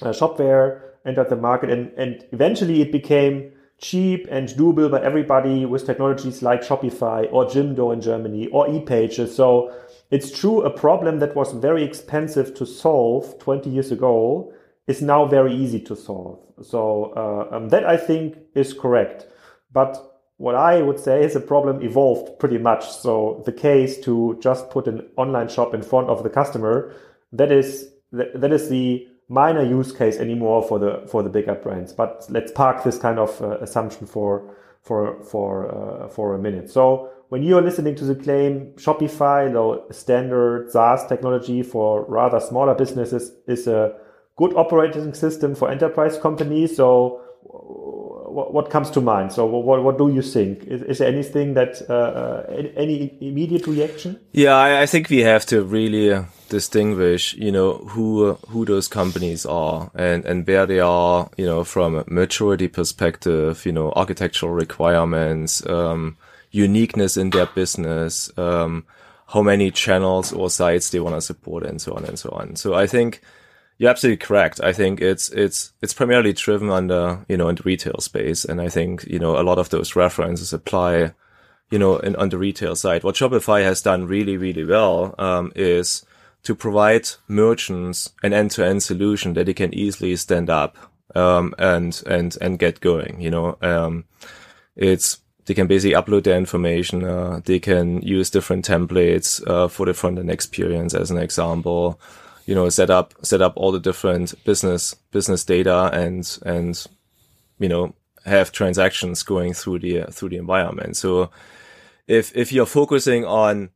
Shopware 0.00 0.80
entered 1.04 1.28
the 1.28 1.36
market 1.36 1.70
and, 1.70 1.92
and 1.96 2.24
eventually 2.32 2.82
it 2.82 2.90
became 2.90 3.52
cheap 3.78 4.26
and 4.30 4.48
doable 4.48 4.90
by 4.90 5.02
everybody 5.02 5.66
with 5.66 5.86
technologies 5.86 6.42
like 6.42 6.62
Shopify 6.62 7.28
or 7.30 7.44
Jimdo 7.44 7.92
in 7.92 8.00
Germany 8.00 8.48
or 8.48 8.66
ePages. 8.66 9.28
So 9.28 9.72
it's 10.10 10.36
true 10.36 10.62
a 10.62 10.70
problem 10.70 11.18
that 11.18 11.36
was 11.36 11.52
very 11.52 11.84
expensive 11.84 12.54
to 12.54 12.66
solve 12.66 13.38
20 13.38 13.68
years 13.68 13.92
ago 13.92 14.52
is 14.86 15.02
now 15.02 15.26
very 15.26 15.54
easy 15.54 15.80
to 15.80 15.96
solve. 15.96 16.38
So 16.62 17.12
uh, 17.16 17.54
um, 17.54 17.68
that 17.68 17.84
I 17.84 17.96
think 17.96 18.38
is 18.54 18.72
correct. 18.72 19.26
But 19.72 20.15
what 20.38 20.54
I 20.54 20.82
would 20.82 21.00
say 21.00 21.24
is 21.24 21.34
the 21.34 21.40
problem 21.40 21.82
evolved 21.82 22.38
pretty 22.38 22.58
much. 22.58 22.88
So 22.90 23.42
the 23.46 23.52
case 23.52 23.98
to 24.00 24.38
just 24.40 24.70
put 24.70 24.86
an 24.86 25.08
online 25.16 25.48
shop 25.48 25.74
in 25.74 25.82
front 25.82 26.08
of 26.08 26.22
the 26.22 26.30
customer, 26.30 26.92
that 27.32 27.50
is 27.50 27.90
that 28.12 28.52
is 28.52 28.68
the 28.68 29.06
minor 29.28 29.62
use 29.62 29.92
case 29.92 30.18
anymore 30.18 30.62
for 30.62 30.78
the 30.78 31.06
for 31.10 31.22
the 31.22 31.30
bigger 31.30 31.54
brands. 31.54 31.92
But 31.92 32.26
let's 32.28 32.52
park 32.52 32.84
this 32.84 32.98
kind 32.98 33.18
of 33.18 33.40
uh, 33.40 33.58
assumption 33.58 34.06
for 34.06 34.54
for 34.82 35.22
for 35.24 35.74
uh, 35.74 36.08
for 36.08 36.34
a 36.34 36.38
minute. 36.38 36.70
So 36.70 37.10
when 37.28 37.42
you 37.42 37.56
are 37.58 37.62
listening 37.62 37.96
to 37.96 38.04
the 38.04 38.14
claim 38.14 38.72
Shopify, 38.76 39.52
the 39.52 39.92
standard 39.92 40.70
SaaS 40.70 41.06
technology 41.06 41.62
for 41.62 42.04
rather 42.08 42.38
smaller 42.40 42.74
businesses, 42.74 43.32
is 43.48 43.66
a 43.66 43.94
good 44.36 44.54
operating 44.54 45.12
system 45.14 45.54
for 45.54 45.70
enterprise 45.70 46.18
companies. 46.18 46.76
So 46.76 47.22
what, 48.36 48.70
comes 48.70 48.90
to 48.90 49.00
mind? 49.00 49.32
So 49.32 49.46
what, 49.46 49.82
what 49.82 49.98
do 49.98 50.08
you 50.08 50.22
think? 50.22 50.64
Is, 50.64 50.82
is 50.82 50.98
there 50.98 51.08
anything 51.08 51.54
that 51.54 51.82
uh, 51.88 51.92
uh 51.92 52.68
any 52.76 53.16
immediate 53.20 53.66
reaction? 53.66 54.20
Yeah, 54.32 54.54
I, 54.54 54.82
I, 54.82 54.86
think 54.86 55.08
we 55.08 55.20
have 55.20 55.46
to 55.46 55.62
really 55.62 56.24
distinguish, 56.48 57.34
you 57.34 57.50
know, 57.50 57.78
who 57.88 58.34
who 58.48 58.64
those 58.64 58.88
companies 58.88 59.46
are 59.46 59.90
and 59.94 60.24
and 60.24 60.46
where 60.46 60.66
they 60.66 60.80
are, 60.80 61.30
you 61.36 61.46
know, 61.46 61.64
from 61.64 61.96
a 61.96 62.04
maturity 62.06 62.68
perspective, 62.68 63.64
you 63.64 63.72
know, 63.72 63.92
architectural 63.96 64.52
requirements, 64.52 65.66
um, 65.66 66.16
uniqueness 66.50 67.16
in 67.16 67.30
their 67.30 67.46
business. 67.46 68.30
Um, 68.36 68.84
how 69.28 69.42
many 69.42 69.72
channels 69.72 70.32
or 70.32 70.48
sites 70.48 70.90
they 70.90 71.00
want 71.00 71.16
to 71.16 71.20
support 71.20 71.64
and 71.64 71.80
so 71.82 71.92
on 71.94 72.04
and 72.04 72.16
so 72.16 72.30
on. 72.30 72.54
So 72.54 72.74
I 72.74 72.86
think 72.86 73.22
you're 73.78 73.90
absolutely 73.90 74.24
correct. 74.24 74.60
I 74.62 74.72
think 74.72 75.00
it's 75.00 75.28
it's 75.30 75.72
it's 75.82 75.94
primarily 75.94 76.32
driven 76.32 76.70
under 76.70 77.24
you 77.28 77.36
know 77.36 77.48
in 77.48 77.56
the 77.56 77.62
retail 77.62 77.98
space, 78.00 78.44
and 78.44 78.60
I 78.60 78.68
think 78.68 79.04
you 79.04 79.18
know 79.18 79.38
a 79.38 79.44
lot 79.44 79.58
of 79.58 79.68
those 79.68 79.94
references 79.94 80.52
apply, 80.52 81.12
you 81.70 81.78
know, 81.78 81.98
in, 81.98 82.16
on 82.16 82.30
the 82.30 82.38
retail 82.38 82.74
side. 82.74 83.04
What 83.04 83.16
Shopify 83.16 83.62
has 83.62 83.82
done 83.82 84.06
really 84.06 84.36
really 84.36 84.64
well 84.64 85.14
um, 85.18 85.52
is 85.54 86.04
to 86.44 86.54
provide 86.54 87.08
merchants 87.28 88.12
an 88.22 88.32
end-to-end 88.32 88.82
solution 88.82 89.34
that 89.34 89.46
they 89.46 89.54
can 89.54 89.74
easily 89.74 90.14
stand 90.16 90.48
up 90.48 90.76
um, 91.14 91.54
and 91.58 92.02
and 92.06 92.36
and 92.40 92.58
get 92.58 92.80
going. 92.80 93.20
You 93.20 93.30
know, 93.30 93.58
um, 93.60 94.04
it's 94.74 95.18
they 95.44 95.54
can 95.54 95.66
basically 95.66 95.94
upload 95.94 96.24
their 96.24 96.38
information. 96.38 97.04
Uh, 97.04 97.40
they 97.44 97.58
can 97.58 98.00
use 98.00 98.30
different 98.30 98.66
templates 98.66 99.46
uh, 99.46 99.68
for 99.68 99.84
the 99.84 99.92
front 99.92 100.18
end 100.18 100.30
experience, 100.30 100.94
as 100.94 101.10
an 101.10 101.18
example 101.18 102.00
you 102.46 102.54
know, 102.54 102.68
set 102.68 102.90
up, 102.90 103.12
set 103.22 103.42
up 103.42 103.52
all 103.56 103.72
the 103.72 103.80
different 103.80 104.32
business, 104.44 104.94
business 105.10 105.44
data 105.44 105.90
and, 105.92 106.38
and, 106.46 106.86
you 107.58 107.68
know, 107.68 107.92
have 108.24 108.52
transactions 108.52 109.24
going 109.24 109.52
through 109.52 109.80
the, 109.80 110.04
through 110.12 110.28
the 110.28 110.36
environment. 110.36 110.96
So 110.96 111.30
if, 112.06 112.34
if 112.36 112.52
you're 112.52 112.64
focusing 112.64 113.24
on 113.24 113.70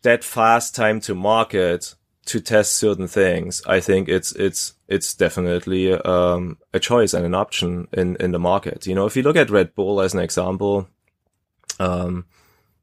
that 0.00 0.24
fast 0.24 0.74
time 0.74 1.00
to 1.00 1.14
market 1.14 1.94
to 2.24 2.40
test 2.40 2.76
certain 2.76 3.06
things, 3.06 3.62
I 3.66 3.80
think 3.80 4.08
it's, 4.08 4.32
it's, 4.32 4.72
it's 4.88 5.12
definitely, 5.12 5.92
um, 5.92 6.56
a 6.72 6.80
choice 6.80 7.12
and 7.12 7.26
an 7.26 7.34
option 7.34 7.86
in, 7.92 8.16
in 8.16 8.32
the 8.32 8.38
market. 8.38 8.86
You 8.86 8.94
know, 8.94 9.04
if 9.04 9.14
you 9.14 9.22
look 9.22 9.36
at 9.36 9.50
Red 9.50 9.74
Bull 9.74 10.00
as 10.00 10.14
an 10.14 10.20
example, 10.20 10.88
um, 11.78 12.24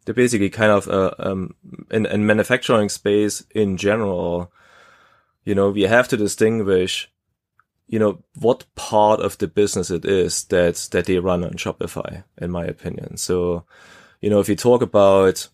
they're 0.06 0.14
basically 0.14 0.52
kind 0.52 0.72
of, 0.72 0.88
uh, 0.88 1.12
um, 1.18 1.56
in, 1.90 2.06
in 2.06 2.26
manufacturing 2.28 2.90
space 2.90 3.44
in 3.56 3.78
general, 3.78 4.52
you 5.44 5.56
know, 5.56 5.70
we 5.70 5.84
have 5.84 6.08
to 6.10 6.18
distinguish, 6.18 7.10
you 7.88 8.00
know, 8.00 8.24
what 8.40 8.66
part 8.76 9.20
of 9.20 9.38
the 9.38 9.48
business 9.48 9.90
it 9.90 10.06
is 10.06 10.46
that, 10.46 10.76
that 10.92 11.06
they 11.06 11.20
run 11.20 11.44
on 11.44 11.54
Shopify, 11.54 12.24
in 12.38 12.52
my 12.52 12.66
opinion. 12.66 13.18
So, 13.18 13.66
you 14.22 14.30
know, 14.30 14.40
if 14.40 14.50
you 14.50 14.56
talk 14.56 14.82
about 14.82 15.50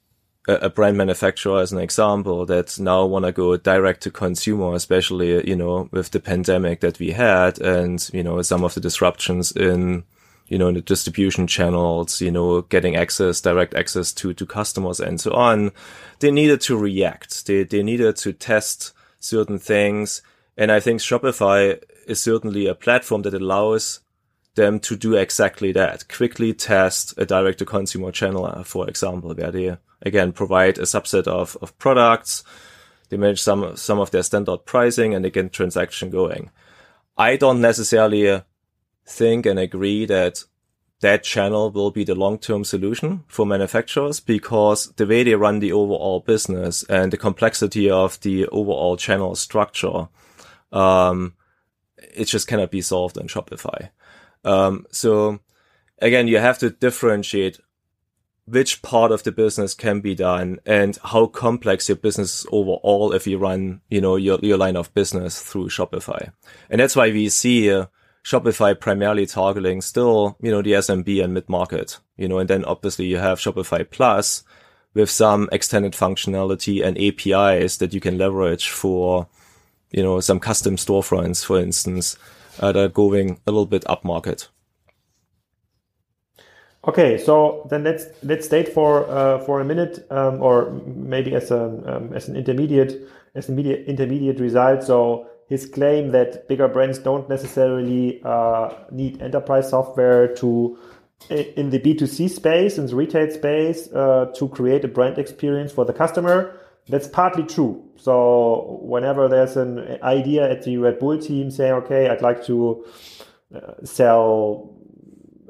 a, 0.47 0.55
a 0.55 0.69
brand 0.69 0.97
manufacturer 0.97 1.61
as 1.61 1.71
an 1.71 1.79
example 1.79 2.45
that 2.45 2.79
now 2.79 3.05
want 3.05 3.25
to 3.25 3.31
go 3.31 3.55
direct 3.57 4.01
to 4.03 4.11
consumer, 4.11 4.73
especially, 4.73 5.47
you 5.47 5.55
know, 5.55 5.89
with 5.91 6.11
the 6.11 6.19
pandemic 6.19 6.81
that 6.81 6.99
we 6.99 7.11
had 7.11 7.59
and, 7.59 8.09
you 8.13 8.23
know, 8.23 8.41
some 8.41 8.63
of 8.63 8.73
the 8.73 8.81
disruptions 8.81 9.51
in, 9.51 10.03
you 10.47 10.57
know, 10.57 10.67
in 10.67 10.75
the 10.75 10.81
distribution 10.81 11.47
channels, 11.47 12.21
you 12.21 12.31
know, 12.31 12.61
getting 12.61 12.95
access, 12.95 13.41
direct 13.41 13.73
access 13.73 14.13
to, 14.13 14.33
to 14.33 14.45
customers 14.45 14.99
and 14.99 15.19
so 15.19 15.31
on, 15.33 15.71
they 16.19 16.31
needed 16.31 16.61
to 16.61 16.77
react. 16.77 17.45
They, 17.47 17.63
they 17.63 17.83
needed 17.83 18.15
to 18.17 18.33
test 18.33 18.93
certain 19.28 19.59
things. 19.59 20.21
And 20.55 20.71
I 20.71 20.80
think 20.80 21.01
Shopify 21.01 21.82
is 22.07 22.21
certainly 22.21 22.67
a 22.67 22.75
platform 22.75 23.21
that 23.23 23.34
allows 23.34 23.99
them 24.55 24.80
to 24.80 24.95
do 24.95 25.15
exactly 25.15 25.71
that. 25.71 26.07
Quickly 26.09 26.53
test 26.53 27.13
a 27.17 27.25
direct 27.25 27.59
to 27.59 27.65
consumer 27.65 28.11
channel, 28.11 28.45
uh, 28.45 28.63
for 28.63 28.89
example, 28.89 29.34
where 29.34 29.51
they 29.51 29.78
again 30.01 30.32
provide 30.32 30.78
a 30.78 30.84
subset 30.84 31.28
of, 31.28 31.57
of 31.61 31.78
products. 31.78 32.43
They 33.09 33.17
manage 33.17 33.41
some, 33.41 33.78
some 33.78 33.99
of 33.99 34.11
their 34.11 34.23
standard 34.23 34.65
pricing 34.65 35.13
and 35.13 35.23
they 35.23 35.30
get 35.30 35.53
transaction 35.53 36.09
going. 36.09 36.49
I 37.17 37.38
don't 37.38 37.61
necessarily 37.61 38.41
think 39.05 39.45
and 39.45 39.57
agree 39.57 40.05
that 40.05 40.43
that 41.01 41.23
channel 41.23 41.69
will 41.69 41.91
be 41.91 42.03
the 42.03 42.15
long-term 42.15 42.63
solution 42.63 43.23
for 43.27 43.45
manufacturers 43.45 44.19
because 44.19 44.91
the 44.93 45.05
way 45.05 45.23
they 45.23 45.35
run 45.35 45.59
the 45.59 45.71
overall 45.71 46.21
business 46.21 46.83
and 46.83 47.13
the 47.13 47.17
complexity 47.17 47.89
of 47.89 48.19
the 48.21 48.47
overall 48.47 48.97
channel 48.97 49.35
structure, 49.35 50.07
um, 50.71 51.35
it 51.97 52.25
just 52.25 52.47
cannot 52.47 52.71
be 52.71 52.81
solved 52.81 53.17
on 53.17 53.27
Shopify. 53.27 53.89
Um, 54.43 54.87
so 54.91 55.39
again, 55.99 56.27
you 56.27 56.39
have 56.39 56.57
to 56.59 56.71
differentiate 56.71 57.59
which 58.45 58.81
part 58.81 59.11
of 59.11 59.23
the 59.23 59.31
business 59.31 59.73
can 59.73 59.99
be 59.99 60.15
done 60.15 60.57
and 60.65 60.97
how 61.03 61.27
complex 61.27 61.89
your 61.89 61.97
business 61.97 62.39
is 62.39 62.47
overall 62.51 63.11
if 63.11 63.27
you 63.27 63.37
run, 63.37 63.81
you 63.89 63.99
know, 63.99 64.15
your, 64.15 64.39
your 64.41 64.57
line 64.57 64.77
of 64.77 64.93
business 64.93 65.41
through 65.41 65.67
Shopify. 65.67 66.31
And 66.69 66.79
that's 66.79 66.95
why 66.95 67.11
we 67.11 67.27
see 67.27 67.69
uh, 67.69 67.87
Shopify 68.28 68.78
primarily 68.78 69.25
targeting 69.25 69.80
still, 69.80 70.36
you 70.41 70.51
know, 70.51 70.61
the 70.61 70.73
SMB 70.73 71.23
and 71.23 71.34
mid 71.34 71.47
market, 71.47 71.97
you 72.17 72.28
know, 72.28 72.39
and 72.39 72.49
then 72.49 72.65
obviously 72.65 73.05
you 73.05 73.15
have 73.15 73.39
Shopify 73.39 73.89
Plus 73.89 74.43
with 74.93 75.09
some 75.09 75.47
extended 75.53 75.93
functionality 75.93 76.84
and 76.84 76.97
APIs 76.97 77.78
that 77.78 77.93
you 77.93 78.01
can 78.01 78.17
leverage 78.17 78.69
for, 78.69 79.30
you 79.91 80.03
know, 80.03 80.19
some 80.19 80.41
custom 80.41 80.75
storefronts, 80.75 81.45
for 81.45 81.57
instance, 81.57 82.17
uh, 82.59 82.73
that 82.73 82.84
are 82.84 82.89
going 82.89 83.39
a 83.47 83.51
little 83.51 83.65
bit 83.65 83.86
upmarket. 83.86 84.49
Okay, 86.86 87.17
so 87.17 87.65
then 87.69 87.86
let's 87.86 88.07
let's 88.23 88.45
state 88.45 88.67
for 88.67 89.09
uh, 89.09 89.39
for 89.39 89.61
a 89.61 89.65
minute, 89.65 90.05
um, 90.11 90.41
or 90.41 90.71
maybe 90.86 91.34
as 91.34 91.49
a 91.49 91.63
um, 91.63 92.11
as 92.13 92.28
an 92.28 92.36
intermediate 92.36 93.07
as 93.36 93.47
an 93.47 93.57
intermediate 93.57 94.41
result. 94.41 94.84
So 94.84 95.30
his 95.47 95.65
claim 95.65 96.11
that 96.11 96.47
bigger 96.47 96.67
brands 96.67 96.99
don't 96.99 97.29
necessarily 97.29 98.21
uh, 98.23 98.73
need 98.91 99.21
enterprise 99.21 99.69
software 99.69 100.33
to 100.35 100.77
in 101.29 101.71
the 101.71 101.79
B2C 101.79 102.29
space, 102.29 102.77
in 102.77 102.85
the 102.85 102.95
retail 102.95 103.29
space, 103.31 103.91
uh, 103.91 104.31
to 104.35 104.47
create 104.49 104.85
a 104.85 104.87
brand 104.87 105.17
experience 105.17 105.71
for 105.71 105.83
the 105.83 105.93
customer. 105.93 106.59
That's 106.89 107.07
partly 107.07 107.43
true. 107.43 107.83
So 107.97 108.79
whenever 108.81 109.27
there's 109.27 109.57
an 109.57 110.01
idea 110.03 110.49
at 110.49 110.63
the 110.63 110.77
Red 110.77 110.99
Bull 110.99 111.17
team 111.19 111.51
saying, 111.51 111.73
okay, 111.73 112.07
I'd 112.07 112.21
like 112.21 112.45
to 112.45 112.85
uh, 113.53 113.83
sell 113.83 114.73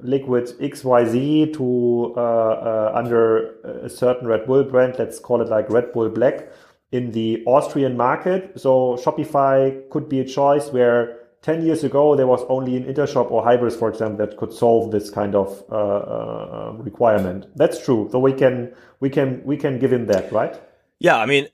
liquid 0.02 0.46
XYZ 0.60 1.54
to 1.54 2.14
uh, 2.16 2.20
uh, 2.20 2.92
under 2.96 3.60
a 3.84 3.90
certain 3.90 4.28
Red 4.28 4.48
Bull 4.48 4.64
brand, 4.64 4.96
let's 4.98 5.20
call 5.20 5.42
it 5.42 5.50
like 5.50 5.70
Red 5.70 5.92
Bull 5.92 6.10
Black 6.10 6.48
in 6.92 7.12
the 7.12 7.44
Austrian 7.46 7.98
market. 7.98 8.60
So 8.60 8.98
Shopify 9.04 9.90
could 9.90 10.08
be 10.08 10.20
a 10.20 10.26
choice 10.26 10.70
where 10.72 11.18
10 11.42 11.66
years 11.66 11.84
ago 11.84 12.16
there 12.16 12.28
was 12.28 12.44
only 12.50 12.76
an 12.78 12.84
Intershop 12.84 13.32
or 13.32 13.44
Hybris, 13.44 13.78
for 13.78 13.90
example, 13.90 14.26
that 14.26 14.38
could 14.38 14.54
solve 14.54 14.92
this 14.92 15.10
kind 15.10 15.36
of 15.36 15.64
uh, 15.72 15.76
uh, 15.76 16.76
requirement. 16.80 17.46
That's 17.56 17.84
true. 17.84 18.10
So 18.12 18.20
we 18.20 18.34
can 18.34 18.74
we 19.00 19.10
can 19.10 19.42
we 19.44 19.58
can 19.58 19.80
give 19.80 19.92
him 19.92 20.08
that, 20.08 20.32
right? 20.32 20.60
Yeah, 21.00 21.18
I 21.18 21.26
mean, 21.26 21.48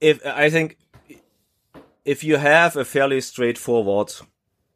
if 0.00 0.24
I 0.26 0.50
think 0.50 0.76
if 2.04 2.24
you 2.24 2.36
have 2.36 2.76
a 2.76 2.84
fairly 2.84 3.20
straightforward 3.20 4.12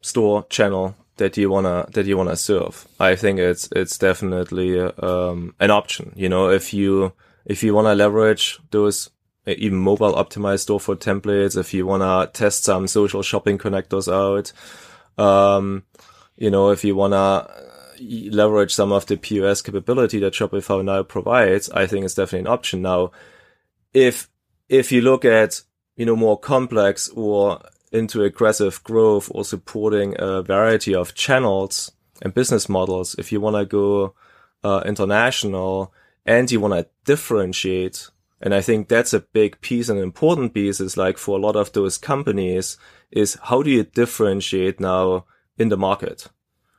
store 0.01 0.45
channel 0.49 0.95
that 1.17 1.37
you 1.37 1.51
wanna 1.51 1.87
that 1.93 2.07
you 2.07 2.17
wanna 2.17 2.37
serve, 2.37 2.87
I 3.01 3.17
think 3.17 3.39
it's 3.39 3.69
it's 3.75 3.99
definitely 3.99 4.79
um, 4.79 5.55
an 5.59 5.71
option. 5.71 6.13
You 6.15 6.29
know, 6.29 6.51
if 6.51 6.73
you 6.73 7.13
if 7.45 7.63
you 7.63 7.75
wanna 7.75 7.95
leverage 7.95 8.61
those 8.71 9.11
even 9.47 9.79
mobile 9.79 10.15
optimized 10.15 10.61
store 10.61 10.81
for 10.81 10.97
templates 10.97 11.57
if 11.57 11.75
you 11.75 11.87
want 11.87 12.03
to 12.03 12.39
test 12.39 12.65
some 12.65 12.87
social 12.87 13.23
shopping 13.23 13.59
connectors 13.59 14.13
out. 14.13 14.53
Um, 15.23 15.85
you 16.37 16.51
know, 16.51 16.71
if 16.71 16.85
you 16.85 16.95
want 16.95 17.13
to 17.13 17.49
leverage 18.01 18.75
some 18.75 18.93
of 18.93 19.07
the 19.07 19.17
POS 19.17 19.63
capability 19.63 20.19
that 20.21 20.33
Shopify 20.33 20.85
now 20.85 21.03
provides, 21.03 21.71
I 21.71 21.87
think 21.87 22.05
it's 22.05 22.15
definitely 22.15 22.41
an 22.41 22.55
option. 22.55 22.83
Now, 22.83 23.13
if, 23.93 24.29
if 24.69 24.93
you 24.93 25.03
look 25.03 25.25
at, 25.25 25.63
you 25.97 26.07
know, 26.07 26.17
more 26.17 26.39
complex 26.39 27.09
or 27.11 27.61
into 27.93 28.23
aggressive 28.23 28.83
growth 28.83 29.31
or 29.35 29.45
supporting 29.45 30.17
a 30.19 30.43
variety 30.43 30.95
of 30.95 31.15
channels 31.15 31.93
and 32.23 32.33
business 32.33 32.69
models, 32.69 33.15
if 33.19 33.31
you 33.31 33.41
want 33.41 33.57
to 33.57 33.67
go 33.67 34.15
uh, 34.65 34.83
international 34.87 35.93
and 36.25 36.51
you 36.51 36.61
want 36.61 36.75
to 36.75 36.87
differentiate 37.05 38.09
and 38.43 38.53
I 38.53 38.61
think 38.61 38.89
that's 38.89 39.15
a 39.15 39.21
big 39.21 39.61
piece, 39.61 39.89
an 39.89 39.99
important 39.99 40.53
piece 40.53 40.81
is 40.81 40.97
like 40.97 41.17
for 41.17 41.39
a 41.39 41.41
lot 41.41 41.55
of 41.55 41.73
those 41.73 41.97
companies 41.97 42.77
is 43.13 43.39
how 43.45 43.63
do 43.63 43.71
you 43.71 43.85
differentiate 43.85 44.81
now 44.81 45.27
in 45.57 45.69
the 45.69 45.77
market? 45.77 46.29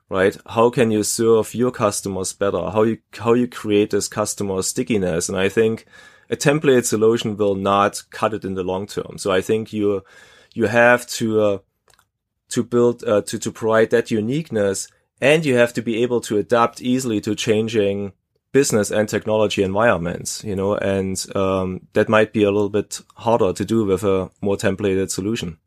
Right? 0.10 0.36
How 0.46 0.70
can 0.70 0.92
you 0.92 1.04
serve 1.04 1.56
your 1.56 1.72
customers 1.72 2.34
better? 2.34 2.70
How 2.70 2.84
you, 2.84 2.98
how 3.18 3.34
you 3.34 3.48
create 3.48 3.92
this 3.92 4.10
customer 4.10 4.62
stickiness? 4.62 5.30
And 5.30 5.38
I 5.38 5.48
think 5.48 5.86
a 6.30 6.36
template 6.36 6.84
solution 6.84 7.38
will 7.38 7.56
not 7.56 8.04
cut 8.12 8.34
it 8.34 8.44
in 8.44 8.56
the 8.56 8.64
long 8.64 8.86
term. 8.86 9.18
So 9.18 9.32
I 9.32 9.40
think 9.40 9.72
you, 9.72 10.04
you 10.54 10.66
have 10.66 11.08
to, 11.08 11.42
uh, 11.42 11.58
to 12.50 12.64
build, 12.64 13.06
uh, 13.06 13.22
to, 13.22 13.40
to 13.40 13.52
provide 13.52 13.90
that 13.92 14.12
uniqueness 14.12 14.90
and 15.22 15.46
you 15.46 15.56
have 15.56 15.74
to 15.74 15.82
be 15.82 16.04
able 16.04 16.20
to 16.22 16.38
adapt 16.38 16.82
easily 16.82 17.22
to 17.22 17.36
changing 17.36 18.12
business 18.54 18.92
and 18.92 19.10
technology 19.10 19.62
environments, 19.64 20.44
you 20.44 20.56
know, 20.56 20.76
and 20.76 21.26
um, 21.36 21.82
that 21.94 22.08
might 22.08 22.32
be 22.32 22.44
a 22.44 22.52
little 22.52 22.70
bit 22.70 23.02
harder 23.16 23.52
to 23.52 23.66
do 23.66 23.84
with 23.84 24.04
a 24.04 24.32
more 24.42 24.56
templated 24.56 25.12
solution. 25.12 25.58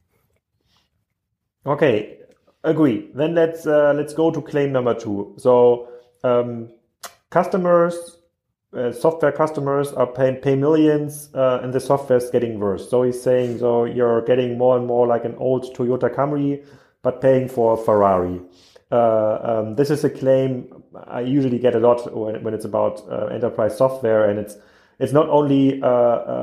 Okay, 1.67 2.17
agree. 2.65 3.11
Then 3.15 3.35
let's 3.35 3.67
uh, 3.67 3.93
let's 3.95 4.15
go 4.15 4.31
to 4.31 4.41
claim 4.41 4.73
number 4.73 4.95
two. 4.95 5.35
So 5.37 5.89
um, 6.25 6.71
customers 7.29 8.17
uh, 8.77 8.93
software 8.93 9.33
customers 9.33 9.93
are 9.93 10.07
paying 10.07 10.37
pay 10.37 10.55
millions 10.55 11.31
uh, 11.35 11.61
and 11.63 11.73
the 11.73 11.81
software 11.81 12.19
is 12.19 12.29
getting 12.31 12.59
worse. 12.59 12.91
So 12.91 13.05
he's 13.05 13.21
saying, 13.21 13.61
so 13.61 13.85
you're 13.85 14.23
getting 14.23 14.59
more 14.59 14.77
and 14.77 14.87
more 14.87 15.07
like 15.07 15.25
an 15.25 15.35
old 15.37 15.75
Toyota 15.75 16.15
Camry, 16.15 16.65
but 17.03 17.21
paying 17.21 17.49
for 17.49 17.75
a 17.75 17.77
Ferrari. 17.77 18.41
Uh, 18.91 19.39
um, 19.43 19.75
this 19.75 19.91
is 19.91 20.05
a 20.05 20.11
claim 20.11 20.83
I 21.07 21.21
usually 21.21 21.59
get 21.59 21.75
a 21.75 21.81
lot 21.81 22.15
when, 22.17 22.43
when 22.45 22.55
it's 22.55 22.65
about 22.65 23.03
uh, 23.11 23.27
enterprise 23.27 23.77
software, 23.77 24.31
and 24.31 24.39
it's 24.39 24.57
it's 24.99 25.13
not 25.13 25.29
only 25.29 25.83
uh, 25.83 25.89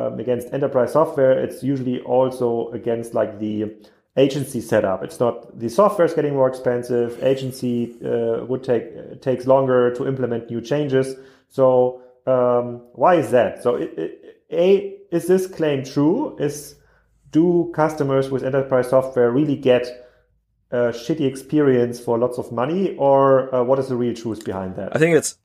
um, 0.10 0.20
against 0.20 0.54
enterprise 0.54 0.92
software; 0.94 1.32
it's 1.32 1.64
usually 1.64 2.02
also 2.02 2.70
against 2.72 3.14
like 3.14 3.40
the 3.40 3.74
agency 4.18 4.60
setup. 4.60 5.04
It's 5.04 5.20
not 5.20 5.58
the 5.58 5.70
software 5.70 6.06
is 6.06 6.14
getting 6.14 6.34
more 6.34 6.50
expensive. 6.50 7.24
Agency 7.24 7.96
uh, 8.06 8.46
would 8.46 8.64
take 8.64 9.22
takes 9.22 9.48
longer 9.48 9.94
to 9.96 10.08
implement 10.08 10.50
new 10.50 10.60
changes. 10.60 11.16
So 11.50 12.02
um, 12.28 12.82
why 12.94 13.16
is 13.16 13.32
that? 13.32 13.64
So 13.64 13.76
it, 13.76 13.98
it, 13.98 14.44
a 14.52 14.98
is 15.12 15.28
this 15.28 15.48
claim 15.48 15.84
true? 15.86 16.38
Is 16.40 16.76
do 17.32 17.72
customers 17.74 18.30
with 18.30 18.44
enterprise 18.44 18.90
software 18.90 19.32
really 19.32 19.56
get 19.56 20.03
a 20.74 20.92
shitty 20.92 21.22
experience 21.22 22.00
for 22.00 22.18
lots 22.18 22.38
of 22.38 22.52
money, 22.52 22.96
or 22.98 23.54
uh, 23.54 23.64
what 23.64 23.80
is 23.80 23.88
the 23.88 23.96
real 23.96 24.16
truth 24.16 24.44
behind 24.44 24.76
that? 24.76 24.96
I 24.96 25.00
think 25.00 25.16
it's 25.16 25.38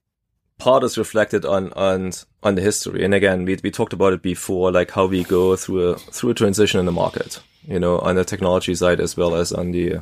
part 0.59 0.83
is 0.83 0.99
reflected 0.99 1.45
on 1.45 1.73
on 1.75 2.13
on 2.43 2.55
the 2.55 2.63
history, 2.63 3.05
and 3.05 3.15
again, 3.15 3.45
we 3.45 3.59
we 3.63 3.71
talked 3.71 3.93
about 3.93 4.15
it 4.15 4.23
before, 4.23 4.73
like 4.73 4.91
how 4.91 5.07
we 5.07 5.25
go 5.25 5.55
through 5.55 5.91
a 5.91 5.97
through 5.97 6.31
a 6.31 6.35
transition 6.35 6.81
in 6.81 6.87
the 6.87 6.93
market, 6.93 7.41
you 7.67 7.79
know, 7.79 7.99
on 7.99 8.17
the 8.17 8.25
technology 8.25 8.75
side 8.75 9.01
as 9.01 9.17
well 9.17 9.35
as 9.35 9.53
on 9.53 9.71
the 9.73 10.01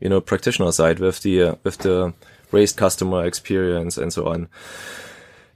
you 0.00 0.08
know 0.08 0.20
practitioner 0.20 0.70
side 0.70 1.00
with 1.00 1.22
the 1.22 1.42
uh, 1.42 1.54
with 1.64 1.78
the 1.78 2.12
raised 2.52 2.76
customer 2.76 3.24
experience 3.24 3.96
and 3.96 4.12
so 4.12 4.28
on. 4.28 4.48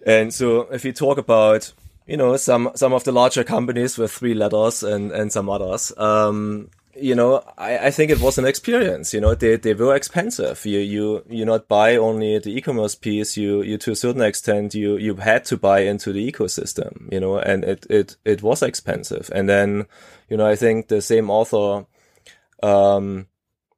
And 0.06 0.32
so, 0.32 0.62
if 0.72 0.86
you 0.86 0.92
talk 0.92 1.18
about 1.18 1.70
you 2.06 2.16
know 2.16 2.36
some 2.38 2.70
some 2.74 2.94
of 2.94 3.04
the 3.04 3.12
larger 3.12 3.44
companies 3.44 3.98
with 3.98 4.10
three 4.10 4.34
letters 4.34 4.82
and 4.82 5.12
and 5.12 5.30
some 5.30 5.48
others 5.48 5.92
um 5.98 6.68
you 6.94 7.14
know, 7.14 7.42
I, 7.56 7.86
I 7.86 7.90
think 7.90 8.10
it 8.10 8.20
was 8.20 8.38
an 8.38 8.44
experience. 8.44 9.14
You 9.14 9.20
know, 9.20 9.34
they, 9.34 9.56
they 9.56 9.74
were 9.74 9.94
expensive. 9.94 10.64
You 10.66 10.78
you 10.80 11.24
you 11.28 11.44
not 11.44 11.68
buy 11.68 11.96
only 11.96 12.38
the 12.38 12.56
e-commerce 12.56 12.94
piece. 12.94 13.36
You 13.36 13.62
you 13.62 13.78
to 13.78 13.92
a 13.92 13.96
certain 13.96 14.22
extent 14.22 14.74
you 14.74 14.96
you 14.96 15.14
had 15.16 15.44
to 15.46 15.56
buy 15.56 15.80
into 15.80 16.12
the 16.12 16.30
ecosystem. 16.30 17.10
You 17.12 17.20
know, 17.20 17.38
and 17.38 17.64
it 17.64 17.86
it 17.88 18.16
it 18.24 18.42
was 18.42 18.62
expensive. 18.62 19.30
And 19.34 19.48
then, 19.48 19.86
you 20.28 20.36
know, 20.36 20.46
I 20.46 20.56
think 20.56 20.88
the 20.88 21.00
same 21.00 21.30
author, 21.30 21.86
um, 22.62 23.26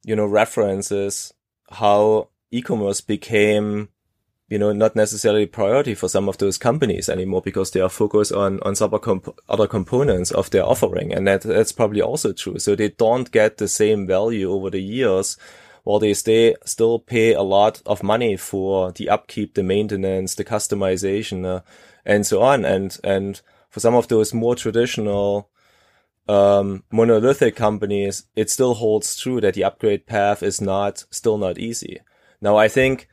you 0.04 0.16
know, 0.16 0.26
references 0.26 1.32
how 1.70 2.28
e-commerce 2.50 3.00
became 3.00 3.88
you 4.48 4.58
know, 4.58 4.72
not 4.72 4.94
necessarily 4.94 5.46
priority 5.46 5.94
for 5.94 6.08
some 6.08 6.28
of 6.28 6.38
those 6.38 6.58
companies 6.58 7.08
anymore 7.08 7.40
because 7.42 7.70
they 7.70 7.80
are 7.80 7.88
focused 7.88 8.32
on, 8.32 8.60
on 8.60 8.74
comp- 9.00 9.38
other 9.48 9.66
components 9.66 10.30
of 10.30 10.50
their 10.50 10.64
offering. 10.64 11.12
And 11.14 11.26
that, 11.26 11.42
that's 11.42 11.72
probably 11.72 12.02
also 12.02 12.32
true. 12.32 12.58
So 12.58 12.74
they 12.74 12.90
don't 12.90 13.30
get 13.30 13.56
the 13.56 13.68
same 13.68 14.06
value 14.06 14.50
over 14.50 14.68
the 14.68 14.82
years 14.82 15.38
while 15.84 15.98
they 15.98 16.14
stay, 16.14 16.54
still 16.64 16.98
pay 16.98 17.32
a 17.32 17.42
lot 17.42 17.80
of 17.86 18.02
money 18.02 18.36
for 18.36 18.92
the 18.92 19.08
upkeep, 19.08 19.54
the 19.54 19.62
maintenance, 19.62 20.34
the 20.34 20.44
customization, 20.44 21.44
uh, 21.44 21.60
and 22.04 22.26
so 22.26 22.42
on. 22.42 22.64
And, 22.64 22.96
and 23.02 23.40
for 23.70 23.80
some 23.80 23.94
of 23.94 24.08
those 24.08 24.34
more 24.34 24.54
traditional, 24.54 25.50
um, 26.28 26.84
monolithic 26.90 27.56
companies, 27.56 28.26
it 28.36 28.50
still 28.50 28.74
holds 28.74 29.16
true 29.16 29.40
that 29.40 29.54
the 29.54 29.64
upgrade 29.64 30.06
path 30.06 30.42
is 30.42 30.60
not, 30.60 31.04
still 31.10 31.38
not 31.38 31.58
easy. 31.58 32.00
Now, 32.40 32.56
I 32.56 32.68
think, 32.68 33.08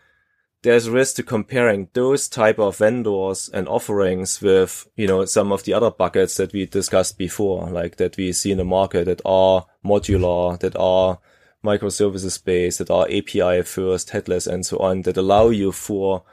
there's 0.64 0.89
risk 0.89 1.16
to 1.16 1.24
comparing 1.24 1.89
those 1.93 2.28
type 2.28 2.59
of 2.59 2.78
vendors 2.78 3.49
and 3.49 3.68
offerings 3.68 4.41
with, 4.41 4.88
you 4.95 5.07
know, 5.07 5.26
some 5.26 5.51
of 5.51 5.64
the 5.64 5.74
other 5.74 5.89
buckets 5.89 6.38
that 6.38 6.53
we 6.53 6.66
discussed 6.66 7.18
before, 7.18 7.70
like 7.70 7.97
that 7.97 8.16
we 8.18 8.32
see 8.32 8.51
in 8.51 8.59
the 8.59 8.64
market 8.64 9.05
that 9.05 9.22
are 9.26 9.66
modular, 9.84 10.59
that 10.59 10.76
are 10.76 11.20
microservices 11.64 12.43
based, 12.43 12.78
that 12.78 12.91
are 12.91 13.07
API 13.09 13.64
first, 13.64 14.12
headless 14.12 14.45
and 14.45 14.66
so 14.66 14.78
on, 14.78 15.01
that 15.01 15.18
allow 15.18 15.49
you 15.49 15.72
for 15.72 16.24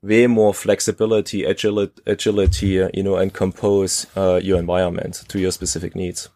way 0.00 0.28
more 0.28 0.54
flexibility, 0.54 1.42
agility, 1.42 2.00
agility 2.06 2.88
you 2.94 3.02
know, 3.02 3.16
and 3.16 3.34
compose 3.34 4.06
uh, 4.16 4.38
your 4.40 4.58
environment 4.60 5.24
to 5.26 5.40
your 5.40 5.50
specific 5.50 5.96
needs. 5.96 6.28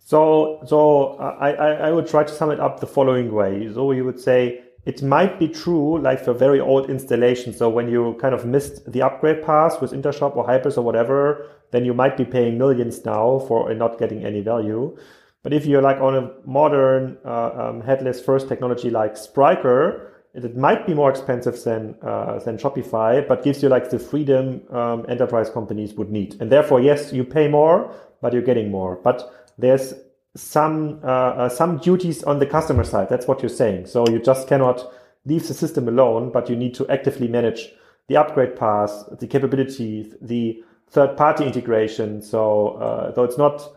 So, 0.00 0.62
so 0.66 1.16
I, 1.16 1.52
I, 1.52 1.68
I 1.88 1.92
would 1.92 2.06
try 2.06 2.24
to 2.24 2.32
sum 2.32 2.50
it 2.50 2.60
up 2.60 2.80
the 2.80 2.86
following 2.86 3.32
way. 3.32 3.72
So 3.72 3.90
you 3.92 4.04
would 4.04 4.20
say, 4.20 4.65
it 4.86 5.02
might 5.02 5.38
be 5.40 5.48
true 5.48 6.00
like 6.00 6.24
for 6.24 6.32
very 6.32 6.60
old 6.60 6.88
installations. 6.88 7.58
So 7.58 7.68
when 7.68 7.88
you 7.88 8.16
kind 8.20 8.34
of 8.34 8.46
missed 8.46 8.90
the 8.90 9.02
upgrade 9.02 9.42
path 9.42 9.82
with 9.82 9.90
Intershop 9.90 10.36
or 10.36 10.46
Hybris 10.46 10.78
or 10.78 10.82
whatever, 10.82 11.48
then 11.72 11.84
you 11.84 11.92
might 11.92 12.16
be 12.16 12.24
paying 12.24 12.56
millions 12.56 13.04
now 13.04 13.40
for 13.48 13.74
not 13.74 13.98
getting 13.98 14.24
any 14.24 14.40
value. 14.40 14.96
But 15.42 15.52
if 15.52 15.66
you're 15.66 15.82
like 15.82 16.00
on 16.00 16.14
a 16.14 16.30
modern 16.44 17.18
uh, 17.24 17.50
um, 17.68 17.80
headless 17.80 18.20
first 18.20 18.48
technology 18.48 18.88
like 18.88 19.14
Spryker, 19.14 20.12
it, 20.34 20.56
might 20.56 20.86
be 20.86 20.94
more 20.94 21.10
expensive 21.10 21.60
than 21.64 21.96
uh, 22.02 22.38
than 22.40 22.56
Shopify, 22.56 23.26
but 23.26 23.42
gives 23.42 23.62
you 23.62 23.68
like 23.68 23.90
the 23.90 23.98
freedom 23.98 24.62
um, 24.70 25.04
enterprise 25.08 25.50
companies 25.50 25.94
would 25.94 26.10
need. 26.10 26.36
And 26.40 26.50
therefore, 26.50 26.80
yes, 26.80 27.12
you 27.12 27.24
pay 27.24 27.48
more, 27.48 27.92
but 28.20 28.32
you're 28.32 28.42
getting 28.42 28.70
more. 28.70 28.96
But 29.02 29.48
there's 29.58 29.94
some 30.36 31.00
uh, 31.02 31.06
uh, 31.06 31.48
some 31.48 31.78
duties 31.78 32.22
on 32.22 32.38
the 32.38 32.46
customer 32.46 32.84
side. 32.84 33.08
That's 33.08 33.26
what 33.26 33.42
you're 33.42 33.48
saying. 33.48 33.86
So 33.86 34.06
you 34.08 34.20
just 34.20 34.48
cannot 34.48 34.92
leave 35.24 35.46
the 35.48 35.54
system 35.54 35.88
alone, 35.88 36.30
but 36.30 36.48
you 36.48 36.56
need 36.56 36.74
to 36.74 36.88
actively 36.88 37.28
manage 37.28 37.70
the 38.08 38.16
upgrade 38.16 38.56
path, 38.56 38.92
the 39.18 39.26
capability, 39.26 40.12
the 40.20 40.62
third 40.88 41.16
party 41.16 41.44
integration. 41.44 42.22
So 42.22 42.68
uh, 42.76 43.10
though 43.12 43.24
it's 43.24 43.38
not 43.38 43.68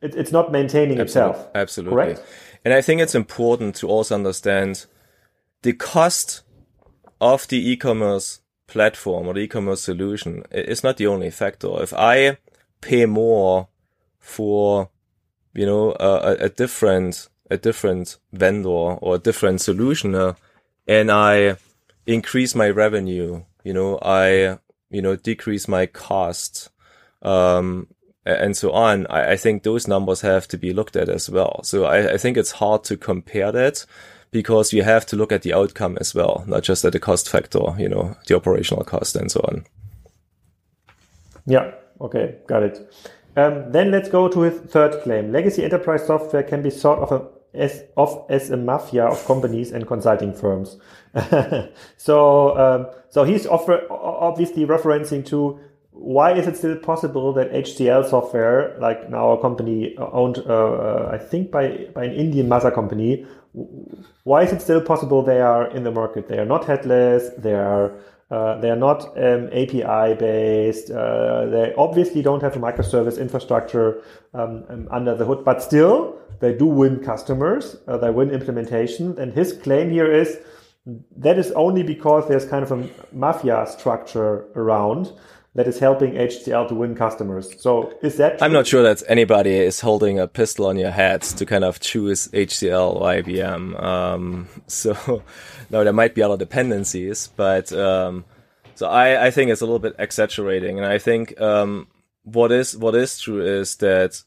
it, 0.00 0.14
it's 0.14 0.32
not 0.32 0.52
maintaining 0.52 1.00
Absolutely. 1.00 1.30
itself. 1.32 1.50
Absolutely. 1.54 1.94
Correct. 1.94 2.22
And 2.64 2.74
I 2.74 2.82
think 2.82 3.00
it's 3.00 3.14
important 3.14 3.74
to 3.76 3.88
also 3.88 4.14
understand 4.14 4.86
the 5.62 5.72
cost 5.72 6.42
of 7.20 7.48
the 7.48 7.70
e-commerce 7.70 8.40
platform 8.66 9.26
or 9.26 9.34
the 9.34 9.40
e-commerce 9.40 9.82
solution 9.82 10.44
is 10.50 10.82
not 10.82 10.96
the 10.96 11.06
only 11.06 11.30
factor. 11.30 11.82
If 11.82 11.92
I 11.92 12.38
pay 12.80 13.06
more 13.06 13.68
for 14.18 14.90
you 15.54 15.66
know, 15.66 15.92
a, 15.98 16.36
a 16.40 16.48
different, 16.48 17.28
a 17.50 17.56
different 17.56 18.16
vendor 18.32 18.68
or 18.68 19.16
a 19.16 19.18
different 19.18 19.60
solutioner 19.60 20.36
and 20.86 21.10
I 21.10 21.56
increase 22.06 22.54
my 22.54 22.68
revenue, 22.70 23.44
you 23.64 23.72
know, 23.72 23.98
I, 24.02 24.58
you 24.90 25.02
know, 25.02 25.16
decrease 25.16 25.68
my 25.68 25.86
cost, 25.86 26.70
um, 27.22 27.86
and 28.24 28.56
so 28.56 28.72
on. 28.72 29.06
I, 29.08 29.32
I, 29.32 29.36
think 29.36 29.62
those 29.62 29.88
numbers 29.88 30.20
have 30.20 30.46
to 30.48 30.58
be 30.58 30.72
looked 30.72 30.96
at 30.96 31.08
as 31.08 31.30
well. 31.30 31.60
So 31.64 31.84
I, 31.84 32.14
I 32.14 32.18
think 32.18 32.36
it's 32.36 32.52
hard 32.52 32.84
to 32.84 32.96
compare 32.96 33.52
that 33.52 33.84
because 34.30 34.72
you 34.72 34.82
have 34.82 35.06
to 35.06 35.16
look 35.16 35.32
at 35.32 35.42
the 35.42 35.54
outcome 35.54 35.96
as 36.00 36.14
well, 36.14 36.44
not 36.46 36.62
just 36.62 36.84
at 36.84 36.92
the 36.92 37.00
cost 37.00 37.28
factor, 37.28 37.74
you 37.78 37.88
know, 37.88 38.16
the 38.26 38.36
operational 38.36 38.84
cost 38.84 39.14
and 39.16 39.30
so 39.30 39.40
on. 39.48 39.64
Yeah. 41.46 41.72
Okay. 42.00 42.36
Got 42.46 42.62
it. 42.62 42.94
Um, 43.36 43.72
then 43.72 43.90
let's 43.90 44.08
go 44.08 44.28
to 44.28 44.40
his 44.40 44.60
third 44.60 45.02
claim. 45.02 45.32
Legacy 45.32 45.64
enterprise 45.64 46.06
software 46.06 46.42
can 46.42 46.62
be 46.62 46.70
thought 46.70 46.98
of, 46.98 47.12
a, 47.12 47.58
as, 47.58 47.84
of 47.96 48.26
as 48.28 48.50
a 48.50 48.56
mafia 48.56 49.04
of 49.04 49.24
companies 49.26 49.72
and 49.72 49.86
consulting 49.86 50.32
firms. 50.34 50.76
so, 51.96 52.58
um, 52.58 52.86
so 53.08 53.24
he's 53.24 53.46
offer, 53.46 53.86
obviously 53.90 54.66
referencing 54.66 55.24
to 55.26 55.58
why 55.92 56.32
is 56.32 56.46
it 56.46 56.56
still 56.56 56.76
possible 56.76 57.32
that 57.34 57.52
HCL 57.52 58.08
software, 58.08 58.76
like 58.80 59.10
now 59.10 59.32
a 59.32 59.40
company 59.40 59.94
owned, 59.98 60.38
uh, 60.38 60.42
uh, 60.52 61.10
I 61.12 61.18
think 61.18 61.50
by, 61.50 61.86
by 61.94 62.04
an 62.04 62.12
Indian 62.12 62.48
mother 62.48 62.70
company, 62.70 63.26
why 64.24 64.42
is 64.42 64.52
it 64.52 64.62
still 64.62 64.80
possible 64.80 65.22
they 65.22 65.40
are 65.40 65.70
in 65.70 65.84
the 65.84 65.90
market? 65.90 66.28
They 66.28 66.38
are 66.38 66.46
not 66.46 66.64
headless. 66.64 67.30
They 67.36 67.54
are 67.54 67.92
uh, 68.32 68.58
they 68.60 68.70
are 68.70 68.76
not 68.76 69.02
um, 69.18 69.48
API 69.52 70.14
based. 70.14 70.90
Uh, 70.90 71.44
they 71.46 71.74
obviously 71.76 72.22
don't 72.22 72.42
have 72.42 72.56
a 72.56 72.58
microservice 72.58 73.20
infrastructure 73.20 74.02
um, 74.32 74.64
um, 74.70 74.88
under 74.90 75.14
the 75.14 75.26
hood, 75.26 75.44
but 75.44 75.62
still 75.62 76.18
they 76.40 76.54
do 76.56 76.64
win 76.64 76.98
customers. 77.04 77.76
Uh, 77.86 77.98
they 77.98 78.10
win 78.10 78.30
implementation. 78.30 79.18
And 79.18 79.34
his 79.34 79.52
claim 79.52 79.90
here 79.90 80.10
is 80.10 80.38
that 81.18 81.38
is 81.38 81.52
only 81.52 81.82
because 81.82 82.26
there's 82.26 82.46
kind 82.46 82.64
of 82.64 82.72
a 82.72 82.88
mafia 83.12 83.66
structure 83.66 84.46
around 84.56 85.12
that 85.54 85.68
is 85.68 85.78
helping 85.78 86.14
HCL 86.14 86.68
to 86.68 86.74
win 86.74 86.94
customers. 86.94 87.60
So 87.60 87.92
is 88.02 88.16
that? 88.16 88.38
True? 88.38 88.46
I'm 88.46 88.52
not 88.52 88.66
sure 88.66 88.82
that 88.82 89.02
anybody 89.06 89.56
is 89.56 89.80
holding 89.80 90.18
a 90.18 90.26
pistol 90.26 90.66
on 90.66 90.78
your 90.78 90.90
head 90.90 91.22
to 91.22 91.44
kind 91.44 91.64
of 91.64 91.80
choose 91.80 92.28
HCL 92.28 92.96
or 92.96 93.02
IBM. 93.02 93.82
Um, 93.82 94.48
so 94.66 95.22
no, 95.70 95.84
there 95.84 95.92
might 95.92 96.14
be 96.14 96.22
other 96.22 96.38
dependencies, 96.38 97.28
but 97.36 97.72
um, 97.72 98.24
so 98.74 98.88
I, 98.88 99.26
I 99.26 99.30
think 99.30 99.50
it's 99.50 99.60
a 99.60 99.66
little 99.66 99.78
bit 99.78 99.94
exaggerating, 99.98 100.78
and 100.78 100.86
I 100.86 100.98
think 100.98 101.38
um, 101.40 101.88
what 102.24 102.50
is 102.50 102.76
what 102.76 102.94
is 102.94 103.18
true 103.18 103.44
is 103.44 103.76
that 103.76 104.22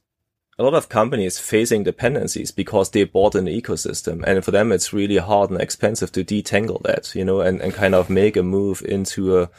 a 0.58 0.64
lot 0.64 0.74
of 0.74 0.88
companies 0.88 1.38
facing 1.38 1.84
dependencies 1.84 2.52
because 2.52 2.92
they 2.92 3.04
bought 3.04 3.36
an 3.36 3.46
ecosystem 3.46 4.24
and 4.26 4.44
for 4.44 4.52
them 4.52 4.72
it's 4.72 4.94
really 4.94 5.18
hard 5.18 5.50
and 5.50 5.60
expensive 5.60 6.14
to 6.14 6.24
detangle 6.24 6.82
that 6.84 7.14
you 7.14 7.26
know 7.26 7.42
and, 7.42 7.60
and 7.62 7.74
kind 7.74 7.94
of 7.94 8.10
make 8.10 8.38
a 8.38 8.44
move 8.44 8.82
into 8.88 9.38
a 9.38 9.50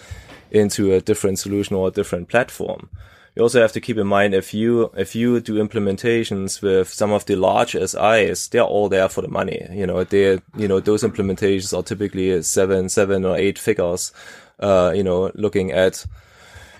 into 0.50 0.92
a 0.92 1.00
different 1.00 1.38
solution 1.38 1.76
or 1.76 1.88
a 1.88 1.92
different 1.92 2.28
platform. 2.28 2.88
You 3.34 3.42
also 3.42 3.60
have 3.60 3.72
to 3.72 3.80
keep 3.82 3.98
in 3.98 4.06
mind 4.06 4.34
if 4.34 4.54
you 4.54 4.90
if 4.96 5.14
you 5.14 5.40
do 5.40 5.62
implementations 5.62 6.62
with 6.62 6.88
some 6.88 7.12
of 7.12 7.26
the 7.26 7.36
large 7.36 7.72
SIs, 7.72 8.48
they're 8.48 8.62
all 8.62 8.88
there 8.88 9.10
for 9.10 9.20
the 9.20 9.28
money. 9.28 9.66
You 9.70 9.86
know, 9.86 10.04
they 10.04 10.40
you 10.56 10.66
know 10.68 10.80
those 10.80 11.02
implementations 11.02 11.76
are 11.76 11.82
typically 11.82 12.42
seven 12.42 12.88
seven 12.88 13.26
or 13.26 13.36
eight 13.36 13.58
figures. 13.58 14.12
Uh, 14.58 14.92
you 14.96 15.02
know, 15.02 15.30
looking 15.34 15.70
at 15.70 16.06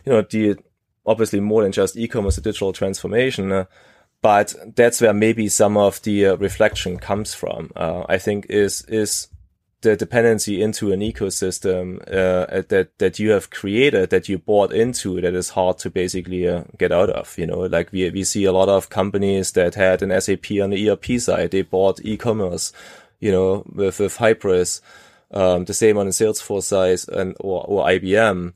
you 0.07 0.12
know 0.12 0.23
the 0.23 0.57
obviously 1.05 1.41
more 1.41 1.62
than 1.62 1.73
just 1.73 1.97
e-commerce 1.97 2.37
digital 2.37 2.73
transformation. 2.73 3.53
Uh, 3.53 3.64
but 4.23 4.55
that's 4.75 5.01
where 5.01 5.12
maybe 5.12 5.49
some 5.49 5.77
of 5.77 6.01
the 6.03 6.27
uh, 6.27 6.37
reflection 6.37 6.99
comes 6.99 7.35
from. 7.35 7.71
Uh, 7.77 8.05
I 8.09 8.17
think 8.17 8.47
is 8.49 8.83
is 8.89 9.29
the 9.83 9.97
dependency 9.97 10.62
into 10.62 10.93
an 10.93 11.01
ecosystem 11.01 12.01
uh, 12.09 12.62
that 12.68 12.89
that 12.99 13.18
you 13.18 13.31
have 13.31 13.51
created 13.51 14.11
that 14.11 14.29
you 14.29 14.39
bought 14.39 14.72
into 14.72 15.20
that 15.20 15.35
is 15.35 15.51
hard 15.51 15.79
to 15.79 15.91
basically 15.91 16.49
uh, 16.49 16.64
get 16.79 16.93
out 16.93 17.11
of 17.11 17.37
you 17.39 17.47
know? 17.47 17.61
Like 17.61 17.93
we 17.93 18.09
we 18.11 18.24
see 18.24 18.45
a 18.45 18.53
lot 18.53 18.68
of 18.68 18.89
companies 18.89 19.53
that 19.53 19.74
had 19.74 20.03
an 20.03 20.18
SAP 20.20 20.51
on 20.62 20.70
the 20.70 20.91
ERP 20.91 21.20
side. 21.20 21.51
They 21.51 21.62
bought 21.62 22.05
e-commerce 22.05 22.72
you 23.20 23.31
know 23.33 23.64
with 23.72 23.99
with 24.01 24.16
Hybris 24.16 24.81
um, 25.31 25.64
the 25.64 25.74
same 25.74 25.99
on 25.99 26.07
the 26.07 26.12
Salesforce 26.12 26.64
side 26.64 27.01
and 27.16 27.37
or, 27.41 27.64
or 27.66 27.87
IBM 27.87 28.55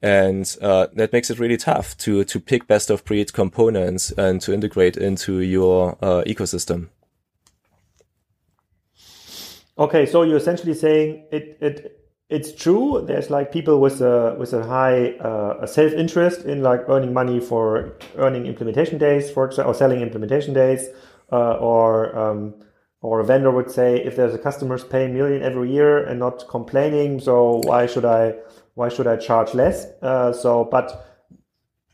and 0.00 0.56
uh, 0.60 0.88
that 0.94 1.12
makes 1.12 1.30
it 1.30 1.38
really 1.38 1.56
tough 1.56 1.96
to 1.98 2.24
to 2.24 2.40
pick 2.40 2.66
best 2.66 2.90
of 2.90 3.04
breed 3.04 3.32
components 3.32 4.10
and 4.12 4.40
to 4.40 4.52
integrate 4.52 4.96
into 4.96 5.40
your 5.40 5.96
uh, 6.02 6.22
ecosystem 6.26 6.88
Okay, 9.78 10.04
so 10.06 10.22
you're 10.22 10.36
essentially 10.36 10.74
saying 10.74 11.24
it 11.32 11.56
it 11.60 11.98
it's 12.28 12.52
true. 12.52 13.04
There's 13.06 13.30
like 13.30 13.52
people 13.52 13.80
with 13.80 14.00
a 14.00 14.36
with 14.38 14.52
a 14.52 14.62
high 14.64 15.12
uh, 15.12 15.66
self 15.66 15.92
interest 15.92 16.44
in 16.44 16.62
like 16.62 16.88
earning 16.88 17.12
money 17.12 17.40
for 17.40 17.94
earning 18.16 18.46
implementation 18.46 18.98
days, 18.98 19.30
for 19.30 19.46
example, 19.46 19.72
or 19.72 19.74
selling 19.74 20.00
implementation 20.00 20.52
days, 20.54 20.88
uh, 21.30 21.54
or 21.54 22.16
um, 22.18 22.54
or 23.00 23.20
a 23.20 23.24
vendor 23.24 23.50
would 23.50 23.70
say 23.70 23.96
if 23.96 24.16
there's 24.16 24.34
a 24.34 24.38
customer's 24.38 24.84
paying 24.84 25.14
million 25.14 25.42
every 25.42 25.70
year 25.70 26.04
and 26.04 26.20
not 26.20 26.46
complaining, 26.48 27.20
so 27.20 27.60
why 27.64 27.86
should 27.86 28.04
I 28.04 28.34
why 28.74 28.88
should 28.88 29.06
I 29.06 29.16
charge 29.16 29.54
less? 29.54 29.86
Uh, 30.02 30.32
so, 30.32 30.64
but 30.64 31.26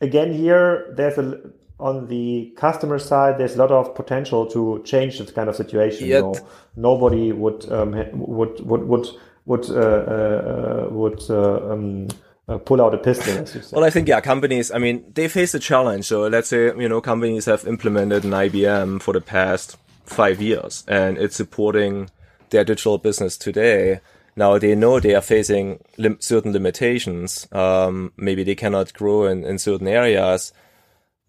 again, 0.01 0.33
here 0.33 0.93
there's 0.95 1.17
a 1.17 1.39
on 1.79 2.07
the 2.07 2.53
customer 2.57 2.99
side, 2.99 3.37
there's 3.37 3.55
a 3.55 3.57
lot 3.57 3.71
of 3.71 3.95
potential 3.95 4.45
to 4.47 4.81
change 4.83 5.19
this 5.19 5.31
kind 5.31 5.49
of 5.49 5.55
situation. 5.55 6.07
Yet. 6.07 6.21
Know, 6.21 6.35
nobody 6.75 7.31
would 7.31 7.71
um, 7.71 7.91
would 8.13 8.59
would 8.65 8.83
would 8.87 9.07
would 9.45 9.69
uh, 9.69 9.73
uh, 9.73 10.87
would 10.91 11.21
uh, 11.29 11.71
um, 11.71 12.07
uh, 12.47 12.57
pull 12.57 12.81
out 12.81 12.93
a 12.93 12.97
pistol. 12.97 13.45
Well, 13.71 13.85
I 13.85 13.89
think 13.89 14.07
yeah, 14.07 14.19
companies. 14.19 14.71
I 14.71 14.77
mean, 14.77 15.05
they 15.13 15.27
face 15.29 15.53
a 15.53 15.59
challenge. 15.59 16.05
So 16.05 16.27
let's 16.27 16.49
say 16.49 16.65
you 16.65 16.89
know 16.89 16.99
companies 16.99 17.45
have 17.45 17.65
implemented 17.65 18.25
an 18.25 18.31
IBM 18.31 19.01
for 19.01 19.13
the 19.13 19.21
past 19.21 19.77
five 20.03 20.41
years, 20.41 20.83
and 20.87 21.17
it's 21.17 21.37
supporting 21.37 22.09
their 22.49 22.65
digital 22.65 22.97
business 22.97 23.37
today. 23.37 24.01
Now 24.35 24.57
they 24.57 24.75
know 24.75 24.99
they 24.99 25.15
are 25.15 25.21
facing 25.21 25.79
lim- 25.97 26.19
certain 26.19 26.51
limitations. 26.51 27.47
Um, 27.53 28.11
maybe 28.17 28.43
they 28.43 28.55
cannot 28.55 28.93
grow 28.93 29.25
in, 29.25 29.43
in 29.43 29.59
certain 29.59 29.87
areas 29.87 30.53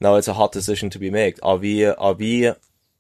now 0.01 0.15
it's 0.15 0.29
a 0.29 0.35
hard 0.35 0.53
decision 0.53 0.91
to 0.91 0.99
be 0.99 1.11
made. 1.11 1.39
Are 1.43 1.57
we 1.57 1.85
are 1.85 2.15
we 2.15 2.53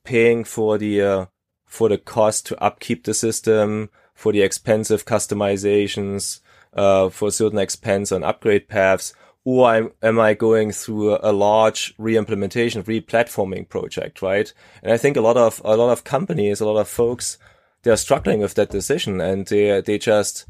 paying 0.05 0.45
for 0.45 0.79
the 0.79 1.01
uh, 1.03 1.27
for 1.67 1.89
the 1.89 1.99
cost 1.99 2.47
to 2.47 2.63
upkeep 2.63 3.05
the 3.05 3.15
system, 3.15 3.91
for 4.15 4.33
the 4.33 4.43
expensive 4.43 5.05
customizations, 5.05 6.41
uh, 6.75 7.09
for 7.09 7.31
certain 7.31 7.59
expense 7.59 8.13
on 8.13 8.25
upgrade 8.25 8.69
paths, 8.69 9.15
or 9.45 9.75
am, 9.75 9.93
am 10.03 10.21
I 10.21 10.35
going 10.35 10.73
through 10.73 11.15
a, 11.15 11.31
a 11.31 11.33
large 11.33 11.95
re-implementation, 11.99 12.83
re-platforming 12.87 13.69
project, 13.69 14.21
right? 14.21 14.53
And 14.83 14.93
I 14.93 14.97
think 14.97 15.17
a 15.17 15.23
lot 15.23 15.37
of 15.37 15.63
a 15.65 15.77
lot 15.77 15.91
of 15.91 16.05
companies, 16.05 16.61
a 16.61 16.67
lot 16.67 16.81
of 16.81 16.89
folks, 16.89 17.39
they 17.83 17.91
are 17.91 17.97
struggling 17.97 18.41
with 18.41 18.55
that 18.55 18.71
decision, 18.71 19.21
and 19.21 19.47
they 19.47 19.81
they 19.81 19.99
just 19.99 20.47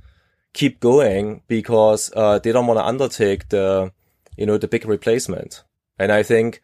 keep 0.52 0.80
going 0.80 1.42
because 1.46 2.12
uh, 2.16 2.38
they 2.38 2.50
don't 2.50 2.66
want 2.66 2.78
to 2.78 2.86
undertake 2.86 3.50
the 3.50 3.92
you 4.36 4.46
know 4.46 4.58
the 4.58 4.68
big 4.68 4.84
replacement. 4.86 5.62
And 6.00 6.10
I 6.10 6.22
think 6.22 6.62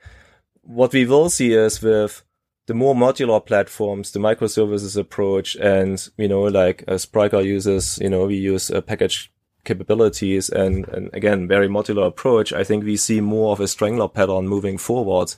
what 0.63 0.95
we 0.95 1.05
will 1.05 1.29
see 1.29 1.53
is 1.53 1.83
with 1.83 2.25
the 2.67 2.73
more 2.73 2.95
modular 2.95 3.45
platforms, 3.45 4.11
the 4.11 4.19
microservices 4.19 4.97
approach, 4.97 5.57
and 5.57 6.09
you 6.17 6.27
know, 6.27 6.41
like 6.41 6.85
uh, 6.89 6.95
Spryker 6.95 7.45
uses, 7.45 7.99
you 8.01 8.09
know, 8.09 8.25
we 8.25 8.37
use 8.37 8.71
uh, 8.71 8.81
package 8.81 9.31
capabilities 9.65 10.49
and, 10.49 10.89
and 10.89 11.11
again, 11.13 11.47
very 11.47 11.69
modular 11.69 12.07
approach. 12.07 12.53
I 12.55 12.65
think 12.65 12.85
we 12.85 12.97
see 12.97 13.21
more 13.21 13.53
of 13.53 13.61
a 13.61 13.69
strangler 13.69 14.09
pattern 14.09 14.49
moving 14.49 14.79
forward, 14.79 15.35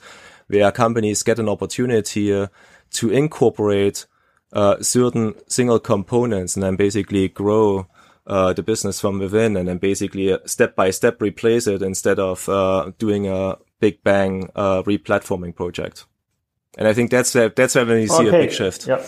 where 0.47 0.71
companies 0.71 1.21
get 1.21 1.37
an 1.37 1.49
opportunity 1.49 2.47
to 2.91 3.09
incorporate 3.11 4.05
uh, 4.53 4.81
certain 4.81 5.35
single 5.47 5.79
components 5.79 6.55
and 6.55 6.63
then 6.63 6.77
basically 6.77 7.27
grow 7.27 7.85
uh, 8.27 8.53
the 8.53 8.63
business 8.63 9.01
from 9.01 9.19
within 9.19 9.57
and 9.57 9.67
then 9.67 9.77
basically 9.77 10.31
uh, 10.31 10.37
step 10.45 10.75
by 10.75 10.89
step 10.89 11.21
replace 11.21 11.67
it 11.67 11.81
instead 11.81 12.19
of 12.19 12.47
uh, 12.47 12.91
doing 12.97 13.27
a 13.27 13.57
big 13.79 14.03
bang 14.03 14.49
uh, 14.55 14.83
replatforming 14.83 15.55
project. 15.55 16.05
And 16.77 16.87
I 16.87 16.93
think 16.93 17.11
that's 17.11 17.33
where, 17.33 17.49
that's 17.49 17.75
where 17.75 17.85
we 17.85 18.07
see 18.07 18.27
okay. 18.27 18.27
a 18.27 18.31
big 18.31 18.51
shift. 18.51 18.87
Yeah. 18.87 19.03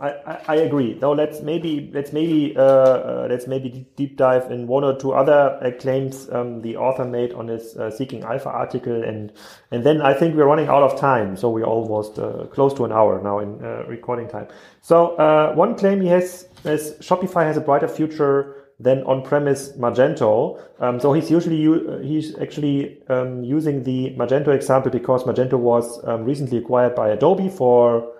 I, 0.00 0.08
I, 0.08 0.40
I, 0.48 0.54
agree. 0.56 0.98
Now 1.00 1.12
let's 1.12 1.40
maybe 1.40 1.90
let's 1.94 2.12
maybe 2.12 2.56
uh, 2.56 2.62
uh, 2.62 3.26
let's 3.30 3.46
maybe 3.46 3.86
deep 3.96 4.16
dive 4.16 4.50
in 4.50 4.66
one 4.66 4.82
or 4.82 4.98
two 4.98 5.12
other 5.12 5.58
uh, 5.62 5.70
claims 5.80 6.28
um, 6.30 6.62
the 6.62 6.76
author 6.76 7.04
made 7.04 7.32
on 7.32 7.48
his 7.48 7.76
uh, 7.76 7.90
Seeking 7.90 8.22
Alpha 8.24 8.48
article, 8.48 9.04
and 9.04 9.32
and 9.70 9.84
then 9.84 10.02
I 10.02 10.12
think 10.12 10.34
we're 10.34 10.46
running 10.46 10.66
out 10.66 10.82
of 10.82 10.98
time, 10.98 11.36
so 11.36 11.48
we're 11.48 11.64
almost 11.64 12.18
uh, 12.18 12.46
close 12.50 12.74
to 12.74 12.84
an 12.84 12.92
hour 12.92 13.22
now 13.22 13.38
in 13.38 13.64
uh, 13.64 13.84
recording 13.86 14.28
time. 14.28 14.48
So 14.82 15.16
uh 15.16 15.54
one 15.54 15.76
claim 15.76 16.00
he 16.00 16.08
has 16.08 16.48
is 16.64 16.92
Shopify 17.00 17.44
has 17.44 17.56
a 17.56 17.60
brighter 17.60 17.88
future 17.88 18.63
than 18.80 19.02
on-premise 19.04 19.72
Magento. 19.72 20.60
Um, 20.80 20.98
so 20.98 21.12
he's 21.12 21.30
usually 21.30 21.66
uh, 21.66 21.98
he's 21.98 22.36
actually 22.38 23.02
um, 23.08 23.44
using 23.44 23.84
the 23.84 24.14
Magento 24.16 24.48
example 24.48 24.90
because 24.90 25.24
Magento 25.24 25.54
was 25.54 26.04
um, 26.04 26.24
recently 26.24 26.58
acquired 26.58 26.94
by 26.94 27.10
Adobe 27.10 27.48
for 27.48 28.12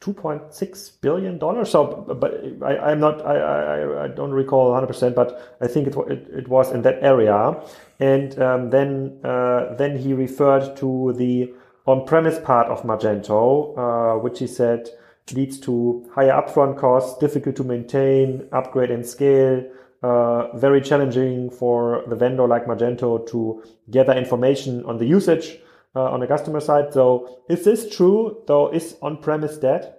2.6 0.00 1.00
billion 1.00 1.38
dollars. 1.38 1.70
So, 1.70 1.84
but 2.20 2.34
I, 2.62 2.92
am 2.92 3.00
not 3.00 3.24
I, 3.24 3.36
I, 3.36 4.04
I 4.04 4.08
don't 4.08 4.32
recall 4.32 4.70
100, 4.70 4.86
percent 4.86 5.14
but 5.14 5.56
I 5.60 5.68
think 5.68 5.88
it, 5.88 5.96
it, 6.08 6.28
it 6.32 6.48
was 6.48 6.72
in 6.72 6.82
that 6.82 6.98
area. 7.02 7.54
And 8.00 8.38
um, 8.40 8.70
then 8.70 9.20
uh, 9.22 9.74
then 9.76 9.96
he 9.96 10.12
referred 10.14 10.76
to 10.78 11.14
the 11.16 11.52
on-premise 11.86 12.38
part 12.40 12.68
of 12.68 12.82
Magento, 12.82 13.76
uh, 13.76 14.18
which 14.18 14.38
he 14.38 14.46
said 14.46 14.88
leads 15.32 15.58
to 15.60 16.04
higher 16.14 16.32
upfront 16.32 16.78
costs, 16.78 17.18
difficult 17.18 17.56
to 17.56 17.64
maintain, 17.64 18.48
upgrade 18.52 18.90
and 18.90 19.06
scale, 19.06 19.64
uh, 20.02 20.56
very 20.56 20.80
challenging 20.80 21.50
for 21.50 22.04
the 22.08 22.16
vendor 22.16 22.46
like 22.46 22.66
Magento 22.66 23.26
to 23.30 23.62
gather 23.90 24.12
information 24.12 24.84
on 24.84 24.98
the 24.98 25.06
usage 25.06 25.58
uh, 25.94 26.04
on 26.04 26.20
the 26.20 26.26
customer 26.26 26.60
side. 26.60 26.92
So 26.92 27.42
is 27.48 27.64
this 27.64 27.94
true 27.94 28.42
though? 28.46 28.72
Is 28.72 28.96
on-premise 29.02 29.58
dead? 29.58 29.94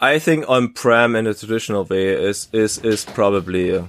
I 0.00 0.20
think 0.20 0.48
on-prem 0.48 1.16
in 1.16 1.26
a 1.26 1.34
traditional 1.34 1.84
way 1.84 2.10
is, 2.10 2.48
is, 2.52 2.78
is 2.78 3.04
probably 3.04 3.76
uh, 3.76 3.86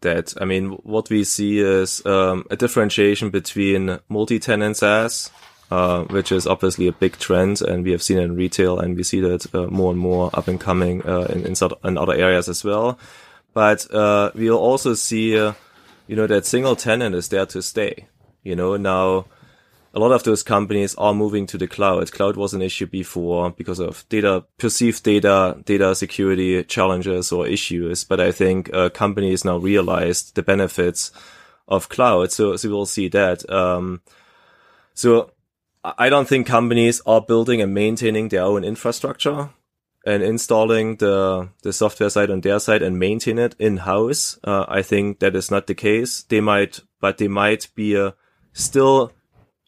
dead. 0.00 0.32
I 0.40 0.44
mean, 0.44 0.70
what 0.82 1.08
we 1.08 1.22
see 1.22 1.60
is, 1.60 2.04
um, 2.04 2.44
a 2.50 2.56
differentiation 2.56 3.30
between 3.30 4.00
multi-tenant 4.08 4.76
SaaS, 4.76 5.30
uh, 5.70 6.02
which 6.04 6.32
is 6.32 6.46
obviously 6.48 6.88
a 6.88 6.92
big 6.92 7.16
trend 7.18 7.62
and 7.62 7.84
we 7.84 7.92
have 7.92 8.02
seen 8.02 8.18
it 8.18 8.24
in 8.24 8.34
retail 8.34 8.80
and 8.80 8.96
we 8.96 9.02
see 9.02 9.20
that 9.20 9.54
uh, 9.54 9.66
more 9.68 9.92
and 9.92 10.00
more 10.00 10.30
up 10.34 10.48
and 10.48 10.60
coming 10.60 11.06
uh, 11.06 11.26
in, 11.30 11.46
in, 11.46 11.54
in, 11.84 11.98
other 11.98 12.14
areas 12.14 12.48
as 12.48 12.64
well. 12.64 12.98
But 13.56 13.90
uh, 13.90 14.32
we'll 14.34 14.58
also 14.58 14.92
see, 14.92 15.38
uh, 15.38 15.54
you 16.06 16.14
know, 16.14 16.26
that 16.26 16.44
single 16.44 16.76
tenant 16.76 17.14
is 17.14 17.28
there 17.28 17.46
to 17.46 17.62
stay. 17.62 18.06
You 18.42 18.54
know, 18.54 18.76
now 18.76 19.24
a 19.94 19.98
lot 19.98 20.12
of 20.12 20.24
those 20.24 20.42
companies 20.42 20.94
are 20.96 21.14
moving 21.14 21.46
to 21.46 21.56
the 21.56 21.66
cloud. 21.66 22.12
Cloud 22.12 22.36
was 22.36 22.52
an 22.52 22.60
issue 22.60 22.84
before 22.84 23.52
because 23.52 23.78
of 23.78 24.06
data, 24.10 24.44
perceived 24.58 25.02
data, 25.04 25.56
data 25.64 25.94
security 25.94 26.64
challenges 26.64 27.32
or 27.32 27.46
issues. 27.46 28.04
But 28.04 28.20
I 28.20 28.30
think 28.30 28.68
uh, 28.74 28.90
companies 28.90 29.42
now 29.42 29.56
realized 29.56 30.34
the 30.34 30.42
benefits 30.42 31.10
of 31.66 31.88
cloud. 31.88 32.32
So, 32.32 32.56
so 32.56 32.68
we'll 32.68 32.84
see 32.84 33.08
that. 33.08 33.48
Um, 33.50 34.02
so 34.92 35.30
I 35.82 36.10
don't 36.10 36.28
think 36.28 36.46
companies 36.46 37.00
are 37.06 37.22
building 37.22 37.62
and 37.62 37.72
maintaining 37.72 38.28
their 38.28 38.42
own 38.42 38.64
infrastructure 38.64 39.48
and 40.06 40.22
installing 40.22 40.96
the 40.96 41.48
the 41.62 41.72
software 41.72 42.08
side 42.08 42.30
on 42.30 42.40
their 42.40 42.60
side 42.60 42.80
and 42.80 42.98
maintain 42.98 43.38
it 43.38 43.56
in 43.58 43.78
house. 43.78 44.38
Uh, 44.44 44.64
I 44.68 44.82
think 44.82 45.18
that 45.18 45.34
is 45.34 45.50
not 45.50 45.66
the 45.66 45.74
case. 45.74 46.22
They 46.22 46.40
might, 46.40 46.80
but 47.00 47.18
they 47.18 47.28
might 47.28 47.68
be 47.74 47.96
uh, 47.96 48.12
still 48.52 49.12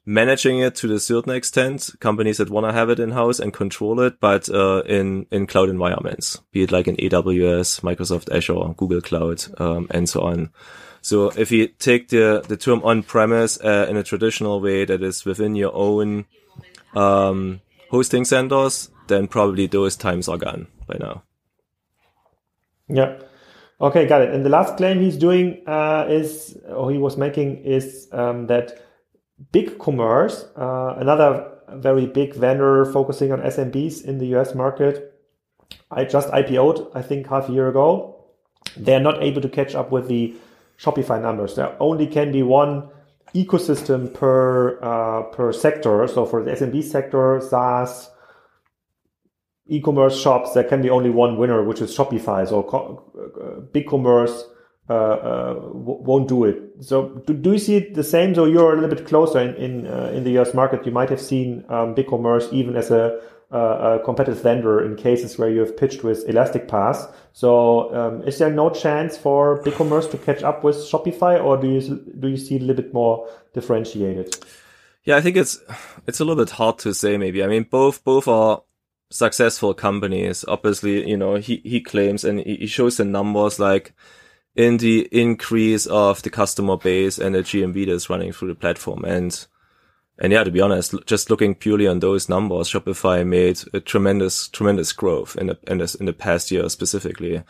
managing 0.07 0.61
it 0.61 0.75
to 0.77 0.95
a 0.95 0.99
certain 0.99 1.33
extent, 1.33 1.91
companies 2.01 2.39
that 2.39 2.49
want 2.49 2.67
to 2.67 2.73
have 2.73 2.89
it 2.89 2.99
in 2.99 3.11
house 3.11 3.39
and 3.39 3.53
control 3.53 4.01
it, 4.01 4.21
but 4.21 4.49
uh, 4.49 4.83
in 4.87 5.27
in 5.31 5.47
cloud 5.47 5.69
environments, 5.69 6.41
be 6.53 6.63
it 6.63 6.73
like 6.73 6.89
in 6.89 6.97
AWS, 6.97 7.81
Microsoft 7.83 8.35
Azure, 8.35 8.75
Google 8.77 9.03
Cloud, 9.03 9.45
um, 9.61 9.89
and 9.91 10.09
so 10.09 10.21
on. 10.23 10.51
So 11.03 11.31
if 11.37 11.51
you 11.51 11.67
take 11.67 12.09
the 12.09 12.45
the 12.47 12.57
term 12.57 12.81
on 12.85 13.03
premise 13.03 13.61
uh, 13.61 13.87
in 13.91 13.97
a 13.97 14.05
traditional 14.05 14.61
way, 14.61 14.85
that 14.85 15.03
is 15.03 15.25
within 15.25 15.57
your 15.57 15.75
own 15.75 16.27
um, 16.95 17.61
hosting 17.91 18.25
centers, 18.25 18.91
then 19.09 19.27
probably 19.29 19.67
those 19.67 19.97
times 19.97 20.29
are 20.29 20.39
gone 20.39 20.69
by 20.87 20.97
now. 21.01 21.23
Yeah. 22.89 23.19
Okay, 23.81 24.07
got 24.07 24.23
it. 24.23 24.35
And 24.35 24.45
the 24.45 24.51
last 24.51 24.77
claim 24.77 25.01
he's 25.01 25.17
doing 25.17 25.63
uh, 25.67 26.07
is, 26.09 26.59
or 26.69 26.91
he 26.91 26.99
was 26.99 27.17
making, 27.17 27.59
is 27.59 28.09
um, 28.13 28.47
that 28.49 28.83
BigCommerce, 29.53 30.49
uh, 30.57 30.99
another 30.99 31.59
very 31.75 32.07
big 32.07 32.35
vendor 32.35 32.85
focusing 32.87 33.31
on 33.33 33.41
SMBs 33.41 34.05
in 34.05 34.19
the 34.19 34.27
US 34.37 34.55
market, 34.55 35.15
I 35.91 36.05
just 36.05 36.29
IPO'd, 36.31 36.91
I 36.95 37.03
think, 37.03 37.29
half 37.29 37.49
a 37.49 37.53
year 37.53 37.69
ago. 37.69 38.25
They're 38.77 39.01
not 39.01 39.23
able 39.23 39.41
to 39.43 39.49
catch 39.49 39.75
up 39.75 39.91
with 39.93 40.09
the 40.09 40.35
Shopify 40.79 41.21
numbers. 41.21 41.55
There 41.55 41.77
only 41.81 42.07
can 42.07 42.33
be 42.33 42.43
one 42.43 42.89
ecosystem 43.35 44.13
per 44.13 44.79
uh, 44.83 45.23
per 45.35 45.53
sector. 45.53 46.07
So 46.09 46.25
for 46.25 46.43
the 46.43 46.53
SMB 46.53 46.83
sector, 46.85 47.41
SaaS, 47.41 48.11
e-commerce 49.69 50.21
shops, 50.21 50.55
there 50.55 50.65
can 50.65 50.83
be 50.83 50.91
only 50.91 51.11
one 51.11 51.37
winner, 51.37 51.63
which 51.63 51.81
is 51.81 51.95
Shopify. 51.97 52.49
So 52.49 52.63
uh, 52.63 53.61
BigCommerce 53.73 54.43
uh, 54.91 54.95
uh, 54.95 55.55
won't 55.73 56.29
do 56.29 56.45
it. 56.45 56.63
So 56.81 57.09
do, 57.27 57.35
do 57.35 57.53
you 57.53 57.59
see 57.59 57.77
it 57.77 57.95
the 57.95 58.03
same? 58.03 58.35
So 58.35 58.47
you're 58.47 58.73
a 58.73 58.81
little 58.81 58.97
bit 58.97 59.07
closer 59.07 59.39
in 59.41 59.55
in, 59.57 59.87
uh, 59.87 60.13
in 60.15 60.25
the 60.25 60.39
US 60.39 60.55
market. 60.55 60.87
You 60.87 60.93
might 60.93 61.11
have 61.11 61.21
seen 61.21 61.65
um, 61.69 61.95
BigCommerce 61.95 62.51
even 62.55 62.75
as 62.75 62.91
a, 62.91 63.21
a, 63.51 64.01
competitive 64.03 64.43
vendor 64.43 64.83
in 64.83 64.97
cases 64.97 65.37
where 65.37 65.51
you 65.51 65.61
have 65.61 65.77
pitched 65.77 66.05
with 66.05 66.27
Elastic 66.27 66.69
Path. 66.69 67.15
So 67.35 67.95
um, 67.95 68.23
is 68.23 68.39
there 68.39 68.51
no 68.51 68.71
chance 68.71 69.19
for 69.19 69.63
BigCommerce 69.63 70.11
to 70.13 70.17
catch 70.19 70.43
up 70.43 70.65
with 70.65 70.77
Shopify, 70.77 71.43
or 71.43 71.59
do 71.59 71.69
you 71.69 71.81
do 72.19 72.29
you 72.29 72.39
see 72.39 72.57
a 72.57 72.61
little 72.61 72.83
bit 72.83 72.95
more 72.95 73.29
differentiated? 73.53 74.35
Yeah, 75.05 75.17
I 75.17 75.21
think 75.21 75.37
it's 75.37 75.61
it's 76.07 76.21
a 76.21 76.25
little 76.25 76.43
bit 76.43 76.55
hard 76.55 76.79
to 76.79 76.95
say. 76.95 77.19
Maybe 77.19 77.45
I 77.45 77.47
mean 77.47 77.65
both 77.65 78.03
both 78.05 78.27
are 78.27 78.63
successful 79.11 79.75
companies. 79.75 80.45
Obviously, 80.49 81.09
you 81.09 81.17
know 81.17 81.37
he 81.37 81.61
he 81.65 81.81
claims 81.81 82.25
and 82.25 82.41
he 82.41 82.67
shows 82.67 82.97
the 82.97 83.05
numbers 83.05 83.59
like 83.59 83.95
in 84.59 84.79
the 84.79 85.09
increase 85.13 85.87
of 85.87 86.21
the 86.23 86.31
customer 86.31 86.77
base 86.77 87.17
and 87.17 87.37
the 87.37 87.45
GMV 87.45 87.87
that's 87.87 88.11
running 88.11 88.33
through 88.33 88.49
the 88.49 88.57
platform. 88.57 89.05
And, 89.05 89.47
and 90.19 90.33
yeah, 90.33 90.43
to 90.43 90.51
be 90.51 90.61
honest, 90.61 90.97
just 91.07 91.31
looking 91.31 91.55
purely 91.55 91.87
on 91.87 92.01
those 92.01 92.29
numbers, 92.29 92.69
Shopify 92.69 93.25
made 93.25 93.61
a 93.73 93.79
tremendous, 93.79 94.49
tremendous 94.49 94.93
growth 94.93 95.37
in 95.37 95.47
the, 95.47 95.59
in 95.69 95.79
the, 95.79 95.97
in 96.01 96.07
the 96.07 96.13
past 96.13 96.51
year 96.51 96.69
specifically. 96.69 97.45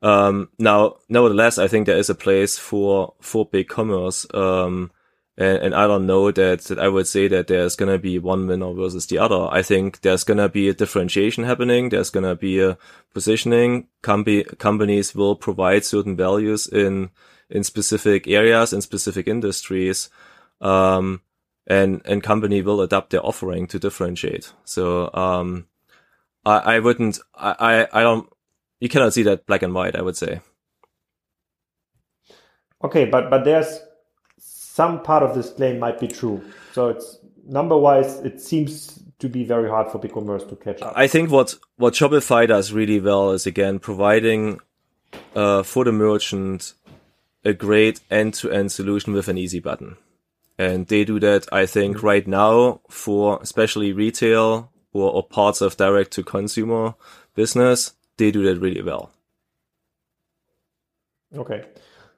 Um, 0.00 0.48
now, 0.58 0.96
nevertheless, 1.10 1.58
I 1.58 1.68
think 1.68 1.84
there 1.84 1.98
is 1.98 2.08
a 2.08 2.14
place 2.14 2.56
for, 2.56 3.12
for 3.20 3.46
BigCommerce, 3.46 4.34
um, 4.34 4.90
and, 5.38 5.58
and 5.58 5.74
I 5.74 5.86
don't 5.86 6.06
know 6.06 6.30
that, 6.30 6.60
that 6.62 6.78
I 6.78 6.88
would 6.88 7.06
say 7.06 7.28
that 7.28 7.46
there's 7.46 7.76
going 7.76 7.92
to 7.92 7.98
be 7.98 8.18
one 8.18 8.46
winner 8.46 8.72
versus 8.72 9.06
the 9.06 9.18
other. 9.18 9.48
I 9.50 9.62
think 9.62 10.00
there's 10.00 10.24
going 10.24 10.38
to 10.38 10.48
be 10.48 10.68
a 10.68 10.74
differentiation 10.74 11.44
happening. 11.44 11.90
There's 11.90 12.10
going 12.10 12.24
to 12.24 12.34
be 12.34 12.60
a 12.60 12.78
positioning. 13.12 13.88
Com- 14.02 14.24
companies 14.58 15.14
will 15.14 15.36
provide 15.36 15.84
certain 15.84 16.16
values 16.16 16.66
in, 16.66 17.10
in 17.50 17.64
specific 17.64 18.26
areas, 18.26 18.72
in 18.72 18.80
specific 18.80 19.28
industries. 19.28 20.08
Um, 20.60 21.20
and, 21.66 22.00
and 22.06 22.22
company 22.22 22.62
will 22.62 22.80
adapt 22.80 23.10
their 23.10 23.24
offering 23.24 23.66
to 23.66 23.78
differentiate. 23.78 24.52
So, 24.64 25.12
um, 25.12 25.66
I, 26.46 26.76
I 26.76 26.78
wouldn't, 26.78 27.18
I, 27.34 27.56
I, 27.92 28.00
I 28.00 28.02
don't, 28.02 28.28
you 28.80 28.88
cannot 28.88 29.12
see 29.12 29.24
that 29.24 29.46
black 29.46 29.62
and 29.62 29.74
white, 29.74 29.96
I 29.96 30.02
would 30.02 30.16
say. 30.16 30.40
Okay, 32.84 33.04
but, 33.04 33.30
but 33.30 33.44
there's 33.44 33.80
some 34.76 35.02
part 35.02 35.22
of 35.22 35.34
this 35.34 35.48
claim 35.50 35.78
might 35.78 35.98
be 35.98 36.06
true. 36.06 36.44
So 36.72 36.88
it's 36.88 37.18
number 37.46 37.78
wise, 37.78 38.18
it 38.20 38.42
seems 38.42 39.02
to 39.18 39.26
be 39.26 39.42
very 39.42 39.70
hard 39.70 39.90
for 39.90 39.98
BigCommerce 39.98 40.46
to 40.50 40.56
catch 40.56 40.82
up. 40.82 40.92
I 40.94 41.06
think 41.08 41.30
what 41.30 41.54
what 41.78 41.94
Shopify 41.94 42.46
does 42.46 42.72
really 42.72 43.00
well 43.00 43.30
is 43.32 43.46
again 43.46 43.78
providing 43.78 44.60
uh, 45.34 45.62
for 45.62 45.84
the 45.84 45.92
merchant 45.92 46.74
a 47.42 47.54
great 47.54 48.00
end-to-end 48.10 48.70
solution 48.70 49.14
with 49.14 49.28
an 49.28 49.38
easy 49.38 49.60
button. 49.60 49.96
And 50.58 50.86
they 50.88 51.04
do 51.04 51.20
that, 51.20 51.46
I 51.52 51.64
think, 51.64 51.96
mm-hmm. 51.96 52.06
right 52.06 52.26
now 52.26 52.80
for 52.90 53.38
especially 53.40 53.92
retail 53.94 54.72
or, 54.92 55.10
or 55.10 55.22
parts 55.22 55.60
of 55.62 55.76
direct 55.76 56.10
to 56.12 56.22
consumer 56.22 56.94
business. 57.34 57.94
They 58.18 58.30
do 58.30 58.42
that 58.42 58.60
really 58.60 58.82
well. 58.82 59.10
Okay, 61.34 61.64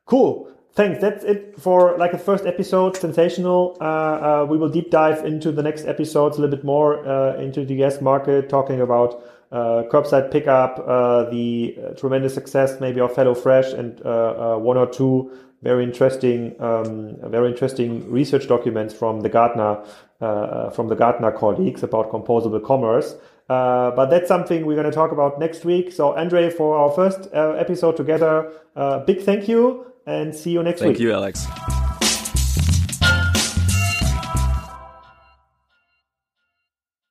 cool. 0.06 0.50
Thanks. 0.79 1.01
That's 1.01 1.24
it 1.24 1.59
for 1.59 1.99
like 1.99 2.12
a 2.12 2.18
first 2.18 2.47
episode. 2.47 2.97
Sensational. 2.97 3.76
Uh, 3.81 3.85
uh, 3.85 4.47
we 4.49 4.57
will 4.57 4.68
deep 4.68 4.93
dive 4.93 5.26
into 5.26 5.51
the 5.51 5.61
next 5.61 5.87
episodes 5.87 6.39
a 6.39 6.41
little 6.41 6.55
bit 6.55 6.64
more 6.64 7.05
uh, 7.05 7.35
into 7.35 7.64
the 7.64 7.83
US 7.83 8.01
market, 8.01 8.49
talking 8.49 8.81
about 8.81 9.20
uh, 9.51 9.83
curbside 9.91 10.31
pickup, 10.31 10.79
uh, 10.87 11.29
the 11.31 11.76
uh, 11.83 11.95
tremendous 11.95 12.33
success 12.33 12.79
maybe 12.81 13.01
of 13.01 13.11
HelloFresh, 13.12 13.76
and 13.76 13.99
one 14.62 14.76
or 14.76 14.87
two 14.87 15.33
very 15.64 15.83
interesting, 15.83 16.55
um, 16.61 17.16
very 17.29 17.51
interesting 17.51 18.09
research 18.09 18.47
documents 18.47 18.95
from 18.95 19.22
the 19.22 19.29
Gartner 19.29 19.83
from 20.20 20.87
the 20.87 20.95
Gartner 20.95 21.33
colleagues 21.33 21.83
about 21.83 22.12
composable 22.12 22.64
commerce. 22.64 23.16
but 23.49 24.07
that's 24.07 24.29
something 24.29 24.64
we're 24.64 24.76
going 24.81 24.93
to 24.93 24.95
talk 24.95 25.11
about 25.11 25.41
next 25.41 25.64
week. 25.64 25.91
So, 25.91 26.12
Andrej, 26.12 26.53
for 26.53 26.79
our 26.79 26.91
first 26.93 27.29
episode 27.33 27.97
together, 27.97 28.53
big 29.09 29.22
thank 29.22 29.49
you 29.49 29.88
and 30.09 30.34
see 30.34 30.50
you 30.50 30.62
next 30.62 30.80
Thank 30.80 30.98
week. 30.98 30.98
Thank 30.98 31.04
you, 31.04 31.12
Alex. 31.12 31.88